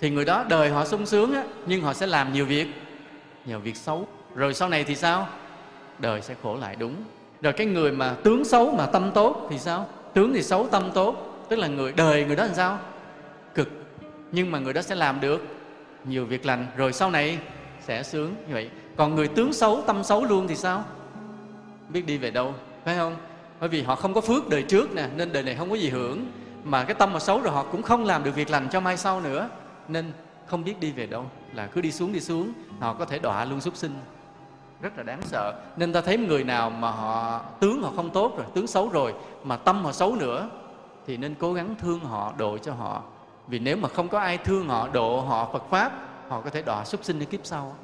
thì 0.00 0.10
người 0.10 0.24
đó 0.24 0.44
đời 0.48 0.70
họ 0.70 0.84
sung 0.84 1.06
sướng 1.06 1.32
á, 1.32 1.44
nhưng 1.66 1.82
họ 1.82 1.94
sẽ 1.94 2.06
làm 2.06 2.32
nhiều 2.32 2.46
việc 2.46 2.66
nhiều 3.46 3.58
việc 3.58 3.76
xấu 3.76 4.08
rồi 4.34 4.54
sau 4.54 4.68
này 4.68 4.84
thì 4.84 4.94
sao? 4.94 5.28
Đời 5.98 6.22
sẽ 6.22 6.34
khổ 6.42 6.56
lại, 6.56 6.76
đúng. 6.76 6.94
Rồi 7.42 7.52
cái 7.52 7.66
người 7.66 7.92
mà 7.92 8.14
tướng 8.24 8.44
xấu 8.44 8.70
mà 8.70 8.86
tâm 8.86 9.10
tốt 9.14 9.46
thì 9.50 9.58
sao? 9.58 9.88
Tướng 10.14 10.32
thì 10.34 10.42
xấu, 10.42 10.68
tâm 10.68 10.90
tốt. 10.94 11.44
Tức 11.48 11.56
là 11.56 11.68
người, 11.68 11.92
đời 11.92 12.24
người 12.24 12.36
đó 12.36 12.44
làm 12.44 12.54
sao? 12.54 12.78
Cực. 13.54 13.68
Nhưng 14.32 14.50
mà 14.50 14.58
người 14.58 14.72
đó 14.72 14.82
sẽ 14.82 14.94
làm 14.94 15.20
được 15.20 15.46
nhiều 16.04 16.26
việc 16.26 16.46
lành. 16.46 16.66
Rồi 16.76 16.92
sau 16.92 17.10
này 17.10 17.38
sẽ 17.80 18.02
sướng 18.02 18.34
như 18.48 18.54
vậy. 18.54 18.70
Còn 18.96 19.14
người 19.14 19.28
tướng 19.28 19.52
xấu, 19.52 19.82
tâm 19.86 20.04
xấu 20.04 20.24
luôn 20.24 20.48
thì 20.48 20.56
sao? 20.56 20.84
Biết 21.88 22.06
đi 22.06 22.18
về 22.18 22.30
đâu, 22.30 22.54
phải 22.84 22.96
không? 22.96 23.16
Bởi 23.60 23.68
vì 23.68 23.82
họ 23.82 23.94
không 23.94 24.14
có 24.14 24.20
phước 24.20 24.48
đời 24.48 24.62
trước 24.62 24.94
nè, 24.94 25.06
nên 25.16 25.32
đời 25.32 25.42
này 25.42 25.54
không 25.54 25.70
có 25.70 25.76
gì 25.76 25.88
hưởng. 25.88 26.26
Mà 26.64 26.84
cái 26.84 26.94
tâm 26.94 27.12
mà 27.12 27.18
xấu 27.18 27.40
rồi 27.40 27.52
họ 27.52 27.62
cũng 27.62 27.82
không 27.82 28.04
làm 28.04 28.24
được 28.24 28.34
việc 28.34 28.50
lành 28.50 28.68
cho 28.70 28.80
mai 28.80 28.96
sau 28.96 29.20
nữa. 29.20 29.48
Nên 29.88 30.12
không 30.46 30.64
biết 30.64 30.80
đi 30.80 30.92
về 30.92 31.06
đâu, 31.06 31.30
là 31.54 31.66
cứ 31.66 31.80
đi 31.80 31.92
xuống 31.92 32.12
đi 32.12 32.20
xuống. 32.20 32.52
Họ 32.80 32.94
có 32.94 33.04
thể 33.04 33.18
đọa 33.18 33.44
luôn 33.44 33.60
súc 33.60 33.76
sinh 33.76 33.92
rất 34.82 34.96
là 34.96 35.02
đáng 35.02 35.20
sợ. 35.22 35.52
Nên 35.76 35.92
ta 35.92 36.00
thấy 36.00 36.18
người 36.18 36.44
nào 36.44 36.70
mà 36.70 36.90
họ 36.90 37.40
tướng 37.60 37.82
họ 37.82 37.92
không 37.96 38.10
tốt 38.10 38.36
rồi 38.36 38.46
tướng 38.54 38.66
xấu 38.66 38.88
rồi 38.88 39.14
mà 39.44 39.56
tâm 39.56 39.84
họ 39.84 39.92
xấu 39.92 40.16
nữa 40.16 40.48
thì 41.06 41.16
nên 41.16 41.34
cố 41.34 41.52
gắng 41.52 41.74
thương 41.80 42.00
họ 42.00 42.32
độ 42.38 42.58
cho 42.58 42.72
họ. 42.72 43.02
Vì 43.48 43.58
nếu 43.58 43.76
mà 43.76 43.88
không 43.88 44.08
có 44.08 44.18
ai 44.18 44.38
thương 44.38 44.68
họ 44.68 44.88
độ 44.92 45.20
họ 45.20 45.48
phật 45.52 45.62
pháp 45.70 45.92
họ 46.28 46.40
có 46.40 46.50
thể 46.50 46.62
đọa 46.62 46.84
súc 46.84 47.04
sinh 47.04 47.18
đi 47.18 47.26
kiếp 47.26 47.40
sau. 47.42 47.76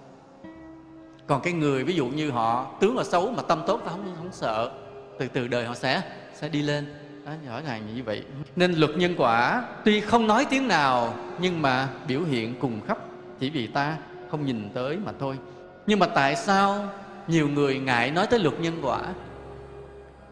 Còn 1.26 1.40
cái 1.40 1.52
người 1.52 1.84
ví 1.84 1.94
dụ 1.94 2.06
như 2.06 2.30
họ 2.30 2.66
tướng 2.80 2.96
là 2.96 3.04
xấu 3.04 3.30
mà 3.30 3.42
tâm 3.42 3.62
tốt 3.66 3.80
ta 3.84 3.90
không 3.90 4.14
không 4.16 4.32
sợ. 4.32 4.70
Từ 5.18 5.28
từ 5.28 5.48
đời 5.48 5.66
họ 5.66 5.74
sẽ 5.74 6.02
sẽ 6.34 6.48
đi 6.48 6.62
lên. 6.62 6.94
Đó, 7.26 7.32
rõ 7.48 7.60
ràng 7.66 7.94
như 7.94 8.02
vậy. 8.04 8.24
Nên 8.56 8.72
luật 8.72 8.90
nhân 8.96 9.14
quả 9.18 9.62
tuy 9.84 10.00
không 10.00 10.26
nói 10.26 10.46
tiếng 10.50 10.68
nào 10.68 11.14
nhưng 11.38 11.62
mà 11.62 11.88
biểu 12.08 12.20
hiện 12.22 12.54
cùng 12.60 12.80
khắp 12.86 12.98
chỉ 13.38 13.50
vì 13.50 13.66
ta 13.66 13.96
không 14.30 14.44
nhìn 14.44 14.70
tới 14.74 14.98
mà 15.04 15.12
thôi 15.18 15.38
nhưng 15.86 15.98
mà 15.98 16.06
tại 16.06 16.36
sao 16.36 16.88
nhiều 17.26 17.48
người 17.48 17.78
ngại 17.78 18.10
nói 18.10 18.26
tới 18.26 18.38
luật 18.38 18.60
nhân 18.60 18.78
quả? 18.82 19.00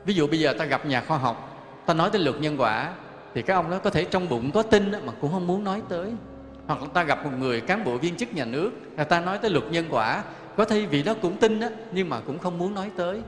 Ví 0.05 0.15
dụ 0.15 0.27
bây 0.27 0.41
giờ 0.41 0.55
ta 0.59 0.65
gặp 0.65 0.87
nhà 0.87 1.01
khoa 1.01 1.19
học 1.19 1.51
ta 1.87 1.95
nói 1.95 2.11
tới 2.11 2.23
luật 2.23 2.41
nhân 2.41 2.57
quả 2.59 2.93
thì 3.35 3.43
các 3.43 3.55
ông 3.55 3.71
đó 3.71 3.79
có 3.79 3.91
thể 3.91 4.05
trong 4.05 4.29
bụng 4.29 4.51
có 4.51 4.63
tin 4.63 4.93
mà 4.93 5.13
cũng 5.21 5.33
không 5.33 5.47
muốn 5.47 5.65
nói 5.65 5.83
tới. 5.89 6.13
Hoặc 6.67 6.83
là 6.83 6.89
ta 6.95 7.03
gặp 7.03 7.25
một 7.25 7.31
người 7.39 7.61
cán 7.61 7.85
bộ 7.85 7.99
viên 7.99 8.17
chức 8.17 8.35
nhà 8.35 8.45
nước 8.45 8.71
là 8.97 9.05
ta 9.05 9.21
nói 9.21 9.39
tới 9.39 9.51
luật 9.51 9.65
nhân 9.71 9.87
quả 9.91 10.23
có 10.57 10.65
thể 10.65 10.87
vị 10.87 11.03
đó 11.03 11.15
cũng 11.23 11.37
tin 11.37 11.61
đó, 11.61 11.69
nhưng 11.93 12.09
mà 12.09 12.21
cũng 12.21 12.39
không 12.39 12.59
muốn 12.59 12.75
nói 12.75 12.91
tới. 12.97 13.23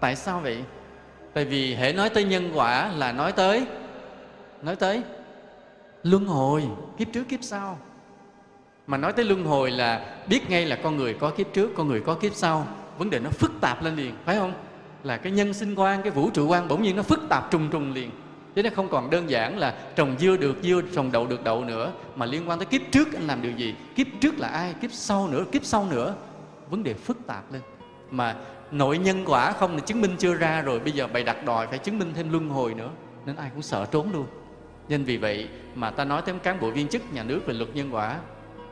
Tại 0.00 0.16
sao 0.16 0.40
vậy? 0.40 0.64
Tại 1.34 1.44
vì 1.44 1.74
hệ 1.74 1.92
nói 1.92 2.10
tới 2.10 2.24
nhân 2.24 2.50
quả 2.54 2.92
là 2.96 3.12
nói 3.12 3.32
tới 3.32 3.66
nói 4.62 4.76
tới 4.76 5.02
luân 6.02 6.26
hồi 6.26 6.64
kiếp 6.98 7.08
trước 7.12 7.24
kiếp 7.28 7.42
sau 7.42 7.78
mà 8.90 8.96
nói 8.96 9.12
tới 9.12 9.24
luân 9.24 9.44
hồi 9.44 9.70
là 9.70 10.16
biết 10.28 10.50
ngay 10.50 10.66
là 10.66 10.76
con 10.76 10.96
người 10.96 11.14
có 11.14 11.30
kiếp 11.30 11.52
trước, 11.52 11.70
con 11.76 11.88
người 11.88 12.00
có 12.00 12.14
kiếp 12.14 12.34
sau. 12.34 12.66
Vấn 12.98 13.10
đề 13.10 13.18
nó 13.18 13.30
phức 13.30 13.52
tạp 13.60 13.84
lên 13.84 13.96
liền, 13.96 14.14
phải 14.24 14.36
không? 14.36 14.52
Là 15.02 15.16
cái 15.16 15.32
nhân 15.32 15.54
sinh 15.54 15.74
quan, 15.74 16.02
cái 16.02 16.10
vũ 16.10 16.30
trụ 16.30 16.46
quan 16.46 16.68
bỗng 16.68 16.82
nhiên 16.82 16.96
nó 16.96 17.02
phức 17.02 17.20
tạp 17.28 17.50
trùng 17.50 17.68
trùng 17.70 17.92
liền. 17.92 18.10
Chứ 18.54 18.62
nó 18.62 18.70
không 18.76 18.88
còn 18.88 19.10
đơn 19.10 19.30
giản 19.30 19.58
là 19.58 19.74
trồng 19.96 20.16
dưa 20.18 20.36
được, 20.36 20.56
dưa 20.62 20.80
trồng 20.94 21.12
đậu 21.12 21.26
được 21.26 21.44
đậu 21.44 21.64
nữa, 21.64 21.92
mà 22.16 22.26
liên 22.26 22.48
quan 22.48 22.58
tới 22.58 22.66
kiếp 22.66 22.80
trước 22.92 23.14
anh 23.14 23.26
làm 23.26 23.42
điều 23.42 23.52
gì? 23.52 23.74
Kiếp 23.94 24.06
trước 24.20 24.38
là 24.38 24.48
ai? 24.48 24.74
Kiếp 24.82 24.92
sau 24.92 25.28
nữa, 25.28 25.44
kiếp 25.52 25.64
sau 25.64 25.86
nữa. 25.90 26.14
Vấn 26.70 26.82
đề 26.82 26.94
phức 26.94 27.26
tạp 27.26 27.52
lên. 27.52 27.62
Mà 28.10 28.36
nội 28.70 28.98
nhân 28.98 29.24
quả 29.26 29.52
không 29.52 29.76
thì 29.76 29.82
chứng 29.86 30.00
minh 30.00 30.16
chưa 30.18 30.34
ra 30.34 30.62
rồi, 30.62 30.80
bây 30.80 30.92
giờ 30.92 31.06
bày 31.06 31.22
đặt 31.22 31.44
đòi 31.44 31.66
phải 31.66 31.78
chứng 31.78 31.98
minh 31.98 32.12
thêm 32.14 32.32
luân 32.32 32.48
hồi 32.48 32.74
nữa, 32.74 32.90
nên 33.26 33.36
ai 33.36 33.50
cũng 33.52 33.62
sợ 33.62 33.86
trốn 33.90 34.12
luôn. 34.12 34.26
Nên 34.88 35.04
vì 35.04 35.16
vậy 35.16 35.48
mà 35.74 35.90
ta 35.90 36.04
nói 36.04 36.22
tới 36.22 36.34
cán 36.42 36.60
bộ 36.60 36.70
viên 36.70 36.88
chức 36.88 37.02
nhà 37.12 37.22
nước 37.22 37.40
về 37.46 37.54
luật 37.54 37.68
nhân 37.74 37.94
quả 37.94 38.16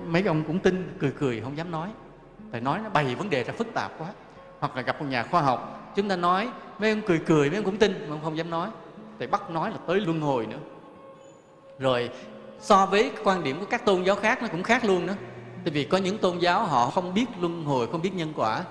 mấy 0.07 0.23
ông 0.23 0.45
cũng 0.47 0.59
tin, 0.59 0.97
cười 0.99 1.11
cười, 1.11 1.41
không 1.41 1.57
dám 1.57 1.71
nói. 1.71 1.89
Tại 2.53 2.61
nói 2.61 2.81
nó 2.85 2.91
bày 2.91 3.15
vấn 3.15 3.31
đề 3.31 3.45
ra 3.45 3.53
phức 3.53 3.75
tạp 3.75 3.93
quá. 3.99 4.09
Hoặc 4.59 4.77
là 4.77 4.83
gặp 4.83 5.01
một 5.01 5.07
nhà 5.11 5.23
khoa 5.23 5.43
học, 5.43 5.93
chúng 5.97 6.09
ta 6.09 6.17
nói, 6.17 6.49
mấy 6.79 6.91
ông 6.91 7.01
cười 7.07 7.19
cười, 7.19 7.51
mấy 7.51 7.57
ông 7.57 7.65
cũng 7.65 7.79
tin, 7.79 7.93
mà 8.09 8.15
ông 8.15 8.21
không 8.25 8.37
dám 8.37 8.51
nói. 8.51 8.69
Tại 9.19 9.29
bắt 9.29 9.51
nói 9.51 9.71
là 9.71 9.77
tới 9.87 10.01
luân 10.01 10.21
hồi 10.21 10.47
nữa. 10.47 10.59
Rồi, 11.79 12.11
so 12.61 12.87
với 12.87 13.11
quan 13.25 13.45
điểm 13.45 13.61
của 13.61 13.67
các 13.67 13.85
tôn 13.85 14.03
giáo 14.03 14.17
khác, 14.17 14.43
nó 14.43 14.49
cũng 14.49 14.63
khác 14.63 14.85
luôn 14.85 15.07
nữa 15.07 15.15
tại 15.65 15.73
vì 15.73 15.85
có 15.85 15.99
những 15.99 16.19
tôn 16.19 16.39
giáo 16.39 16.65
họ 16.65 16.91
không 16.91 17.15
biết 17.15 17.27
luân 17.41 17.65
hồi, 17.65 17.87
không 17.93 18.03
biết 18.03 18.15
nhân 18.15 18.33
quả. 18.37 18.65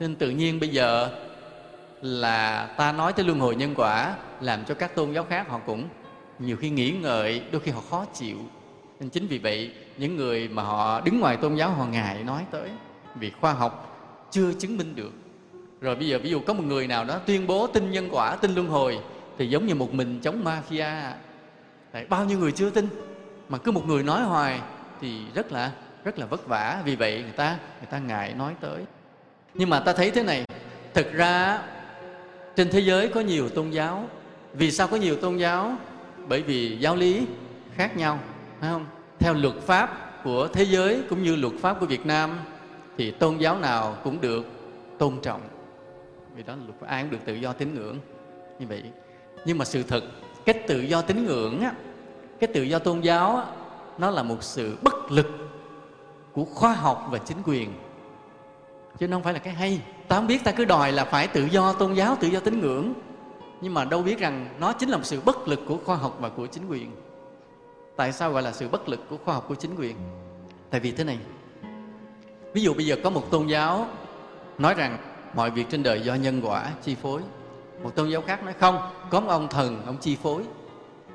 Nên 0.00 0.16
tự 0.16 0.30
nhiên 0.30 0.60
bây 0.60 0.68
giờ 0.68 1.10
là 2.02 2.66
ta 2.76 2.92
nói 2.92 3.12
tới 3.12 3.24
luân 3.24 3.40
hồi 3.40 3.56
nhân 3.56 3.74
quả, 3.76 4.14
làm 4.40 4.64
cho 4.64 4.74
các 4.74 4.94
tôn 4.94 5.12
giáo 5.12 5.24
khác 5.24 5.48
họ 5.48 5.60
cũng 5.66 5.88
nhiều 6.38 6.56
khi 6.56 6.70
nghĩ 6.70 6.90
ngợi, 6.90 7.42
đôi 7.52 7.60
khi 7.60 7.70
họ 7.70 7.80
khó 7.90 8.04
chịu. 8.14 8.38
Nên 9.00 9.10
chính 9.10 9.26
vì 9.26 9.38
vậy 9.38 9.72
những 9.96 10.16
người 10.16 10.48
mà 10.48 10.62
họ 10.62 11.00
đứng 11.00 11.20
ngoài 11.20 11.36
tôn 11.36 11.54
giáo 11.54 11.70
họ 11.70 11.86
ngại 11.86 12.24
nói 12.24 12.44
tới 12.50 12.70
vì 13.14 13.30
khoa 13.30 13.52
học 13.52 13.90
chưa 14.30 14.52
chứng 14.52 14.76
minh 14.76 14.96
được. 14.96 15.12
Rồi 15.80 15.96
bây 15.96 16.08
giờ 16.08 16.18
ví 16.18 16.30
dụ 16.30 16.40
có 16.40 16.54
một 16.54 16.64
người 16.66 16.86
nào 16.86 17.04
đó 17.04 17.18
tuyên 17.26 17.46
bố 17.46 17.66
tin 17.66 17.90
nhân 17.90 18.08
quả 18.10 18.36
tin 18.36 18.54
luân 18.54 18.68
hồi 18.68 18.98
thì 19.38 19.46
giống 19.46 19.66
như 19.66 19.74
một 19.74 19.94
mình 19.94 20.20
chống 20.22 20.44
mafia. 20.44 21.10
Đấy, 21.92 22.06
bao 22.08 22.24
nhiêu 22.24 22.38
người 22.38 22.52
chưa 22.52 22.70
tin 22.70 22.88
mà 23.48 23.58
cứ 23.58 23.72
một 23.72 23.86
người 23.86 24.02
nói 24.02 24.22
hoài 24.22 24.60
thì 25.00 25.20
rất 25.34 25.52
là 25.52 25.72
rất 26.04 26.18
là 26.18 26.26
vất 26.26 26.46
vả. 26.46 26.82
Vì 26.84 26.96
vậy 26.96 27.22
người 27.22 27.32
ta 27.32 27.58
người 27.80 27.88
ta 27.90 27.98
ngại 27.98 28.34
nói 28.34 28.54
tới. 28.60 28.84
Nhưng 29.54 29.70
mà 29.70 29.80
ta 29.80 29.92
thấy 29.92 30.10
thế 30.10 30.22
này 30.22 30.44
thực 30.94 31.12
ra 31.12 31.62
trên 32.56 32.70
thế 32.70 32.80
giới 32.80 33.08
có 33.08 33.20
nhiều 33.20 33.48
tôn 33.48 33.70
giáo. 33.70 34.08
Vì 34.52 34.70
sao 34.70 34.88
có 34.88 34.96
nhiều 34.96 35.16
tôn 35.16 35.36
giáo? 35.36 35.76
Bởi 36.28 36.42
vì 36.42 36.76
giáo 36.80 36.96
lý 36.96 37.26
khác 37.74 37.96
nhau 37.96 38.18
phải 38.60 38.70
không? 38.70 38.86
Theo 39.18 39.34
luật 39.34 39.54
pháp 39.54 40.20
của 40.24 40.48
thế 40.48 40.62
giới 40.64 41.02
cũng 41.10 41.22
như 41.22 41.36
luật 41.36 41.52
pháp 41.60 41.80
của 41.80 41.86
việt 41.86 42.06
nam 42.06 42.38
thì 42.98 43.10
tôn 43.10 43.38
giáo 43.38 43.58
nào 43.58 43.96
cũng 44.04 44.20
được 44.20 44.46
tôn 44.98 45.20
trọng. 45.22 45.40
Vì 46.36 46.42
đó 46.42 46.56
là 46.56 46.62
luật 46.66 46.80
ai 46.80 47.02
cũng 47.02 47.10
được 47.10 47.18
tự 47.24 47.34
do 47.34 47.52
tín 47.52 47.74
ngưỡng 47.74 47.98
như 48.58 48.66
vậy. 48.66 48.82
Nhưng 49.44 49.58
mà 49.58 49.64
sự 49.64 49.82
thật 49.82 50.04
cái 50.44 50.54
tự 50.68 50.80
do 50.80 51.02
tín 51.02 51.26
ngưỡng 51.26 51.60
á, 51.60 51.72
cái 52.40 52.48
tự 52.54 52.62
do 52.62 52.78
tôn 52.78 53.00
giáo 53.00 53.36
á, 53.36 53.44
nó 53.98 54.10
là 54.10 54.22
một 54.22 54.42
sự 54.42 54.76
bất 54.82 55.12
lực 55.12 55.26
của 56.32 56.44
khoa 56.44 56.72
học 56.72 57.06
và 57.10 57.18
chính 57.18 57.38
quyền. 57.44 57.72
Chứ 58.98 59.08
nó 59.08 59.16
không 59.16 59.22
phải 59.22 59.32
là 59.32 59.38
cái 59.38 59.54
hay. 59.54 59.80
Ta 60.08 60.16
không 60.16 60.26
biết 60.26 60.44
ta 60.44 60.52
cứ 60.52 60.64
đòi 60.64 60.92
là 60.92 61.04
phải 61.04 61.28
tự 61.28 61.44
do 61.44 61.72
tôn 61.72 61.94
giáo 61.94 62.16
tự 62.20 62.28
do 62.28 62.40
tín 62.40 62.60
ngưỡng. 62.60 62.92
Nhưng 63.60 63.74
mà 63.74 63.84
đâu 63.84 64.02
biết 64.02 64.18
rằng 64.18 64.48
nó 64.60 64.72
chính 64.72 64.88
là 64.88 64.96
một 64.96 65.04
sự 65.04 65.20
bất 65.24 65.48
lực 65.48 65.60
của 65.68 65.78
khoa 65.84 65.96
học 65.96 66.16
và 66.20 66.28
của 66.28 66.46
chính 66.46 66.68
quyền 66.68 66.90
tại 67.96 68.12
sao 68.12 68.32
gọi 68.32 68.42
là 68.42 68.52
sự 68.52 68.68
bất 68.68 68.88
lực 68.88 69.00
của 69.10 69.16
khoa 69.24 69.34
học 69.34 69.44
của 69.48 69.54
chính 69.54 69.76
quyền? 69.76 69.96
Tại 70.70 70.80
vì 70.80 70.92
thế 70.92 71.04
này. 71.04 71.18
Ví 72.52 72.62
dụ 72.62 72.74
bây 72.74 72.86
giờ 72.86 72.96
có 73.04 73.10
một 73.10 73.30
tôn 73.30 73.46
giáo 73.46 73.88
nói 74.58 74.74
rằng 74.74 74.98
mọi 75.34 75.50
việc 75.50 75.66
trên 75.70 75.82
đời 75.82 76.00
do 76.00 76.14
nhân 76.14 76.40
quả 76.44 76.70
chi 76.82 76.94
phối. 77.02 77.20
Một 77.82 77.90
tôn 77.94 78.08
giáo 78.08 78.22
khác 78.22 78.44
nói, 78.44 78.54
không, 78.60 78.78
có 79.10 79.20
một 79.20 79.28
ông 79.28 79.48
thần, 79.48 79.82
ông 79.86 79.96
chi 80.00 80.16
phối. 80.22 80.42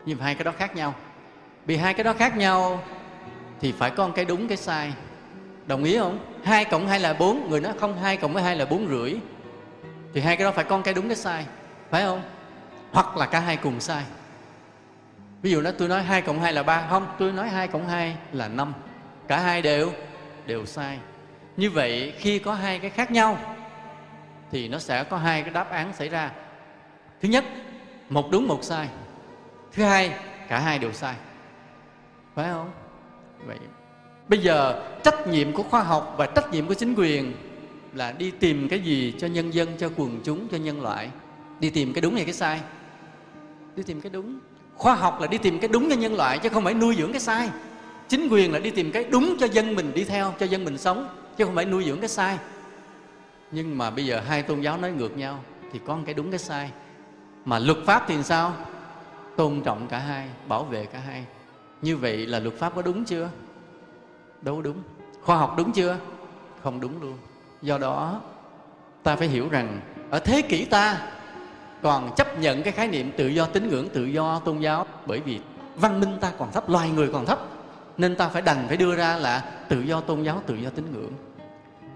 Nhưng 0.06 0.18
mà 0.18 0.26
hai 0.26 0.36
cái 0.36 0.44
đó 0.44 0.52
khác 0.58 0.76
nhau. 0.76 0.94
Vì 1.66 1.78
hai 1.78 1.94
cái 1.94 2.04
đó 2.04 2.14
khác 2.14 2.38
nhau 2.38 2.84
thì 3.62 3.72
phải 3.72 3.92
có 3.92 4.08
một 4.08 4.14
cái 4.16 4.26
đúng, 4.26 4.48
cái 4.48 4.58
sai. 4.58 4.94
Đồng 5.66 5.84
ý 5.84 5.98
không? 5.98 6.20
Hai 6.44 6.66
cộng 6.66 6.88
hai 6.88 7.00
là 7.00 7.14
bốn. 7.14 7.50
Người 7.50 7.62
nói 7.62 7.74
không, 7.80 7.98
hai 7.98 8.18
cộng 8.18 8.34
với 8.34 8.44
hai 8.44 8.56
là 8.56 8.66
bốn 8.66 8.88
rưỡi. 8.88 9.16
Thì 10.14 10.22
hai 10.22 10.38
cái 10.38 10.46
đó 10.46 10.52
phải 10.52 10.66
có 10.66 10.78
một 10.78 10.84
cái 10.86 10.94
đúng, 10.94 11.08
cái 11.08 11.18
sai. 11.18 11.46
Phải 11.90 12.04
không? 12.04 12.22
Hoặc 12.92 13.18
là 13.18 13.26
cả 13.26 13.40
hai 13.40 13.58
cùng 13.58 13.80
sai 13.80 14.04
ví 15.42 15.52
dụ 15.52 15.62
nó 15.62 15.72
tôi 15.72 15.88
nói 15.88 16.04
hai 16.04 16.22
cộng 16.22 16.40
hai 16.40 16.54
là 16.54 16.64
ba. 16.64 16.88
Không, 16.90 17.08
tôi 17.20 17.32
nói 17.32 17.50
hai 17.50 17.68
cộng 17.68 17.88
hai 17.88 18.18
là 18.32 18.48
năm. 18.48 18.74
Cả 19.28 19.40
hai 19.40 19.62
đều 19.62 19.92
đều 20.46 20.66
sai. 20.66 21.00
Như 21.58 21.70
vậy, 21.70 22.14
khi 22.18 22.40
có 22.40 22.54
hai 22.54 22.80
cái 22.80 22.90
khác 22.90 23.12
nhau, 23.12 23.56
thì 24.52 24.68
nó 24.68 24.80
sẽ 24.80 25.04
có 25.04 25.18
hai 25.18 25.42
cái 25.42 25.54
đáp 25.54 25.72
án 25.72 25.94
xảy 25.94 26.10
ra. 26.10 26.32
Thứ 27.22 27.30
nhất, 27.30 27.46
một 28.10 28.32
đúng, 28.32 28.48
một 28.48 28.64
sai. 28.64 28.88
Thứ 29.74 29.84
hai, 29.84 30.14
cả 30.48 30.60
hai 30.60 30.80
đều 30.80 30.94
sai. 30.94 31.16
Phải 32.36 32.52
không? 32.52 32.72
Vậy 33.46 33.58
bây 34.28 34.40
giờ, 34.40 34.84
trách 35.04 35.28
nhiệm 35.28 35.54
của 35.54 35.64
khoa 35.64 35.84
học 35.84 36.16
và 36.18 36.26
trách 36.26 36.52
nhiệm 36.52 36.68
của 36.68 36.74
chính 36.74 36.96
quyền 36.96 37.34
là 37.94 38.12
đi 38.12 38.32
tìm 38.32 38.68
cái 38.70 38.80
gì 38.80 39.14
cho 39.20 39.28
nhân 39.28 39.54
dân, 39.54 39.70
cho 39.78 39.90
quần 39.96 40.22
chúng, 40.24 40.48
cho 40.52 40.58
nhân 40.58 40.82
loại? 40.82 41.10
Đi 41.60 41.70
tìm 41.70 41.94
cái 41.94 42.02
đúng 42.02 42.16
hay 42.16 42.26
cái 42.26 42.34
sai? 42.34 42.62
Đi 43.76 43.84
tìm 43.84 44.02
cái 44.02 44.10
đúng 44.10 44.40
khoa 44.80 44.96
học 44.96 45.22
là 45.22 45.28
đi 45.28 45.38
tìm 45.38 45.60
cái 45.60 45.68
đúng 45.68 45.90
cho 45.90 45.96
nhân 45.96 46.16
loại 46.16 46.38
chứ 46.38 46.50
không 46.50 46.64
phải 46.64 46.74
nuôi 46.74 46.96
dưỡng 46.96 47.12
cái 47.12 47.22
sai. 47.22 47.50
Chính 48.08 48.28
quyền 48.32 48.54
là 48.54 48.60
đi 48.60 48.72
tìm 48.72 48.92
cái 48.92 49.04
đúng 49.04 49.36
cho 49.40 49.48
dân 49.48 49.76
mình 49.76 49.92
đi 49.94 50.04
theo, 50.04 50.34
cho 50.40 50.46
dân 50.46 50.66
mình 50.66 50.78
sống, 50.78 51.08
chứ 51.38 51.46
không 51.46 51.56
phải 51.56 51.66
nuôi 51.66 51.84
dưỡng 51.86 52.00
cái 52.00 52.10
sai. 52.10 52.38
Nhưng 53.52 53.78
mà 53.78 53.90
bây 53.90 54.06
giờ 54.06 54.22
hai 54.28 54.44
tôn 54.44 54.62
giáo 54.62 54.78
nói 54.78 54.92
ngược 54.92 55.18
nhau, 55.18 55.40
thì 55.72 55.80
có 55.86 55.96
một 55.96 56.04
cái 56.06 56.14
đúng 56.14 56.32
cái 56.32 56.40
sai. 56.40 56.72
Mà 57.46 57.60
luật 57.60 57.78
pháp 57.86 58.06
thì 58.08 58.24
sao? 58.24 58.54
Tôn 59.38 59.62
trọng 59.62 59.88
cả 59.88 59.98
hai, 59.98 60.28
bảo 60.48 60.64
vệ 60.64 60.86
cả 60.86 61.00
hai. 61.00 61.26
Như 61.82 61.98
vậy 61.98 62.26
là 62.26 62.40
luật 62.40 62.56
pháp 62.58 62.76
có 62.76 62.82
đúng 62.82 63.06
chưa? 63.06 63.30
Đâu 64.42 64.62
đúng. 64.62 64.78
Khoa 65.22 65.38
học 65.38 65.54
đúng 65.58 65.72
chưa? 65.72 65.98
Không 66.64 66.80
đúng 66.80 67.02
luôn. 67.02 67.18
Do 67.62 67.78
đó, 67.78 68.22
ta 69.04 69.16
phải 69.16 69.28
hiểu 69.28 69.50
rằng 69.50 69.80
ở 70.10 70.20
thế 70.20 70.42
kỷ 70.42 70.66
ta 70.66 71.12
còn 71.82 72.16
chấp 72.16 72.40
nhận 72.40 72.64
cái 72.64 72.74
khái 72.74 72.88
niệm 72.88 73.12
tự 73.18 73.28
do 73.28 73.46
tín 73.46 73.70
ngưỡng, 73.70 73.90
tự 73.90 74.06
do 74.06 74.40
tôn 74.40 74.60
giáo. 74.60 74.86
Bởi 75.06 75.20
vì 75.20 75.40
văn 75.76 76.00
minh 76.00 76.18
ta 76.22 76.32
còn 76.38 76.52
thấp, 76.52 76.70
loài 76.70 76.90
người 76.90 77.08
còn 77.14 77.26
thấp. 77.26 77.40
Nên 77.98 78.16
ta 78.16 78.30
phải 78.30 78.42
đành 78.42 78.66
phải 78.68 78.78
đưa 78.78 78.96
ra 78.96 79.18
là 79.18 79.44
tự 79.70 79.82
do 79.82 80.02
tôn 80.02 80.24
giáo, 80.24 80.42
tự 80.46 80.56
do 80.56 80.70
tín 80.70 80.86
ngưỡng. 80.92 81.12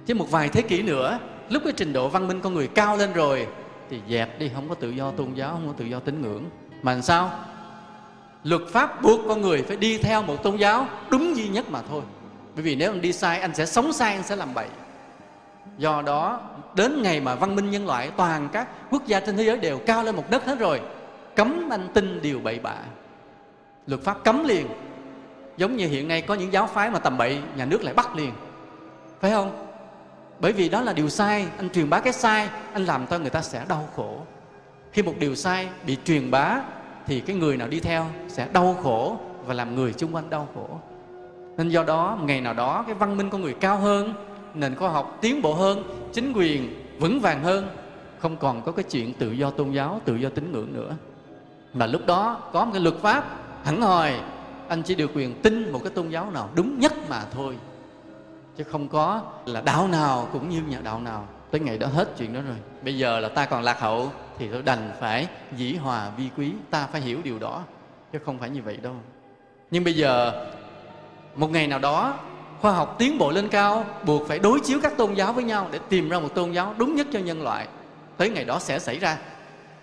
Chứ 0.05 0.13
một 0.15 0.31
vài 0.31 0.49
thế 0.49 0.61
kỷ 0.61 0.81
nữa, 0.81 1.19
lúc 1.49 1.63
cái 1.65 1.73
trình 1.77 1.93
độ 1.93 2.07
văn 2.07 2.27
minh 2.27 2.41
con 2.41 2.53
người 2.53 2.67
cao 2.67 2.97
lên 2.97 3.13
rồi, 3.13 3.47
thì 3.89 3.99
dẹp 4.09 4.39
đi, 4.39 4.51
không 4.55 4.69
có 4.69 4.75
tự 4.75 4.89
do 4.89 5.11
tôn 5.11 5.33
giáo, 5.33 5.51
không 5.51 5.67
có 5.67 5.73
tự 5.77 5.85
do 5.85 5.99
tín 5.99 6.21
ngưỡng. 6.21 6.43
Mà 6.81 6.93
làm 6.93 7.01
sao? 7.01 7.31
Luật 8.43 8.61
pháp 8.71 9.01
buộc 9.01 9.19
con 9.27 9.41
người 9.41 9.63
phải 9.63 9.77
đi 9.77 9.97
theo 9.97 10.23
một 10.23 10.43
tôn 10.43 10.55
giáo 10.55 10.87
đúng 11.09 11.37
duy 11.37 11.47
nhất 11.47 11.69
mà 11.69 11.81
thôi. 11.89 12.01
Bởi 12.55 12.63
vì 12.63 12.75
nếu 12.75 12.91
anh 12.91 13.01
đi 13.01 13.13
sai, 13.13 13.39
anh 13.39 13.55
sẽ 13.55 13.65
sống 13.65 13.93
sai, 13.93 14.13
anh 14.13 14.23
sẽ 14.23 14.35
làm 14.35 14.53
bậy 14.53 14.67
do 15.77 16.01
đó, 16.01 16.39
đến 16.75 17.01
ngày 17.01 17.19
mà 17.19 17.35
văn 17.35 17.55
minh 17.55 17.69
nhân 17.69 17.87
loại, 17.87 18.11
toàn 18.17 18.49
các 18.53 18.67
quốc 18.91 19.05
gia 19.05 19.19
trên 19.19 19.37
thế 19.37 19.43
giới 19.43 19.57
đều 19.57 19.79
cao 19.85 20.03
lên 20.03 20.15
một 20.15 20.29
đất 20.29 20.45
hết 20.45 20.59
rồi, 20.59 20.81
cấm 21.35 21.69
anh 21.71 21.87
tin 21.93 22.21
điều 22.21 22.39
bậy 22.39 22.59
bạ. 22.59 22.75
Luật 23.87 24.01
pháp 24.01 24.23
cấm 24.23 24.43
liền. 24.43 24.67
Giống 25.57 25.77
như 25.77 25.87
hiện 25.87 26.07
nay 26.07 26.21
có 26.21 26.33
những 26.33 26.53
giáo 26.53 26.67
phái 26.67 26.89
mà 26.89 26.99
tầm 26.99 27.17
bậy, 27.17 27.41
nhà 27.57 27.65
nước 27.65 27.83
lại 27.83 27.93
bắt 27.93 28.15
liền. 28.15 28.31
Phải 29.21 29.31
không? 29.31 29.67
Bởi 30.39 30.51
vì 30.51 30.69
đó 30.69 30.81
là 30.81 30.93
điều 30.93 31.09
sai. 31.09 31.47
Anh 31.57 31.69
truyền 31.69 31.89
bá 31.89 31.99
cái 31.99 32.13
sai, 32.13 32.49
anh 32.73 32.85
làm 32.85 33.07
cho 33.07 33.19
người 33.19 33.29
ta 33.29 33.41
sẽ 33.41 33.65
đau 33.67 33.89
khổ. 33.95 34.17
Khi 34.91 35.01
một 35.01 35.13
điều 35.19 35.35
sai 35.35 35.67
bị 35.85 35.97
truyền 36.05 36.31
bá, 36.31 36.59
thì 37.05 37.19
cái 37.19 37.35
người 37.35 37.57
nào 37.57 37.67
đi 37.67 37.79
theo 37.79 38.05
sẽ 38.27 38.47
đau 38.53 38.77
khổ 38.83 39.17
và 39.45 39.53
làm 39.53 39.75
người 39.75 39.93
chung 39.93 40.15
quanh 40.15 40.29
đau 40.29 40.47
khổ. 40.55 40.67
Nên 41.57 41.69
do 41.69 41.83
đó, 41.83 42.17
ngày 42.23 42.41
nào 42.41 42.53
đó 42.53 42.83
cái 42.87 42.95
văn 42.95 43.17
minh 43.17 43.29
con 43.29 43.41
người 43.41 43.53
cao 43.53 43.77
hơn 43.77 44.13
nền 44.53 44.75
khoa 44.75 44.89
học 44.89 45.17
tiến 45.21 45.41
bộ 45.41 45.53
hơn, 45.53 45.83
chính 46.13 46.33
quyền 46.33 46.85
vững 46.99 47.19
vàng 47.19 47.43
hơn, 47.43 47.67
không 48.19 48.37
còn 48.37 48.61
có 48.61 48.71
cái 48.71 48.83
chuyện 48.83 49.13
tự 49.13 49.31
do 49.31 49.49
tôn 49.49 49.71
giáo, 49.71 50.01
tự 50.05 50.15
do 50.15 50.29
tín 50.29 50.51
ngưỡng 50.51 50.73
nữa. 50.73 50.95
Mà 51.73 51.85
lúc 51.85 52.05
đó 52.05 52.41
có 52.53 52.65
một 52.65 52.71
cái 52.73 52.81
luật 52.81 52.95
pháp 52.95 53.25
hẳn 53.63 53.81
hòi, 53.81 54.13
anh 54.67 54.83
chỉ 54.83 54.95
được 54.95 55.11
quyền 55.15 55.41
tin 55.41 55.71
một 55.71 55.79
cái 55.83 55.91
tôn 55.95 56.09
giáo 56.09 56.31
nào 56.31 56.49
đúng 56.55 56.79
nhất 56.79 56.93
mà 57.09 57.23
thôi. 57.31 57.57
Chứ 58.57 58.63
không 58.63 58.87
có 58.87 59.21
là 59.45 59.61
đạo 59.61 59.87
nào 59.87 60.29
cũng 60.33 60.49
như 60.49 60.61
nhà 60.61 60.79
đạo 60.83 60.99
nào. 60.99 61.27
Tới 61.51 61.61
ngày 61.61 61.77
đó 61.77 61.87
hết 61.87 62.09
chuyện 62.17 62.33
đó 62.33 62.41
rồi. 62.47 62.57
Bây 62.83 62.97
giờ 62.97 63.19
là 63.19 63.29
ta 63.29 63.45
còn 63.45 63.63
lạc 63.63 63.79
hậu 63.79 64.11
thì 64.37 64.47
tôi 64.51 64.61
đành 64.61 64.91
phải 64.99 65.27
dĩ 65.57 65.75
hòa 65.75 66.09
vi 66.17 66.29
quý, 66.37 66.51
ta 66.69 66.87
phải 66.91 67.01
hiểu 67.01 67.19
điều 67.23 67.39
đó, 67.39 67.63
chứ 68.13 68.19
không 68.25 68.39
phải 68.39 68.49
như 68.49 68.61
vậy 68.61 68.77
đâu. 68.77 68.93
Nhưng 69.71 69.83
bây 69.83 69.93
giờ, 69.93 70.45
một 71.35 71.51
ngày 71.51 71.67
nào 71.67 71.79
đó 71.79 72.13
khoa 72.63 72.73
học 72.73 72.95
tiến 72.99 73.17
bộ 73.17 73.31
lên 73.31 73.47
cao, 73.47 73.85
buộc 74.05 74.27
phải 74.27 74.39
đối 74.39 74.59
chiếu 74.59 74.79
các 74.83 74.97
tôn 74.97 75.13
giáo 75.13 75.33
với 75.33 75.43
nhau 75.43 75.67
để 75.71 75.79
tìm 75.89 76.09
ra 76.09 76.19
một 76.19 76.35
tôn 76.35 76.51
giáo 76.51 76.75
đúng 76.77 76.95
nhất 76.95 77.07
cho 77.13 77.19
nhân 77.19 77.41
loại. 77.41 77.67
Tới 78.17 78.29
ngày 78.29 78.45
đó 78.45 78.59
sẽ 78.59 78.79
xảy 78.79 78.99
ra. 78.99 79.17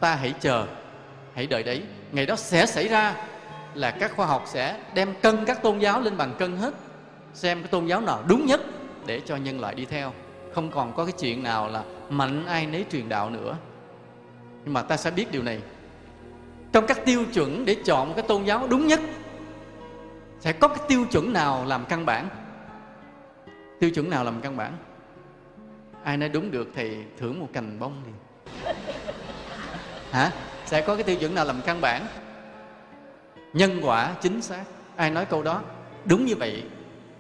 Ta 0.01 0.15
hãy 0.15 0.35
chờ, 0.41 0.67
hãy 1.35 1.47
đợi 1.47 1.63
đấy. 1.63 1.83
Ngày 2.13 2.27
đó 2.27 2.37
sẽ 2.37 2.67
xảy 2.67 2.89
ra 2.89 3.15
là 3.75 3.91
các 3.91 4.17
khoa 4.17 4.27
học 4.27 4.45
sẽ 4.47 4.77
đem 4.95 5.15
cân 5.23 5.45
các 5.45 5.63
tôn 5.63 5.79
giáo 5.79 6.01
lên 6.01 6.17
bằng 6.17 6.35
cân 6.39 6.57
hết, 6.57 6.75
xem 7.35 7.59
cái 7.63 7.69
tôn 7.69 7.87
giáo 7.87 8.01
nào 8.01 8.23
đúng 8.27 8.47
nhất 8.47 8.61
để 9.07 9.21
cho 9.27 9.37
nhân 9.37 9.61
loại 9.61 9.75
đi 9.75 9.85
theo. 9.85 10.13
Không 10.55 10.71
còn 10.71 10.93
có 10.97 11.05
cái 11.05 11.15
chuyện 11.21 11.43
nào 11.43 11.69
là 11.69 11.83
mạnh 12.11 12.47
ai 12.47 12.67
nấy 12.67 12.85
truyền 12.93 13.09
đạo 13.09 13.31
nữa. 13.31 13.57
Nhưng 14.65 14.75
mà 14.75 14.83
ta 14.83 14.97
sẽ 14.97 15.11
biết 15.11 15.33
điều 15.33 15.43
này. 15.43 15.61
Trong 16.73 16.87
các 16.87 17.05
tiêu 17.05 17.25
chuẩn 17.35 17.65
để 17.65 17.77
chọn 17.85 18.15
cái 18.15 18.23
tôn 18.23 18.45
giáo 18.45 18.67
đúng 18.71 18.87
nhất, 18.87 19.01
sẽ 20.41 20.53
có 20.53 20.69
cái 20.69 20.79
tiêu 20.89 21.07
chuẩn 21.13 21.33
nào 21.33 21.65
làm 21.67 21.85
căn 21.85 22.07
bản? 22.07 22.29
Tiêu 23.81 23.91
chuẩn 23.91 24.11
nào 24.11 24.25
làm 24.25 24.41
căn 24.41 24.57
bản? 24.57 24.77
Ai 26.05 26.17
nói 26.17 26.29
đúng 26.29 26.51
được 26.51 26.69
thì 26.75 26.97
thưởng 27.19 27.41
một 27.41 27.49
cành 27.53 27.79
bông 27.79 28.03
đi 28.07 28.13
hả? 30.11 30.33
Sẽ 30.67 30.81
có 30.81 30.95
cái 30.95 31.05
tiêu 31.05 31.17
chuẩn 31.17 31.35
nào 31.35 31.45
làm 31.45 31.61
căn 31.67 31.81
bản? 31.81 32.07
Nhân 33.53 33.81
quả 33.83 34.15
chính 34.21 34.43
xác. 34.43 34.65
Ai 34.97 35.11
nói 35.11 35.25
câu 35.25 35.43
đó? 35.43 35.63
Đúng 36.05 36.25
như 36.25 36.37
vậy. 36.37 36.63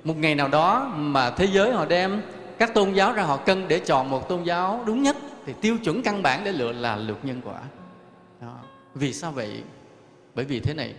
Một 0.05 0.17
ngày 0.17 0.35
nào 0.35 0.49
đó 0.49 0.93
mà 0.97 1.31
thế 1.31 1.49
giới 1.53 1.73
họ 1.73 1.87
đem 1.87 2.23
các 2.59 2.75
tôn 2.75 2.93
giáo 2.93 3.13
ra 3.13 3.23
họ 3.23 3.37
cân 3.37 3.69
để 3.69 3.79
chọn 3.79 4.11
một 4.11 4.29
tôn 4.29 4.43
giáo 4.43 4.83
đúng 4.87 5.03
nhất, 5.03 5.17
thì 5.47 5.55
tiêu 5.61 5.77
chuẩn 5.85 6.03
căn 6.03 6.23
bản 6.23 6.45
để 6.45 6.53
lựa 6.53 6.73
là 6.73 6.97
luật 6.97 7.25
nhân 7.25 7.41
quả. 7.45 7.61
Đó. 8.41 8.57
vì 8.95 9.13
sao 9.13 9.33
vậy? 9.33 9.63
Bởi 10.35 10.45
vì 10.45 10.61
thế 10.61 10.75
này 10.75 10.95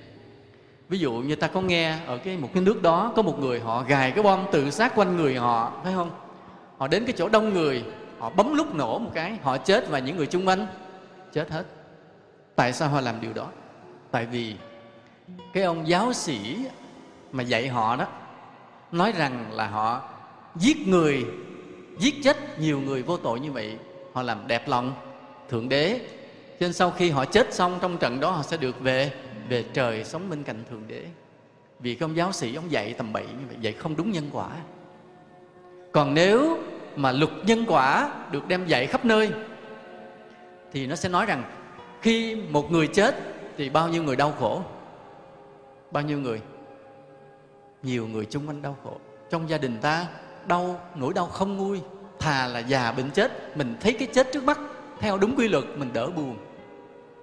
ví 0.92 1.00
dụ 1.00 1.14
như 1.14 1.36
ta 1.36 1.48
có 1.48 1.62
nghe 1.62 1.98
ở 2.06 2.18
cái 2.18 2.38
một 2.38 2.50
cái 2.54 2.64
nước 2.64 2.82
đó, 2.82 3.14
có 3.16 3.22
một 3.22 3.40
người 3.40 3.60
họ 3.60 3.84
gài 3.88 4.12
cái 4.12 4.24
bom 4.24 4.46
tự 4.52 4.70
sát 4.70 4.96
quanh 4.96 5.18
người 5.18 5.36
họ, 5.36 5.74
phải 5.84 5.94
không? 5.94 6.12
Họ 6.78 6.88
đến 6.88 7.06
cái 7.06 7.16
chỗ 7.18 7.30
đông 7.30 7.54
người, 7.54 7.84
họ 8.20 8.30
bấm 8.30 8.54
lúc 8.54 8.76
nổ 8.76 9.00
một 9.00 9.12
cái, 9.14 9.38
họ 9.44 9.58
chết 9.58 9.90
và 9.90 10.00
những 10.00 10.18
người 10.18 10.26
chung 10.26 10.48
quanh 10.48 10.68
chết 11.34 11.50
hết. 11.50 11.64
Tại 12.56 12.74
sao 12.74 12.90
họ 12.90 13.02
làm 13.02 13.22
điều 13.22 13.34
đó? 13.34 13.48
Tại 14.12 14.26
vì 14.26 14.56
cái 15.54 15.64
ông 15.64 15.88
giáo 15.88 16.14
sĩ 16.14 16.58
mà 17.32 17.44
dạy 17.44 17.68
họ 17.68 17.96
đó, 17.96 18.08
nói 18.92 19.14
rằng 19.18 19.46
là 19.52 19.68
họ 19.68 20.02
giết 20.56 20.88
người, 20.88 21.26
giết 22.00 22.16
chết 22.24 22.60
nhiều 22.60 22.82
người 22.82 23.04
vô 23.04 23.18
tội 23.18 23.40
như 23.40 23.52
vậy, 23.52 23.78
họ 24.14 24.22
làm 24.22 24.48
đẹp 24.48 24.68
lòng 24.68 24.94
thượng 25.50 25.70
đế. 25.70 26.00
Cho 26.60 26.66
nên 26.66 26.74
sau 26.74 26.92
khi 26.92 27.10
họ 27.10 27.26
chết 27.26 27.54
xong 27.54 27.80
trong 27.82 27.98
trận 27.98 28.20
đó, 28.20 28.32
họ 28.32 28.44
sẽ 28.44 28.58
được 28.58 28.80
về 28.80 29.12
về 29.52 29.64
trời 29.74 30.04
sống 30.04 30.30
bên 30.30 30.44
cạnh 30.44 30.64
thượng 30.70 30.88
đế. 30.88 31.06
Vì 31.80 31.96
cái 31.96 32.06
ông 32.06 32.16
giáo 32.16 32.32
sĩ, 32.32 32.56
ông 32.56 32.72
dạy 32.72 32.94
tầm 32.94 33.14
bậy 33.14 33.24
như 33.24 33.46
vậy, 33.48 33.58
dạy 33.62 33.74
không 33.74 33.96
đúng 33.96 34.12
nhân 34.12 34.30
quả. 34.34 34.50
Còn 35.92 36.14
nếu 36.14 36.58
mà 36.96 37.12
luật 37.12 37.32
nhân 37.46 37.66
quả 37.68 38.14
được 38.32 38.48
đem 38.48 38.66
dạy 38.66 38.88
khắp 38.88 39.06
nơi, 39.06 39.32
thì 40.74 40.88
nó 40.88 40.96
sẽ 40.96 41.10
nói 41.10 41.26
rằng 41.26 41.44
khi 42.02 42.36
một 42.36 42.72
người 42.72 42.88
chết 42.88 43.16
thì 43.58 43.70
bao 43.70 43.90
nhiêu 43.90 44.04
người 44.04 44.16
đau 44.16 44.34
khổ? 44.40 44.62
Bao 45.92 46.04
nhiêu 46.04 46.20
người? 46.20 46.42
Nhiều 47.84 48.08
người 48.08 48.26
chung 48.26 48.48
quanh 48.48 48.62
đau 48.62 48.78
khổ. 48.84 48.98
Trong 49.30 49.50
gia 49.50 49.58
đình 49.58 49.78
ta, 49.82 50.08
đau, 50.48 50.80
nỗi 50.96 51.14
đau 51.14 51.26
không 51.26 51.58
nguôi. 51.58 51.82
Thà 52.20 52.48
là 52.48 52.60
già 52.60 52.92
bệnh 52.92 53.10
chết, 53.10 53.58
mình 53.58 53.76
thấy 53.80 53.94
cái 53.94 54.08
chết 54.14 54.28
trước 54.34 54.44
mắt, 54.44 54.60
theo 55.00 55.18
đúng 55.18 55.36
quy 55.36 55.48
luật, 55.48 55.64
mình 55.78 55.90
đỡ 55.94 56.08
buồn 56.08 56.38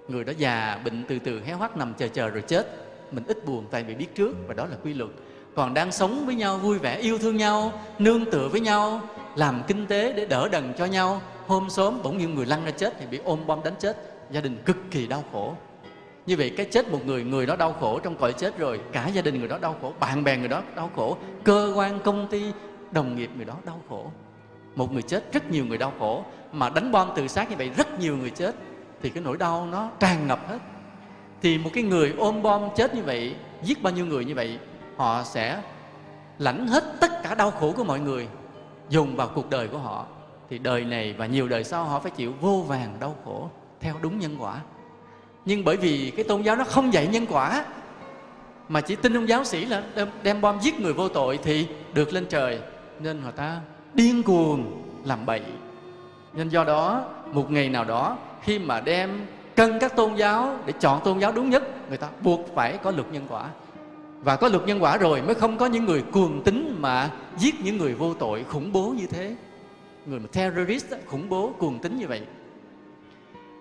người 0.09 0.23
đó 0.23 0.33
già, 0.37 0.79
bệnh 0.85 1.03
từ 1.07 1.19
từ 1.19 1.41
héo 1.41 1.57
hoắt 1.57 1.77
nằm 1.77 1.93
chờ 1.93 2.07
chờ 2.07 2.29
rồi 2.29 2.41
chết. 2.41 2.67
Mình 3.11 3.23
ít 3.27 3.45
buồn 3.45 3.65
tại 3.71 3.83
vì 3.83 3.95
biết 3.95 4.15
trước 4.15 4.35
và 4.47 4.53
đó 4.53 4.65
là 4.65 4.75
quy 4.83 4.93
luật. 4.93 5.09
Còn 5.55 5.73
đang 5.73 5.91
sống 5.91 6.23
với 6.25 6.35
nhau, 6.35 6.57
vui 6.57 6.77
vẻ, 6.77 6.97
yêu 6.97 7.17
thương 7.17 7.37
nhau, 7.37 7.81
nương 7.99 8.31
tựa 8.31 8.47
với 8.47 8.61
nhau, 8.61 9.01
làm 9.35 9.61
kinh 9.67 9.87
tế 9.87 10.13
để 10.13 10.25
đỡ 10.25 10.49
đần 10.51 10.73
cho 10.77 10.85
nhau. 10.85 11.21
Hôm 11.47 11.69
sớm 11.69 11.99
bỗng 12.03 12.17
nhiên 12.17 12.35
người 12.35 12.45
lăn 12.45 12.65
ra 12.65 12.71
chết 12.71 12.93
thì 12.99 13.05
bị 13.05 13.19
ôm 13.23 13.47
bom 13.47 13.63
đánh 13.63 13.73
chết. 13.79 13.97
Gia 14.31 14.41
đình 14.41 14.57
cực 14.65 14.77
kỳ 14.91 15.07
đau 15.07 15.23
khổ. 15.31 15.55
Như 16.25 16.37
vậy 16.37 16.53
cái 16.57 16.65
chết 16.65 16.87
một 16.87 16.99
người 17.05 17.23
người 17.23 17.45
đó 17.45 17.55
đau 17.55 17.73
khổ 17.73 17.99
trong 17.99 18.15
cõi 18.15 18.33
chết 18.33 18.57
rồi. 18.57 18.79
Cả 18.91 19.07
gia 19.07 19.21
đình 19.21 19.39
người 19.39 19.47
đó 19.47 19.57
đau 19.61 19.75
khổ, 19.81 19.93
bạn 19.99 20.23
bè 20.23 20.37
người 20.37 20.47
đó 20.47 20.61
đau 20.75 20.91
khổ, 20.95 21.17
cơ 21.43 21.73
quan, 21.75 21.99
công 21.99 22.27
ty, 22.27 22.43
đồng 22.91 23.15
nghiệp 23.15 23.29
người 23.35 23.45
đó 23.45 23.55
đau 23.65 23.81
khổ. 23.89 24.11
Một 24.75 24.93
người 24.93 25.01
chết, 25.01 25.33
rất 25.33 25.51
nhiều 25.51 25.65
người 25.65 25.77
đau 25.77 25.93
khổ. 25.99 26.23
Mà 26.51 26.69
đánh 26.69 26.91
bom 26.91 27.09
tự 27.15 27.27
sát 27.27 27.49
như 27.49 27.55
vậy, 27.55 27.69
rất 27.77 27.99
nhiều 27.99 28.17
người 28.17 28.29
chết 28.29 28.55
thì 29.01 29.09
cái 29.09 29.23
nỗi 29.23 29.37
đau 29.37 29.67
nó 29.71 29.89
tràn 29.99 30.27
ngập 30.27 30.49
hết. 30.49 30.57
Thì 31.41 31.57
một 31.57 31.69
cái 31.73 31.83
người 31.83 32.13
ôm 32.17 32.41
bom 32.41 32.61
chết 32.75 32.95
như 32.95 33.03
vậy 33.03 33.35
giết 33.63 33.83
bao 33.83 33.93
nhiêu 33.93 34.05
người 34.05 34.25
như 34.25 34.35
vậy 34.35 34.59
họ 34.97 35.23
sẽ 35.23 35.61
lãnh 36.37 36.67
hết 36.67 36.83
tất 36.99 37.23
cả 37.23 37.35
đau 37.35 37.51
khổ 37.51 37.73
của 37.77 37.83
mọi 37.83 37.99
người 37.99 38.27
dùng 38.89 39.15
vào 39.15 39.29
cuộc 39.35 39.49
đời 39.49 39.67
của 39.67 39.77
họ. 39.77 40.05
Thì 40.49 40.57
đời 40.57 40.85
này 40.85 41.13
và 41.17 41.25
nhiều 41.25 41.47
đời 41.47 41.63
sau 41.63 41.83
họ 41.83 41.99
phải 41.99 42.11
chịu 42.11 42.33
vô 42.41 42.63
vàng 42.67 42.97
đau 42.99 43.15
khổ 43.25 43.49
theo 43.79 43.95
đúng 44.01 44.19
nhân 44.19 44.35
quả. 44.39 44.59
Nhưng 45.45 45.63
bởi 45.63 45.77
vì 45.77 46.11
cái 46.15 46.25
tôn 46.25 46.41
giáo 46.41 46.55
nó 46.55 46.63
không 46.63 46.93
dạy 46.93 47.07
nhân 47.07 47.25
quả 47.29 47.65
mà 48.69 48.81
chỉ 48.81 48.95
tin 48.95 49.17
ông 49.17 49.29
giáo 49.29 49.43
sĩ 49.43 49.65
là 49.65 49.83
đem, 49.95 50.07
đem 50.23 50.41
bom 50.41 50.59
giết 50.61 50.79
người 50.79 50.93
vô 50.93 51.09
tội 51.09 51.39
thì 51.43 51.67
được 51.93 52.13
lên 52.13 52.25
trời 52.29 52.59
nên 52.99 53.21
họ 53.21 53.31
ta 53.31 53.59
điên 53.93 54.23
cuồng 54.23 54.83
làm 55.05 55.25
bậy. 55.25 55.41
Nên 56.33 56.49
do 56.49 56.63
đó 56.63 57.05
một 57.31 57.51
ngày 57.51 57.69
nào 57.69 57.83
đó 57.83 58.17
khi 58.43 58.59
mà 58.59 58.79
đem 58.79 59.25
cân 59.55 59.79
các 59.79 59.95
tôn 59.95 60.15
giáo 60.15 60.59
để 60.65 60.73
chọn 60.79 61.01
tôn 61.03 61.19
giáo 61.19 61.31
đúng 61.31 61.49
nhất, 61.49 61.63
người 61.89 61.97
ta 61.97 62.07
buộc 62.21 62.55
phải 62.55 62.77
có 62.77 62.91
luật 62.91 63.11
nhân 63.11 63.25
quả. 63.29 63.49
Và 64.23 64.35
có 64.35 64.47
luật 64.47 64.67
nhân 64.67 64.83
quả 64.83 64.97
rồi 64.97 65.21
mới 65.21 65.35
không 65.35 65.57
có 65.57 65.65
những 65.65 65.85
người 65.85 66.03
cuồng 66.11 66.43
tín 66.43 66.75
mà 66.79 67.09
giết 67.37 67.55
những 67.63 67.77
người 67.77 67.93
vô 67.93 68.13
tội 68.13 68.45
khủng 68.49 68.71
bố 68.71 68.93
như 68.97 69.07
thế. 69.07 69.35
Người 70.05 70.19
mà 70.19 70.27
terrorist 70.31 70.85
khủng 71.05 71.29
bố, 71.29 71.53
cuồng 71.59 71.79
tín 71.79 71.97
như 71.97 72.07
vậy. 72.07 72.21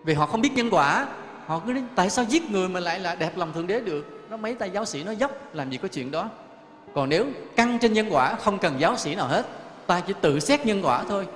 Vì 0.05 0.14
họ 0.14 0.26
không 0.26 0.41
biết 0.41 0.53
nhân 0.55 0.68
quả, 0.70 1.07
họ 1.47 1.62
cứ 1.66 1.72
nói, 1.72 1.83
tại 1.95 2.11
sao 2.11 2.24
giết 2.24 2.51
người 2.51 2.68
mà 2.68 2.81
lại 2.81 3.01
là 3.01 3.14
đẹp 3.14 3.37
lòng 3.37 3.53
thượng 3.53 3.66
đế 3.66 3.81
được? 3.81 4.26
Nó 4.31 4.37
mấy 4.37 4.55
tay 4.55 4.70
giáo 4.70 4.85
sĩ 4.85 5.05
nó 5.05 5.12
dốc, 5.12 5.55
làm 5.55 5.70
gì 5.70 5.76
có 5.76 5.89
chuyện 5.89 6.11
đó? 6.11 6.29
Còn 6.95 7.09
nếu 7.09 7.26
căng 7.57 7.79
trên 7.79 7.93
nhân 7.93 8.07
quả, 8.11 8.35
không 8.35 8.59
cần 8.59 8.74
giáo 8.79 8.97
sĩ 8.97 9.14
nào 9.14 9.26
hết, 9.26 9.47
ta 9.87 10.01
chỉ 10.01 10.12
tự 10.20 10.41
xét 10.41 10.66
nhân 10.66 10.81
quả 10.85 11.05
thôi 11.09 11.26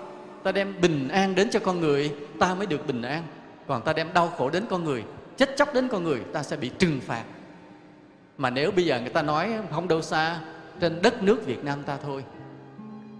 ta 0.44 0.52
đem 0.52 0.80
bình 0.80 1.08
an 1.08 1.34
đến 1.34 1.50
cho 1.50 1.60
con 1.60 1.80
người, 1.80 2.14
ta 2.38 2.54
mới 2.54 2.66
được 2.66 2.86
bình 2.86 3.02
an. 3.02 3.22
Còn 3.66 3.82
ta 3.82 3.92
đem 3.92 4.12
đau 4.14 4.28
khổ 4.28 4.50
đến 4.50 4.64
con 4.70 4.84
người, 4.84 5.04
chết 5.36 5.56
chóc 5.56 5.74
đến 5.74 5.88
con 5.88 6.04
người, 6.04 6.20
ta 6.32 6.42
sẽ 6.42 6.56
bị 6.56 6.70
trừng 6.78 7.00
phạt. 7.00 7.24
Mà 8.38 8.50
nếu 8.50 8.70
bây 8.70 8.84
giờ 8.84 9.00
người 9.00 9.10
ta 9.10 9.22
nói 9.22 9.52
không 9.70 9.88
đâu 9.88 10.02
xa, 10.02 10.40
trên 10.80 11.02
đất 11.02 11.22
nước 11.22 11.46
Việt 11.46 11.64
Nam 11.64 11.82
ta 11.82 11.98
thôi. 12.02 12.24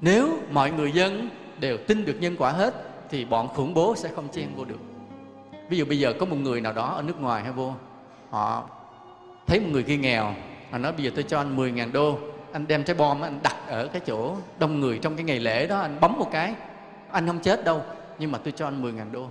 Nếu 0.00 0.38
mọi 0.50 0.70
người 0.70 0.92
dân 0.92 1.28
đều 1.60 1.76
tin 1.76 2.04
được 2.04 2.16
nhân 2.20 2.36
quả 2.38 2.50
hết, 2.50 2.74
thì 3.10 3.24
bọn 3.24 3.48
khủng 3.48 3.74
bố 3.74 3.94
sẽ 3.96 4.08
không 4.14 4.28
chen 4.32 4.48
vô 4.56 4.64
được. 4.64 4.78
Ví 5.68 5.78
dụ 5.78 5.84
bây 5.84 5.98
giờ 5.98 6.12
có 6.20 6.26
một 6.26 6.36
người 6.36 6.60
nào 6.60 6.72
đó 6.72 6.94
ở 6.96 7.02
nước 7.02 7.20
ngoài 7.20 7.42
hay 7.42 7.52
vô, 7.52 7.74
họ 8.30 8.70
thấy 9.46 9.60
một 9.60 9.68
người 9.72 9.82
kia 9.82 9.96
nghèo, 9.96 10.34
họ 10.70 10.78
nói 10.78 10.92
bây 10.92 11.04
giờ 11.04 11.10
tôi 11.14 11.24
cho 11.24 11.38
anh 11.38 11.56
10.000 11.56 11.92
đô, 11.92 12.18
anh 12.52 12.66
đem 12.66 12.84
trái 12.84 12.96
bom, 12.96 13.20
anh 13.20 13.40
đặt 13.42 13.56
ở 13.68 13.88
cái 13.88 14.02
chỗ 14.06 14.36
đông 14.58 14.80
người 14.80 14.98
trong 14.98 15.16
cái 15.16 15.24
ngày 15.24 15.40
lễ 15.40 15.66
đó, 15.66 15.78
anh 15.78 16.00
bấm 16.00 16.18
một 16.18 16.28
cái 16.32 16.54
anh 17.12 17.26
không 17.26 17.38
chết 17.38 17.64
đâu, 17.64 17.82
nhưng 18.18 18.32
mà 18.32 18.38
tôi 18.38 18.52
cho 18.52 18.66
anh 18.66 18.82
10 18.82 18.92
ngàn 18.92 19.12
đô. 19.12 19.28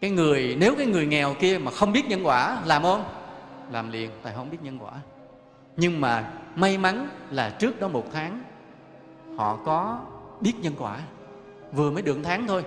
Cái 0.00 0.10
người, 0.10 0.56
nếu 0.60 0.74
cái 0.74 0.86
người 0.86 1.06
nghèo 1.06 1.34
kia 1.34 1.58
mà 1.58 1.70
không 1.70 1.92
biết 1.92 2.08
nhân 2.08 2.26
quả, 2.26 2.62
làm 2.64 2.82
không 2.82 3.04
làm 3.72 3.92
liền, 3.92 4.10
tại 4.22 4.32
không 4.36 4.50
biết 4.50 4.58
nhân 4.62 4.78
quả. 4.80 4.92
Nhưng 5.76 6.00
mà 6.00 6.32
may 6.56 6.78
mắn 6.78 7.08
là 7.30 7.50
trước 7.50 7.80
đó 7.80 7.88
một 7.88 8.04
tháng, 8.12 8.42
họ 9.36 9.58
có 9.64 10.00
biết 10.40 10.54
nhân 10.62 10.72
quả. 10.78 10.98
Vừa 11.72 11.90
mới 11.90 12.02
được 12.02 12.18
tháng 12.24 12.46
thôi, 12.46 12.64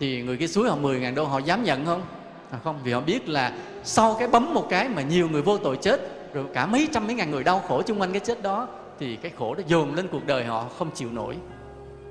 thì 0.00 0.22
người 0.22 0.36
kia 0.36 0.46
suối 0.46 0.68
họ 0.68 0.76
10 0.76 1.00
ngàn 1.00 1.14
đô, 1.14 1.24
họ 1.24 1.38
dám 1.38 1.64
nhận 1.64 1.86
không? 1.86 2.02
À 2.50 2.58
không, 2.64 2.80
vì 2.84 2.92
họ 2.92 3.00
biết 3.00 3.28
là 3.28 3.56
sau 3.84 4.16
cái 4.18 4.28
bấm 4.28 4.54
một 4.54 4.66
cái 4.70 4.88
mà 4.88 5.02
nhiều 5.02 5.28
người 5.28 5.42
vô 5.42 5.58
tội 5.58 5.76
chết, 5.76 6.00
rồi 6.34 6.44
cả 6.54 6.66
mấy 6.66 6.88
trăm 6.92 7.06
mấy 7.06 7.14
ngàn 7.14 7.30
người 7.30 7.44
đau 7.44 7.62
khổ 7.68 7.82
chung 7.82 8.00
quanh 8.00 8.12
cái 8.12 8.20
chết 8.20 8.42
đó, 8.42 8.68
thì 8.98 9.16
cái 9.16 9.32
khổ 9.38 9.54
đó 9.54 9.62
dồn 9.66 9.94
lên 9.94 10.08
cuộc 10.12 10.26
đời 10.26 10.44
họ, 10.44 10.66
không 10.78 10.90
chịu 10.94 11.10
nổi 11.12 11.36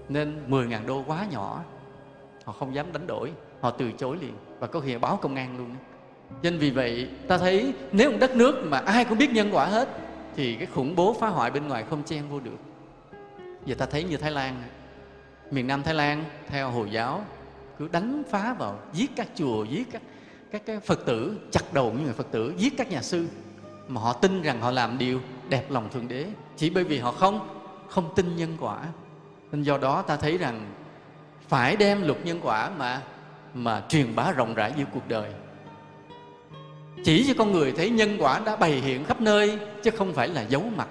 nên 0.09 0.43
10 0.47 0.67
ngàn 0.67 0.87
đô 0.87 1.03
quá 1.07 1.25
nhỏ. 1.31 1.63
Họ 2.45 2.53
không 2.53 2.75
dám 2.75 2.93
đánh 2.93 3.07
đổi. 3.07 3.31
Họ 3.61 3.71
từ 3.71 3.91
chối 3.91 4.17
liền 4.21 4.33
và 4.59 4.67
có 4.67 4.79
khi 4.79 4.97
báo 4.97 5.17
công 5.21 5.35
an 5.35 5.57
luôn. 5.57 5.75
Nên 6.41 6.57
vì 6.57 6.71
vậy, 6.71 7.09
ta 7.27 7.37
thấy 7.37 7.73
nếu 7.91 8.11
một 8.11 8.17
đất 8.19 8.35
nước 8.35 8.63
mà 8.65 8.77
ai 8.77 9.05
cũng 9.05 9.17
biết 9.17 9.31
nhân 9.31 9.49
quả 9.51 9.65
hết, 9.65 9.89
thì 10.35 10.55
cái 10.55 10.67
khủng 10.67 10.95
bố 10.95 11.15
phá 11.19 11.27
hoại 11.27 11.51
bên 11.51 11.67
ngoài 11.67 11.83
không 11.89 12.03
chen 12.03 12.23
vô 12.29 12.39
được. 12.39 12.57
Giờ 13.65 13.75
ta 13.75 13.85
thấy 13.85 14.03
như 14.03 14.17
thái 14.17 14.31
lan. 14.31 14.63
Miền 15.51 15.67
nam 15.67 15.83
thái 15.83 15.93
lan, 15.93 16.23
theo 16.47 16.71
hồi 16.71 16.91
giáo, 16.91 17.25
cứ 17.79 17.87
đánh 17.87 18.23
phá 18.29 18.55
vào, 18.59 18.79
giết 18.93 19.11
các 19.15 19.27
chùa, 19.35 19.63
giết 19.63 19.91
các 19.91 20.01
các 20.53 20.65
cái 20.65 20.79
phật 20.79 21.05
tử, 21.05 21.37
chặt 21.51 21.73
đầu 21.73 21.91
những 21.91 22.03
người 22.03 22.13
phật 22.13 22.27
tử, 22.31 22.53
giết 22.57 22.73
các 22.77 22.89
nhà 22.89 23.01
sư. 23.01 23.27
Mà 23.87 24.01
họ 24.01 24.13
tin 24.13 24.41
rằng 24.41 24.61
họ 24.61 24.71
làm 24.71 24.97
điều 24.97 25.19
đẹp 25.49 25.71
lòng 25.71 25.89
thượng 25.89 26.07
đế. 26.07 26.25
Chỉ 26.57 26.69
bởi 26.69 26.83
vì 26.83 26.99
họ 26.99 27.11
không 27.11 27.47
không 27.89 28.13
tin 28.15 28.35
nhân 28.35 28.57
quả 28.59 28.85
nên 29.53 29.63
do 29.63 29.77
đó 29.77 30.01
ta 30.01 30.15
thấy 30.15 30.37
rằng 30.37 30.71
phải 31.47 31.75
đem 31.75 32.07
luật 32.07 32.25
nhân 32.25 32.39
quả 32.43 32.69
mà 32.77 33.01
mà 33.53 33.83
truyền 33.89 34.15
bá 34.15 34.31
rộng 34.31 34.53
rãi 34.53 34.73
giữa 34.77 34.85
cuộc 34.93 35.07
đời. 35.07 35.31
Chỉ 37.03 37.25
cho 37.27 37.33
con 37.37 37.51
người 37.51 37.71
thấy 37.71 37.89
nhân 37.89 38.17
quả 38.19 38.41
đã 38.45 38.55
bày 38.55 38.71
hiện 38.71 39.05
khắp 39.05 39.21
nơi, 39.21 39.59
chứ 39.83 39.91
không 39.91 40.13
phải 40.13 40.27
là 40.27 40.41
giấu 40.41 40.63
mặt, 40.77 40.87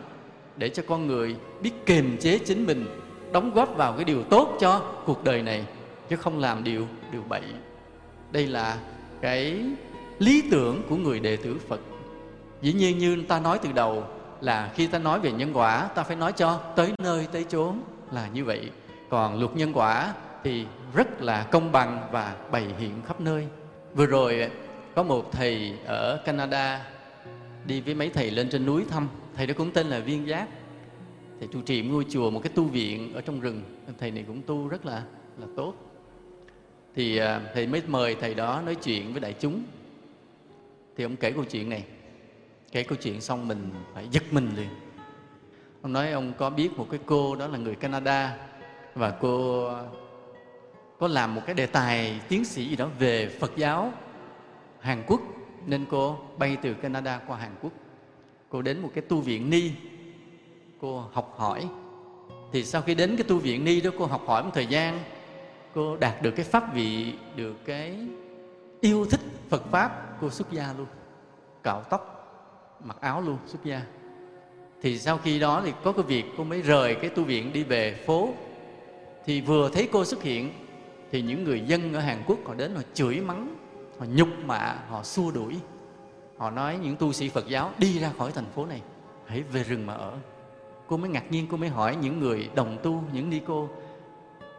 để 0.57 0.69
cho 0.69 0.83
con 0.89 1.07
người 1.07 1.37
biết 1.63 1.87
kiềm 1.87 2.17
chế 2.21 2.39
chính 2.39 2.67
mình, 2.67 2.87
đóng 3.33 3.55
góp 3.55 3.77
vào 3.77 3.93
cái 3.93 4.05
điều 4.05 4.23
tốt 4.23 4.57
cho 4.61 4.83
cuộc 5.07 5.25
đời 5.25 5.43
này, 5.43 5.65
chứ 6.09 6.17
không 6.17 6.39
làm 6.39 6.65
điều 6.65 6.87
điều 7.13 7.23
bậy. 7.29 7.43
Đây 8.31 8.47
là 8.47 8.77
cái 9.21 9.61
lý 10.19 10.43
tưởng 10.51 10.83
của 10.89 10.97
người 10.97 11.21
đệ 11.21 11.37
tử 11.37 11.57
phật. 11.69 11.81
Dĩ 12.63 12.73
nhiên 12.73 12.99
như 12.99 13.23
ta 13.29 13.41
nói 13.41 13.59
từ 13.63 13.73
đầu 13.73 14.05
là 14.41 14.71
khi 14.75 14.87
ta 14.87 14.99
nói 14.99 15.21
về 15.21 15.33
nhân 15.33 15.57
quả, 15.57 15.89
ta 15.95 16.03
phải 16.03 16.17
nói 16.17 16.33
cho 16.33 16.61
tới 16.77 16.93
nơi 16.99 17.27
tới 17.33 17.45
chốn 17.45 17.81
là 18.13 18.29
như 18.29 18.45
vậy. 18.45 18.71
Còn 19.11 19.41
luật 19.41 19.57
nhân 19.57 19.73
quả 19.75 20.15
thì 20.45 20.67
rất 20.95 21.23
là 21.23 21.43
công 21.43 21.73
bằng 21.73 22.09
và 22.13 22.37
bày 22.51 22.67
hiện 22.79 23.03
khắp 23.07 23.21
nơi. 23.21 23.47
Vừa 23.95 24.07
rồi 24.07 24.41
à, 24.41 24.49
có 24.95 25.03
một 25.03 25.33
thầy 25.33 25.79
ở 25.85 26.23
canada 26.25 26.87
đi 27.67 27.81
với 27.81 27.95
mấy 27.95 28.11
thầy 28.11 28.31
lên 28.31 28.49
trên 28.51 28.67
núi 28.67 28.85
thăm. 28.91 29.09
Thầy 29.37 29.47
đó 29.47 29.55
cũng 29.57 29.71
tên 29.71 29.87
là 29.87 29.99
viên 29.99 30.27
giác. 30.27 30.49
Thầy 31.39 31.49
trụ 31.53 31.61
trì 31.63 31.83
ngôi 31.83 32.07
chùa, 32.11 32.31
một 32.31 32.41
cái 32.43 32.53
tu 32.55 32.65
viện 32.65 33.15
ở 33.15 33.21
trong 33.21 33.41
rừng. 33.41 33.63
Thầy 33.99 34.11
này 34.11 34.25
cũng 34.27 34.43
tu 34.43 34.69
rất 34.69 34.87
là 34.87 35.03
là 35.39 35.47
tốt. 35.57 35.75
Thì 36.95 37.17
à, 37.17 37.41
thầy 37.55 37.67
mới 37.67 37.83
mời 37.87 38.17
thầy 38.21 38.35
đó 38.35 38.63
nói 38.65 38.75
chuyện 38.75 39.13
với 39.13 39.21
đại 39.21 39.35
chúng. 39.41 39.63
Thì 40.97 41.05
ông 41.05 41.17
kể 41.17 41.31
câu 41.31 41.45
chuyện 41.45 41.69
này. 41.69 41.85
Kể 42.73 42.83
câu 42.83 42.99
chuyện 43.03 43.21
xong 43.21 43.49
mình 43.49 43.71
phải 43.95 44.09
giật 44.11 44.23
mình 44.31 44.51
liền 44.57 44.69
ông 45.83 45.93
nói 45.93 46.11
ông 46.11 46.33
có 46.39 46.51
biết 46.51 46.71
một 46.77 46.87
cái 46.91 47.01
cô 47.07 47.37
đó 47.37 47.47
là 47.47 47.59
người 47.59 47.75
canada 47.75 48.37
và 48.95 49.11
cô 49.21 49.69
có 50.99 51.09
làm 51.09 51.35
một 51.35 51.43
cái 51.47 51.55
đề 51.55 51.67
tài 51.67 52.21
tiến 52.29 52.45
sĩ 52.45 52.69
gì 52.69 52.77
đó 52.77 52.89
về 52.99 53.29
phật 53.41 53.53
giáo 53.57 53.93
hàn 54.81 55.03
quốc 55.07 55.21
nên 55.67 55.87
cô 55.91 56.19
bay 56.39 56.57
từ 56.63 56.75
canada 56.75 57.21
qua 57.27 57.37
hàn 57.37 57.51
quốc. 57.63 57.73
Cô 58.49 58.63
đến 58.63 58.83
một 58.83 58.91
cái 58.95 59.03
tu 59.03 59.21
viện 59.21 59.51
ni, 59.51 59.71
cô 60.81 61.05
học 61.13 61.35
hỏi. 61.37 61.69
Thì 62.53 62.65
sau 62.65 62.83
khi 62.83 62.95
đến 62.95 63.17
cái 63.17 63.25
tu 63.29 63.39
viện 63.39 63.65
ni 63.65 63.81
đó, 63.81 63.91
cô 63.99 64.07
học 64.07 64.23
hỏi 64.27 64.43
một 64.43 64.51
thời 64.55 64.67
gian, 64.67 64.99
cô 65.75 65.97
đạt 65.97 66.23
được 66.23 66.31
cái 66.31 66.45
pháp 66.45 66.75
vị, 66.75 67.15
được 67.37 67.65
cái 67.65 68.07
yêu 68.81 69.07
thích 69.11 69.21
phật 69.49 69.63
pháp, 69.71 70.17
cô 70.21 70.31
xuất 70.31 70.53
gia 70.53 70.75
luôn. 70.79 70.87
Cạo 71.63 71.83
tóc, 71.83 72.19
mặc 72.85 72.97
áo 73.01 73.21
luôn, 73.21 73.39
xuất 73.47 73.65
gia 73.65 73.83
thì 74.83 74.99
sau 74.99 75.19
khi 75.19 75.39
đó 75.39 75.63
thì 75.65 75.73
có 75.85 75.93
cái 75.93 76.03
việc 76.03 76.25
cô 76.37 76.45
mới 76.45 76.63
rời 76.63 76.95
cái 76.95 77.11
tu 77.11 77.25
viện 77.25 77.53
đi 77.53 77.63
về 77.63 77.95
phố. 78.07 78.29
Thì 79.27 79.41
vừa 79.41 79.71
thấy 79.71 79.89
cô 79.93 80.05
xuất 80.05 80.23
hiện, 80.23 80.53
thì 81.11 81.23
những 81.23 81.45
người 81.45 81.61
dân 81.61 81.93
ở 81.95 82.01
Hàn 82.01 82.23
Quốc 82.27 82.39
họ 82.45 82.55
đến 82.55 82.75
họ 82.75 82.83
chửi 82.95 83.21
mắng, 83.21 83.57
họ 83.99 84.07
nhục 84.15 84.29
mạ, 84.45 84.75
họ 84.89 85.03
xua 85.03 85.31
đuổi. 85.31 85.57
Họ 86.37 86.51
nói 86.51 86.79
những 86.83 86.97
tu 86.97 87.13
sĩ 87.13 87.29
Phật 87.29 87.49
giáo 87.49 87.71
đi 87.79 87.99
ra 87.99 88.13
khỏi 88.19 88.33
thành 88.33 88.51
phố 88.55 88.67
này, 88.67 88.81
hãy 89.27 89.43
về 89.43 89.65
rừng 89.65 89.87
mà 89.87 89.95
ở. 89.95 90.13
Cô 90.87 90.97
mới 90.97 91.11
ngạc 91.11 91.31
nhiên, 91.31 91.47
cô 91.51 91.57
mới 91.57 91.69
hỏi 91.69 91.97
những 91.97 92.21
người 92.21 92.51
đồng 92.55 92.79
tu, 92.83 93.03
những 93.13 93.31
ni 93.31 93.41
cô. 93.47 93.69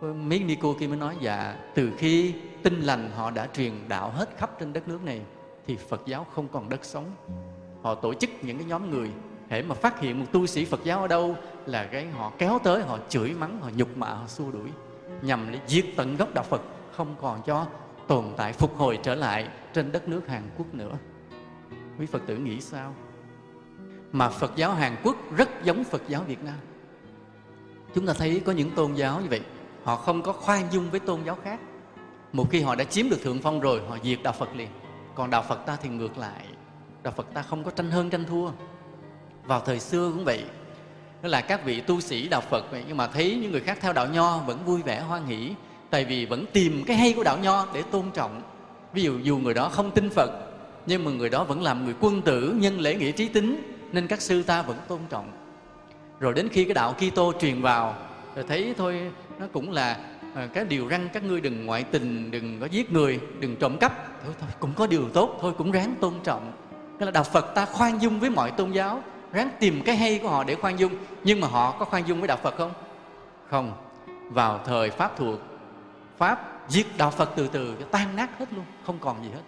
Mấy 0.01 0.39
ni 0.39 0.55
cô 0.61 0.76
kia 0.80 0.88
mới 0.88 0.97
nói 0.97 1.15
dạ 1.21 1.55
từ 1.76 1.91
khi 1.97 2.34
tinh 2.63 2.82
lành 2.82 3.09
họ 3.15 3.32
đã 3.32 3.47
truyền 3.53 3.71
đạo 3.88 4.11
hết 4.11 4.30
khắp 4.38 4.59
trên 4.59 4.74
đất 4.74 4.88
nước 4.88 5.03
này, 5.05 5.21
thì 5.67 5.76
Phật 5.76 6.01
giáo 6.05 6.26
không 6.36 6.47
còn 6.47 6.69
đất 6.69 6.86
sống. 6.86 7.05
Họ 7.82 7.95
tổ 7.95 8.13
chức 8.13 8.30
những 8.41 8.57
cái 8.57 8.65
nhóm 8.67 8.89
người 8.89 9.09
hễ 9.54 9.62
mà 9.62 9.76
phát 9.76 9.99
hiện 9.99 10.20
một 10.20 10.26
tu 10.32 10.45
sĩ 10.45 10.66
Phật 10.66 10.84
giáo 10.84 11.01
ở 11.01 11.08
đâu 11.08 11.36
là 11.66 11.86
cái 11.86 12.08
họ 12.08 12.32
kéo 12.38 12.60
tới, 12.64 12.82
họ 12.82 12.97
chửi 13.10 13.34
mắng, 13.34 13.60
họ 13.62 13.70
nhục 13.76 13.97
mạ, 13.97 14.08
họ 14.08 14.28
xua 14.28 14.51
đuổi. 14.51 14.70
Nhằm 15.22 15.47
để 15.51 15.60
diệt 15.68 15.86
tận 15.95 16.18
gốc 16.18 16.34
đạo 16.34 16.43
Phật, 16.49 16.62
không 16.91 17.16
còn 17.22 17.41
cho 17.45 17.66
tồn 18.08 18.26
tại 18.38 18.54
phục 18.54 18.78
hồi 18.78 18.99
trở 19.04 19.16
lại 19.16 19.47
trên 19.74 19.91
đất 19.91 20.08
nước 20.08 20.28
Hàn 20.28 20.43
Quốc 20.58 20.74
nữa. 20.74 20.97
Quý 21.99 22.06
Phật 22.06 22.22
tử 22.28 22.38
nghĩ 22.38 22.62
sao? 22.62 22.93
Mà 24.12 24.30
Phật 24.30 24.51
giáo 24.56 24.74
Hàn 24.74 24.95
Quốc 25.04 25.16
rất 25.38 25.49
giống 25.64 25.84
Phật 25.84 26.01
giáo 26.08 26.24
Việt 26.28 26.43
Nam. 26.43 26.58
Chúng 27.95 28.08
ta 28.08 28.14
thấy 28.14 28.41
có 28.45 28.51
những 28.51 28.72
tôn 28.72 28.93
giáo 28.93 29.22
như 29.22 29.28
vậy, 29.30 29.41
họ 29.84 29.95
không 29.95 30.22
có 30.22 30.34
khoan 30.34 30.72
dung 30.72 30.89
với 30.89 30.99
tôn 30.99 31.24
giáo 31.24 31.38
khác. 31.43 31.60
Một 32.32 32.47
khi 32.51 32.62
họ 32.62 32.76
đã 32.76 32.84
chiếm 32.84 33.10
được 33.10 33.22
thượng 33.24 33.41
phong 33.41 33.60
rồi, 33.60 33.82
họ 33.89 33.97
diệt 34.04 34.20
đạo 34.24 34.34
Phật 34.39 34.56
liền. 34.56 34.70
Còn 35.16 35.30
đạo 35.30 35.43
Phật 35.47 35.66
ta 35.66 35.78
thì 35.82 35.89
ngược 35.89 36.18
lại. 36.18 36.45
Đạo 37.04 37.14
Phật 37.18 37.34
ta 37.34 37.41
không 37.41 37.64
có 37.64 37.72
tranh 37.72 37.91
hơn 37.91 38.10
tranh 38.10 38.26
thua 38.26 38.49
vào 39.45 39.61
thời 39.65 39.79
xưa 39.79 40.11
cũng 40.13 40.25
vậy. 40.25 40.43
Đó 41.21 41.29
là 41.29 41.41
các 41.41 41.65
vị 41.65 41.81
tu 41.81 42.01
sĩ 42.01 42.27
đạo 42.27 42.41
phật 42.41 42.71
vậy 42.71 42.83
nhưng 42.87 42.97
mà 42.97 43.07
thấy 43.07 43.37
những 43.41 43.51
người 43.51 43.61
khác 43.61 43.77
theo 43.81 43.93
đạo 43.93 44.07
nho 44.07 44.37
vẫn 44.37 44.65
vui 44.65 44.81
vẻ 44.81 44.99
hoan 44.99 45.25
hỷ 45.25 45.53
tại 45.89 46.05
vì 46.05 46.25
vẫn 46.25 46.45
tìm 46.53 46.83
cái 46.87 46.97
hay 46.97 47.13
của 47.13 47.23
đạo 47.23 47.37
nho 47.37 47.67
để 47.73 47.81
tôn 47.91 48.05
trọng. 48.13 48.41
Ví 48.93 49.03
dụ 49.03 49.19
dù 49.23 49.37
người 49.37 49.53
đó 49.53 49.69
không 49.69 49.91
tin 49.91 50.09
phật 50.09 50.29
nhưng 50.85 51.03
mà 51.03 51.11
người 51.11 51.29
đó 51.29 51.43
vẫn 51.43 51.61
làm 51.61 51.85
người 51.85 51.95
quân 51.99 52.21
tử 52.21 52.55
nhân 52.57 52.79
lễ 52.79 52.95
nghĩa 52.95 53.11
trí 53.11 53.27
tính 53.27 53.73
nên 53.91 54.07
các 54.07 54.21
sư 54.21 54.43
ta 54.43 54.61
vẫn 54.61 54.77
tôn 54.87 54.99
trọng. 55.09 55.31
Rồi 56.19 56.33
đến 56.33 56.49
khi 56.49 56.63
cái 56.65 56.73
đạo 56.73 56.93
Kitô 56.93 57.33
truyền 57.39 57.61
vào 57.61 57.95
rồi 58.35 58.45
thấy 58.47 58.73
thôi 58.77 59.11
nó 59.39 59.45
cũng 59.53 59.71
là 59.71 59.97
ờ, 60.35 60.47
cái 60.53 60.65
điều 60.65 60.87
răng 60.87 61.09
các 61.13 61.23
ngươi 61.23 61.41
đừng 61.41 61.65
ngoại 61.65 61.83
tình 61.83 62.31
đừng 62.31 62.59
có 62.59 62.65
giết 62.65 62.91
người 62.91 63.19
đừng 63.39 63.55
trộm 63.55 63.77
cắp. 63.77 64.07
Thôi, 64.23 64.33
thôi 64.39 64.49
cũng 64.59 64.73
có 64.75 64.87
điều 64.87 65.09
tốt 65.09 65.37
thôi 65.41 65.53
cũng 65.57 65.71
ráng 65.71 65.95
tôn 66.01 66.13
trọng. 66.23 66.51
Cái 66.99 67.05
là 67.05 67.11
đạo 67.11 67.23
Phật 67.23 67.55
ta 67.55 67.65
khoan 67.65 68.01
dung 68.01 68.19
với 68.19 68.29
mọi 68.29 68.51
tôn 68.51 68.71
giáo 68.71 69.03
ráng 69.34 69.49
tìm 69.59 69.81
cái 69.86 69.95
hay 69.95 70.19
của 70.23 70.29
họ 70.29 70.43
để 70.43 70.55
khoan 70.55 70.79
dung. 70.79 70.93
Nhưng 71.23 71.41
mà 71.41 71.47
họ 71.47 71.75
có 71.79 71.86
khoan 71.86 72.07
dung 72.07 72.19
với 72.19 72.27
đạo 72.27 72.38
Phật 72.43 72.57
không? 72.57 72.73
Không. 73.49 73.73
Vào 74.29 74.59
thời 74.65 74.89
Pháp 74.89 75.17
thuộc, 75.17 75.39
Pháp 76.17 76.69
giết 76.69 76.97
đạo 76.97 77.11
Phật 77.11 77.31
từ 77.36 77.47
từ 77.47 77.75
tan 77.91 78.15
nát 78.15 78.29
hết 78.39 78.53
luôn, 78.53 78.65
không 78.86 78.99
còn 78.99 79.23
gì 79.23 79.29
hết. 79.29 79.41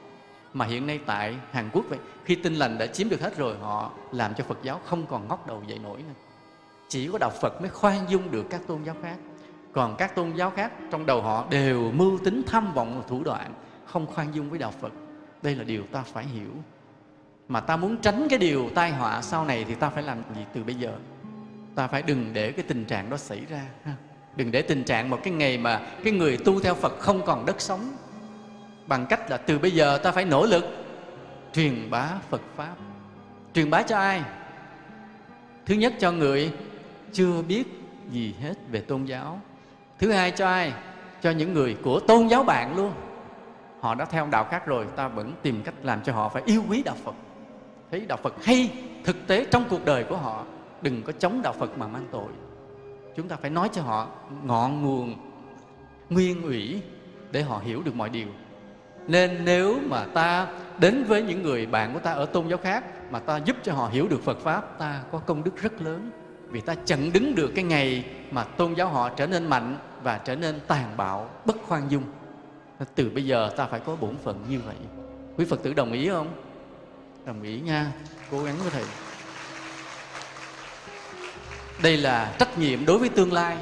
Mà 0.54 0.66
hiện 0.66 0.88
nay 0.88 1.00
tại 1.06 1.36
Hàn 1.52 1.70
Quốc 1.74 1.86
vậy, 1.90 2.00
khi 2.26 2.36
tin 2.36 2.56
lành 2.56 2.78
đã 2.78 2.88
chiếm 2.88 3.10
được 3.10 3.22
hết 3.22 3.38
rồi, 3.38 3.56
họ 3.62 3.92
làm 4.12 4.34
cho 4.34 4.44
Phật 4.44 4.58
giáo 4.64 4.80
không 4.86 5.06
còn 5.06 5.28
ngóc 5.28 5.48
đầu 5.48 5.64
dậy 5.68 5.80
nổi 5.80 5.98
nữa. 5.98 6.14
Chỉ 6.88 7.10
có 7.12 7.18
đạo 7.18 7.32
Phật 7.42 7.62
mới 7.62 7.70
khoan 7.70 8.10
dung 8.10 8.32
được 8.32 8.46
các 8.50 8.62
tôn 8.68 8.84
giáo 8.84 8.96
khác. 9.04 9.16
Còn 9.74 9.96
các 9.98 10.16
tôn 10.16 10.32
giáo 10.32 10.50
khác, 10.50 10.72
trong 10.92 11.06
đầu 11.06 11.22
họ 11.22 11.46
đều 11.50 11.92
mưu 11.92 12.18
tính 12.18 12.42
tham 12.48 12.74
vọng 12.74 12.98
và 12.98 13.08
thủ 13.08 13.24
đoạn, 13.24 13.54
không 13.86 14.06
khoan 14.06 14.36
dung 14.36 14.50
với 14.50 14.60
đạo 14.60 14.74
Phật. 14.82 14.92
Đây 15.42 15.56
là 15.56 15.64
điều 15.64 15.84
ta 15.92 16.02
phải 16.02 16.26
hiểu 16.26 16.52
mà 17.48 17.60
ta 17.60 17.78
muốn 17.78 17.98
tránh 17.98 18.28
cái 18.30 18.40
điều 18.40 18.70
tai 18.76 18.92
họa 18.92 19.22
sau 19.22 19.46
này 19.46 19.66
thì 19.68 19.76
ta 19.76 19.90
phải 19.90 20.04
làm 20.04 20.18
gì 20.36 20.46
từ 20.54 20.64
bây 20.64 20.76
giờ? 20.76 20.94
Ta 21.76 21.88
phải 21.88 22.02
đừng 22.02 22.30
để 22.34 22.52
cái 22.52 22.66
tình 22.68 22.86
trạng 22.86 23.10
đó 23.10 23.18
xảy 23.18 23.42
ra 23.50 23.62
đừng 24.36 24.52
để 24.52 24.62
tình 24.62 24.84
trạng 24.84 25.10
một 25.10 25.20
cái 25.24 25.34
ngày 25.34 25.58
mà 25.58 25.82
cái 26.04 26.14
người 26.14 26.38
tu 26.38 26.60
theo 26.60 26.76
Phật 26.76 27.00
không 27.00 27.26
còn 27.26 27.46
đất 27.46 27.62
sống. 27.62 27.96
Bằng 28.88 29.06
cách 29.06 29.30
là 29.30 29.38
từ 29.38 29.60
bây 29.60 29.72
giờ 29.72 29.98
ta 29.98 30.12
phải 30.12 30.26
nỗ 30.26 30.46
lực 30.46 30.66
truyền 31.54 31.90
bá 31.90 32.12
Phật 32.30 32.42
pháp. 32.56 32.76
Truyền 33.54 33.70
bá 33.70 33.82
cho 33.82 33.98
ai? 33.98 34.22
Thứ 35.66 35.76
nhất 35.76 35.94
cho 36.00 36.12
người 36.12 36.52
chưa 37.14 37.42
biết 37.42 37.64
gì 38.12 38.36
hết 38.42 38.54
về 38.72 38.82
tôn 38.82 39.06
giáo. 39.06 39.40
Thứ 40.00 40.12
hai 40.12 40.32
cho 40.32 40.48
ai? 40.48 40.74
Cho 41.22 41.32
những 41.32 41.54
người 41.54 41.78
của 41.84 42.00
tôn 42.00 42.28
giáo 42.28 42.44
bạn 42.44 42.76
luôn. 42.76 42.92
Họ 43.80 43.96
đã 43.96 44.06
theo 44.06 44.28
đạo 44.32 44.48
khác 44.52 44.66
rồi, 44.66 44.86
ta 44.96 45.08
vẫn 45.08 45.34
tìm 45.42 45.62
cách 45.64 45.74
làm 45.84 46.02
cho 46.04 46.14
họ 46.14 46.30
phải 46.30 46.44
yêu 46.46 46.64
quý 46.70 46.84
đạo 46.84 46.96
phật 47.04 47.16
thấy 47.96 48.06
đạo 48.06 48.20
phật 48.24 48.46
hay, 48.46 48.72
thực 49.04 49.28
tế 49.28 49.46
trong 49.52 49.64
cuộc 49.70 49.86
đời 49.86 50.04
của 50.04 50.18
họ, 50.18 50.44
đừng 50.82 51.04
có 51.04 51.14
chống 51.20 51.42
đạo 51.42 51.54
phật 51.60 51.78
mà 51.78 51.88
mang 51.88 52.08
tội. 52.12 52.28
Chúng 53.16 53.28
ta 53.28 53.36
phải 53.36 53.50
nói 53.50 53.70
cho 53.74 53.82
họ 53.82 54.08
ngọn 54.44 54.82
nguồn, 54.82 55.16
nguyên 56.10 56.42
ủy 56.42 56.82
để 57.32 57.42
họ 57.42 57.62
hiểu 57.66 57.82
được 57.82 57.96
mọi 57.96 58.10
điều. 58.10 58.28
Nên 59.08 59.46
nếu 59.46 59.80
mà 59.90 60.06
ta 60.14 60.48
đến 60.80 61.04
với 61.08 61.24
những 61.24 61.44
người 61.44 61.66
bạn 61.66 61.94
của 61.94 62.00
ta 62.00 62.14
ở 62.14 62.26
tôn 62.26 62.48
giáo 62.48 62.58
khác 62.58 62.84
mà 63.12 63.20
ta 63.20 63.38
giúp 63.38 63.56
cho 63.64 63.74
họ 63.74 63.88
hiểu 63.88 64.08
được 64.08 64.24
phật 64.24 64.40
pháp, 64.40 64.80
ta 64.80 65.04
có 65.12 65.20
công 65.20 65.44
đức 65.44 65.58
rất 65.62 65.82
lớn. 65.82 66.12
Vì 66.50 66.62
ta 66.62 66.76
chặn 66.86 67.14
đứng 67.14 67.36
được 67.36 67.52
cái 67.56 67.64
ngày 67.64 68.06
mà 68.32 68.44
tôn 68.44 68.74
giáo 68.74 68.88
họ 68.88 69.10
trở 69.10 69.28
nên 69.28 69.48
mạnh 69.48 69.78
và 70.04 70.18
trở 70.18 70.36
nên 70.36 70.60
tàn 70.68 70.98
bạo, 70.98 71.30
bất 71.46 71.56
khoan 71.68 71.92
dung. 71.92 72.04
Từ 72.96 73.10
bây 73.10 73.26
giờ 73.26 73.50
ta 73.58 73.66
phải 73.66 73.80
có 73.80 73.96
bổn 73.96 74.16
phận 74.18 74.46
như 74.50 74.60
vậy. 74.66 74.76
Quý 75.38 75.46
phật 75.46 75.64
tử 75.64 75.74
đồng 75.74 75.92
ý 75.92 76.10
không? 76.10 76.28
Đồng 77.26 77.42
ý 77.42 77.60
nha. 77.60 77.92
Cố 78.32 78.44
gắng 78.44 78.56
với 78.58 78.70
thầy. 78.72 78.84
Đây 81.84 81.98
là 81.98 82.36
trách 82.40 82.58
nhiệm 82.58 82.86
đối 82.86 83.00
với 83.00 83.10
tương 83.10 83.34
lai. 83.34 83.58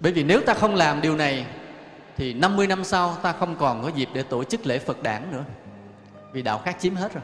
Bởi 0.00 0.12
vì 0.12 0.24
nếu 0.24 0.40
ta 0.40 0.54
không 0.54 0.74
làm 0.74 1.00
điều 1.00 1.16
này, 1.16 1.46
thì 2.16 2.34
50 2.34 2.66
năm 2.66 2.84
sau 2.84 3.16
ta 3.22 3.32
không 3.32 3.56
còn 3.56 3.82
có 3.82 3.88
dịp 3.88 4.08
để 4.14 4.22
tổ 4.22 4.44
chức 4.44 4.66
lễ 4.66 4.78
Phật 4.78 5.02
đản 5.02 5.32
nữa. 5.32 5.44
Vì 6.32 6.42
đạo 6.42 6.60
khác 6.64 6.76
chiếm 6.80 6.94
hết 6.94 7.14
rồi. 7.14 7.22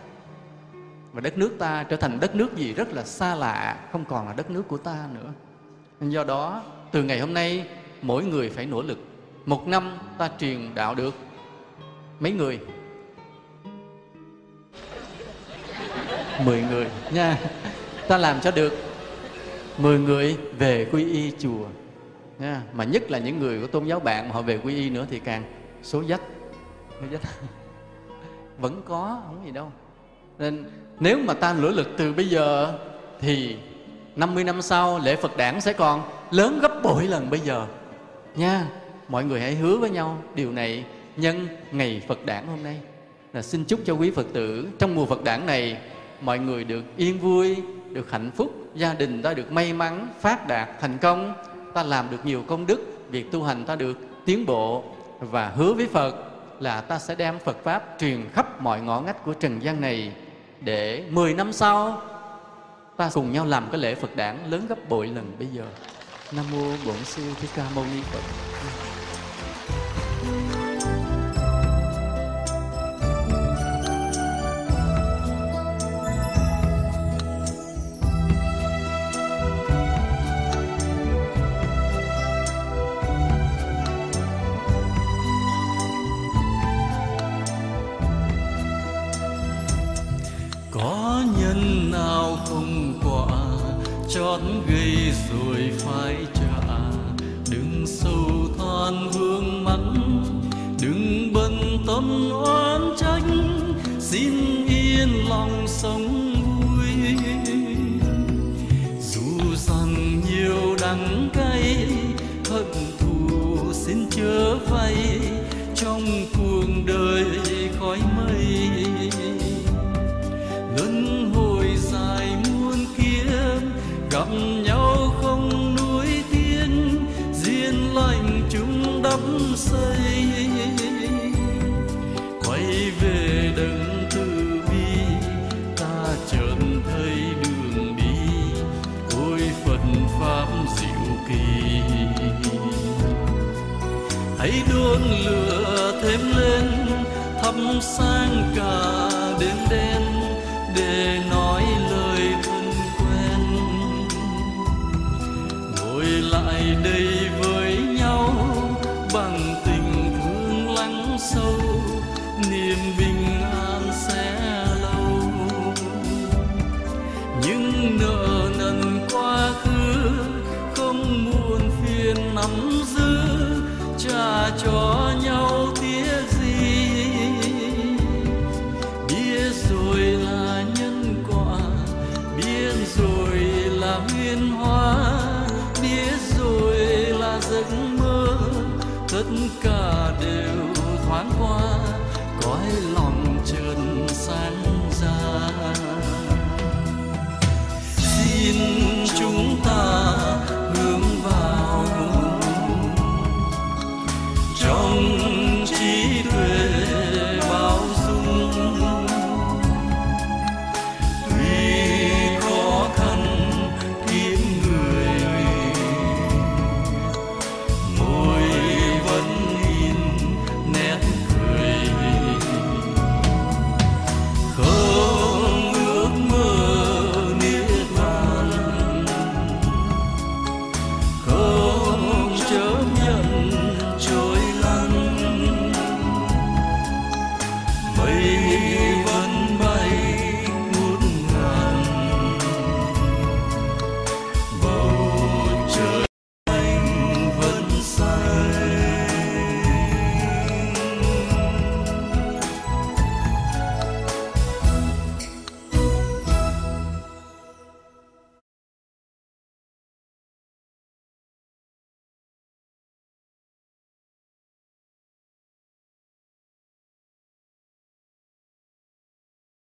Và 1.12 1.20
đất 1.20 1.38
nước 1.38 1.56
ta 1.58 1.82
trở 1.82 1.96
thành 1.96 2.20
đất 2.20 2.34
nước 2.34 2.56
gì 2.56 2.74
rất 2.74 2.92
là 2.92 3.04
xa 3.04 3.34
lạ, 3.34 3.76
không 3.92 4.04
còn 4.04 4.26
là 4.26 4.32
đất 4.32 4.50
nước 4.50 4.68
của 4.68 4.78
ta 4.78 5.08
nữa. 5.14 5.32
Nên 6.00 6.10
do 6.10 6.24
đó, 6.24 6.62
từ 6.92 7.02
ngày 7.02 7.20
hôm 7.20 7.34
nay, 7.34 7.66
mỗi 8.02 8.24
người 8.24 8.50
phải 8.50 8.66
nỗ 8.66 8.82
lực. 8.82 8.98
Một 9.46 9.68
năm 9.68 9.98
ta 10.18 10.30
truyền 10.38 10.74
đạo 10.74 10.94
được 10.94 11.14
mấy 12.20 12.32
người? 12.32 12.60
Mười 16.44 16.62
người. 16.62 16.86
Nha. 17.12 17.38
Ta 18.08 18.18
làm 18.18 18.40
cho 18.40 18.50
được. 18.50 18.72
Mười 19.78 19.98
người 19.98 20.36
về 20.58 20.86
quy 20.92 21.12
y 21.12 21.32
chùa. 21.38 21.66
Nha. 22.38 22.62
Mà 22.72 22.84
nhất 22.84 23.10
là 23.10 23.18
những 23.18 23.38
người 23.38 23.60
của 23.60 23.66
tôn 23.66 23.84
giáo 23.84 24.00
bạn 24.00 24.28
mà 24.28 24.34
họ 24.34 24.42
về 24.42 24.58
quy 24.58 24.74
y 24.74 24.90
nữa 24.90 25.06
thì 25.10 25.18
càng 25.18 25.42
số 25.82 26.04
dách. 26.04 26.20
Số 27.00 27.06
vẫn 28.58 28.82
có, 28.88 29.22
không 29.26 29.42
gì 29.44 29.50
đâu. 29.50 29.72
Nên 30.38 30.64
nếu 31.00 31.18
mà 31.18 31.34
ta 31.34 31.52
nỗ 31.52 31.68
lực 31.68 31.88
từ 31.96 32.12
bây 32.12 32.28
giờ 32.28 32.78
thì 33.20 33.56
50 34.16 34.44
năm 34.44 34.62
sau 34.62 34.98
lễ 34.98 35.16
Phật 35.16 35.36
đản 35.36 35.60
sẽ 35.60 35.72
còn 35.72 36.02
lớn 36.30 36.58
gấp 36.62 36.80
bội 36.82 37.04
lần 37.06 37.30
bây 37.30 37.40
giờ. 37.40 37.66
Nha. 38.36 38.66
Mọi 39.08 39.24
người 39.24 39.40
hãy 39.40 39.54
hứa 39.54 39.76
với 39.76 39.90
nhau 39.90 40.22
điều 40.34 40.52
này 40.52 40.84
nhân 41.16 41.48
ngày 41.72 42.02
Phật 42.08 42.26
đản 42.26 42.46
hôm 42.46 42.62
nay. 42.62 42.80
Là 43.32 43.42
xin 43.42 43.64
chúc 43.64 43.80
cho 43.84 43.94
quý 43.94 44.10
Phật 44.10 44.26
tử 44.32 44.68
trong 44.78 44.94
mùa 44.94 45.06
Phật 45.06 45.24
đản 45.24 45.46
này 45.46 45.78
mọi 46.20 46.38
người 46.38 46.64
được 46.64 46.84
yên 46.96 47.18
vui, 47.18 47.56
được 47.90 48.10
hạnh 48.10 48.30
phúc, 48.36 48.54
gia 48.74 48.94
đình 48.94 49.22
ta 49.22 49.34
được 49.34 49.52
may 49.52 49.72
mắn, 49.72 50.08
phát 50.20 50.48
đạt, 50.48 50.68
thành 50.80 50.98
công 50.98 51.34
ta 51.74 51.82
làm 51.82 52.10
được 52.10 52.26
nhiều 52.26 52.44
công 52.48 52.66
đức, 52.66 52.80
việc 53.10 53.32
tu 53.32 53.42
hành 53.42 53.64
ta 53.64 53.76
được 53.76 53.98
tiến 54.24 54.46
bộ 54.46 54.84
và 55.20 55.48
hứa 55.48 55.72
với 55.72 55.86
Phật 55.86 56.14
là 56.60 56.80
ta 56.80 56.98
sẽ 56.98 57.14
đem 57.14 57.38
Phật 57.38 57.56
Pháp 57.64 57.96
truyền 58.00 58.28
khắp 58.32 58.62
mọi 58.62 58.80
ngõ 58.80 59.00
ngách 59.00 59.24
của 59.24 59.34
trần 59.34 59.62
gian 59.62 59.80
này 59.80 60.12
để 60.60 61.04
10 61.10 61.34
năm 61.34 61.52
sau 61.52 62.02
ta 62.96 63.10
cùng 63.14 63.32
nhau 63.32 63.46
làm 63.46 63.68
cái 63.72 63.80
lễ 63.80 63.94
Phật 63.94 64.16
đản 64.16 64.50
lớn 64.50 64.66
gấp 64.68 64.88
bội 64.88 65.06
lần 65.06 65.32
bây 65.38 65.48
giờ. 65.48 65.64
Nam 66.32 66.44
mô 66.52 66.64
Bổn 66.86 67.04
sư 67.04 67.22
Thích 67.40 67.50
Ca 67.54 67.64
Mâu 67.74 67.84
Ni 67.94 68.02
Phật. 68.02 68.22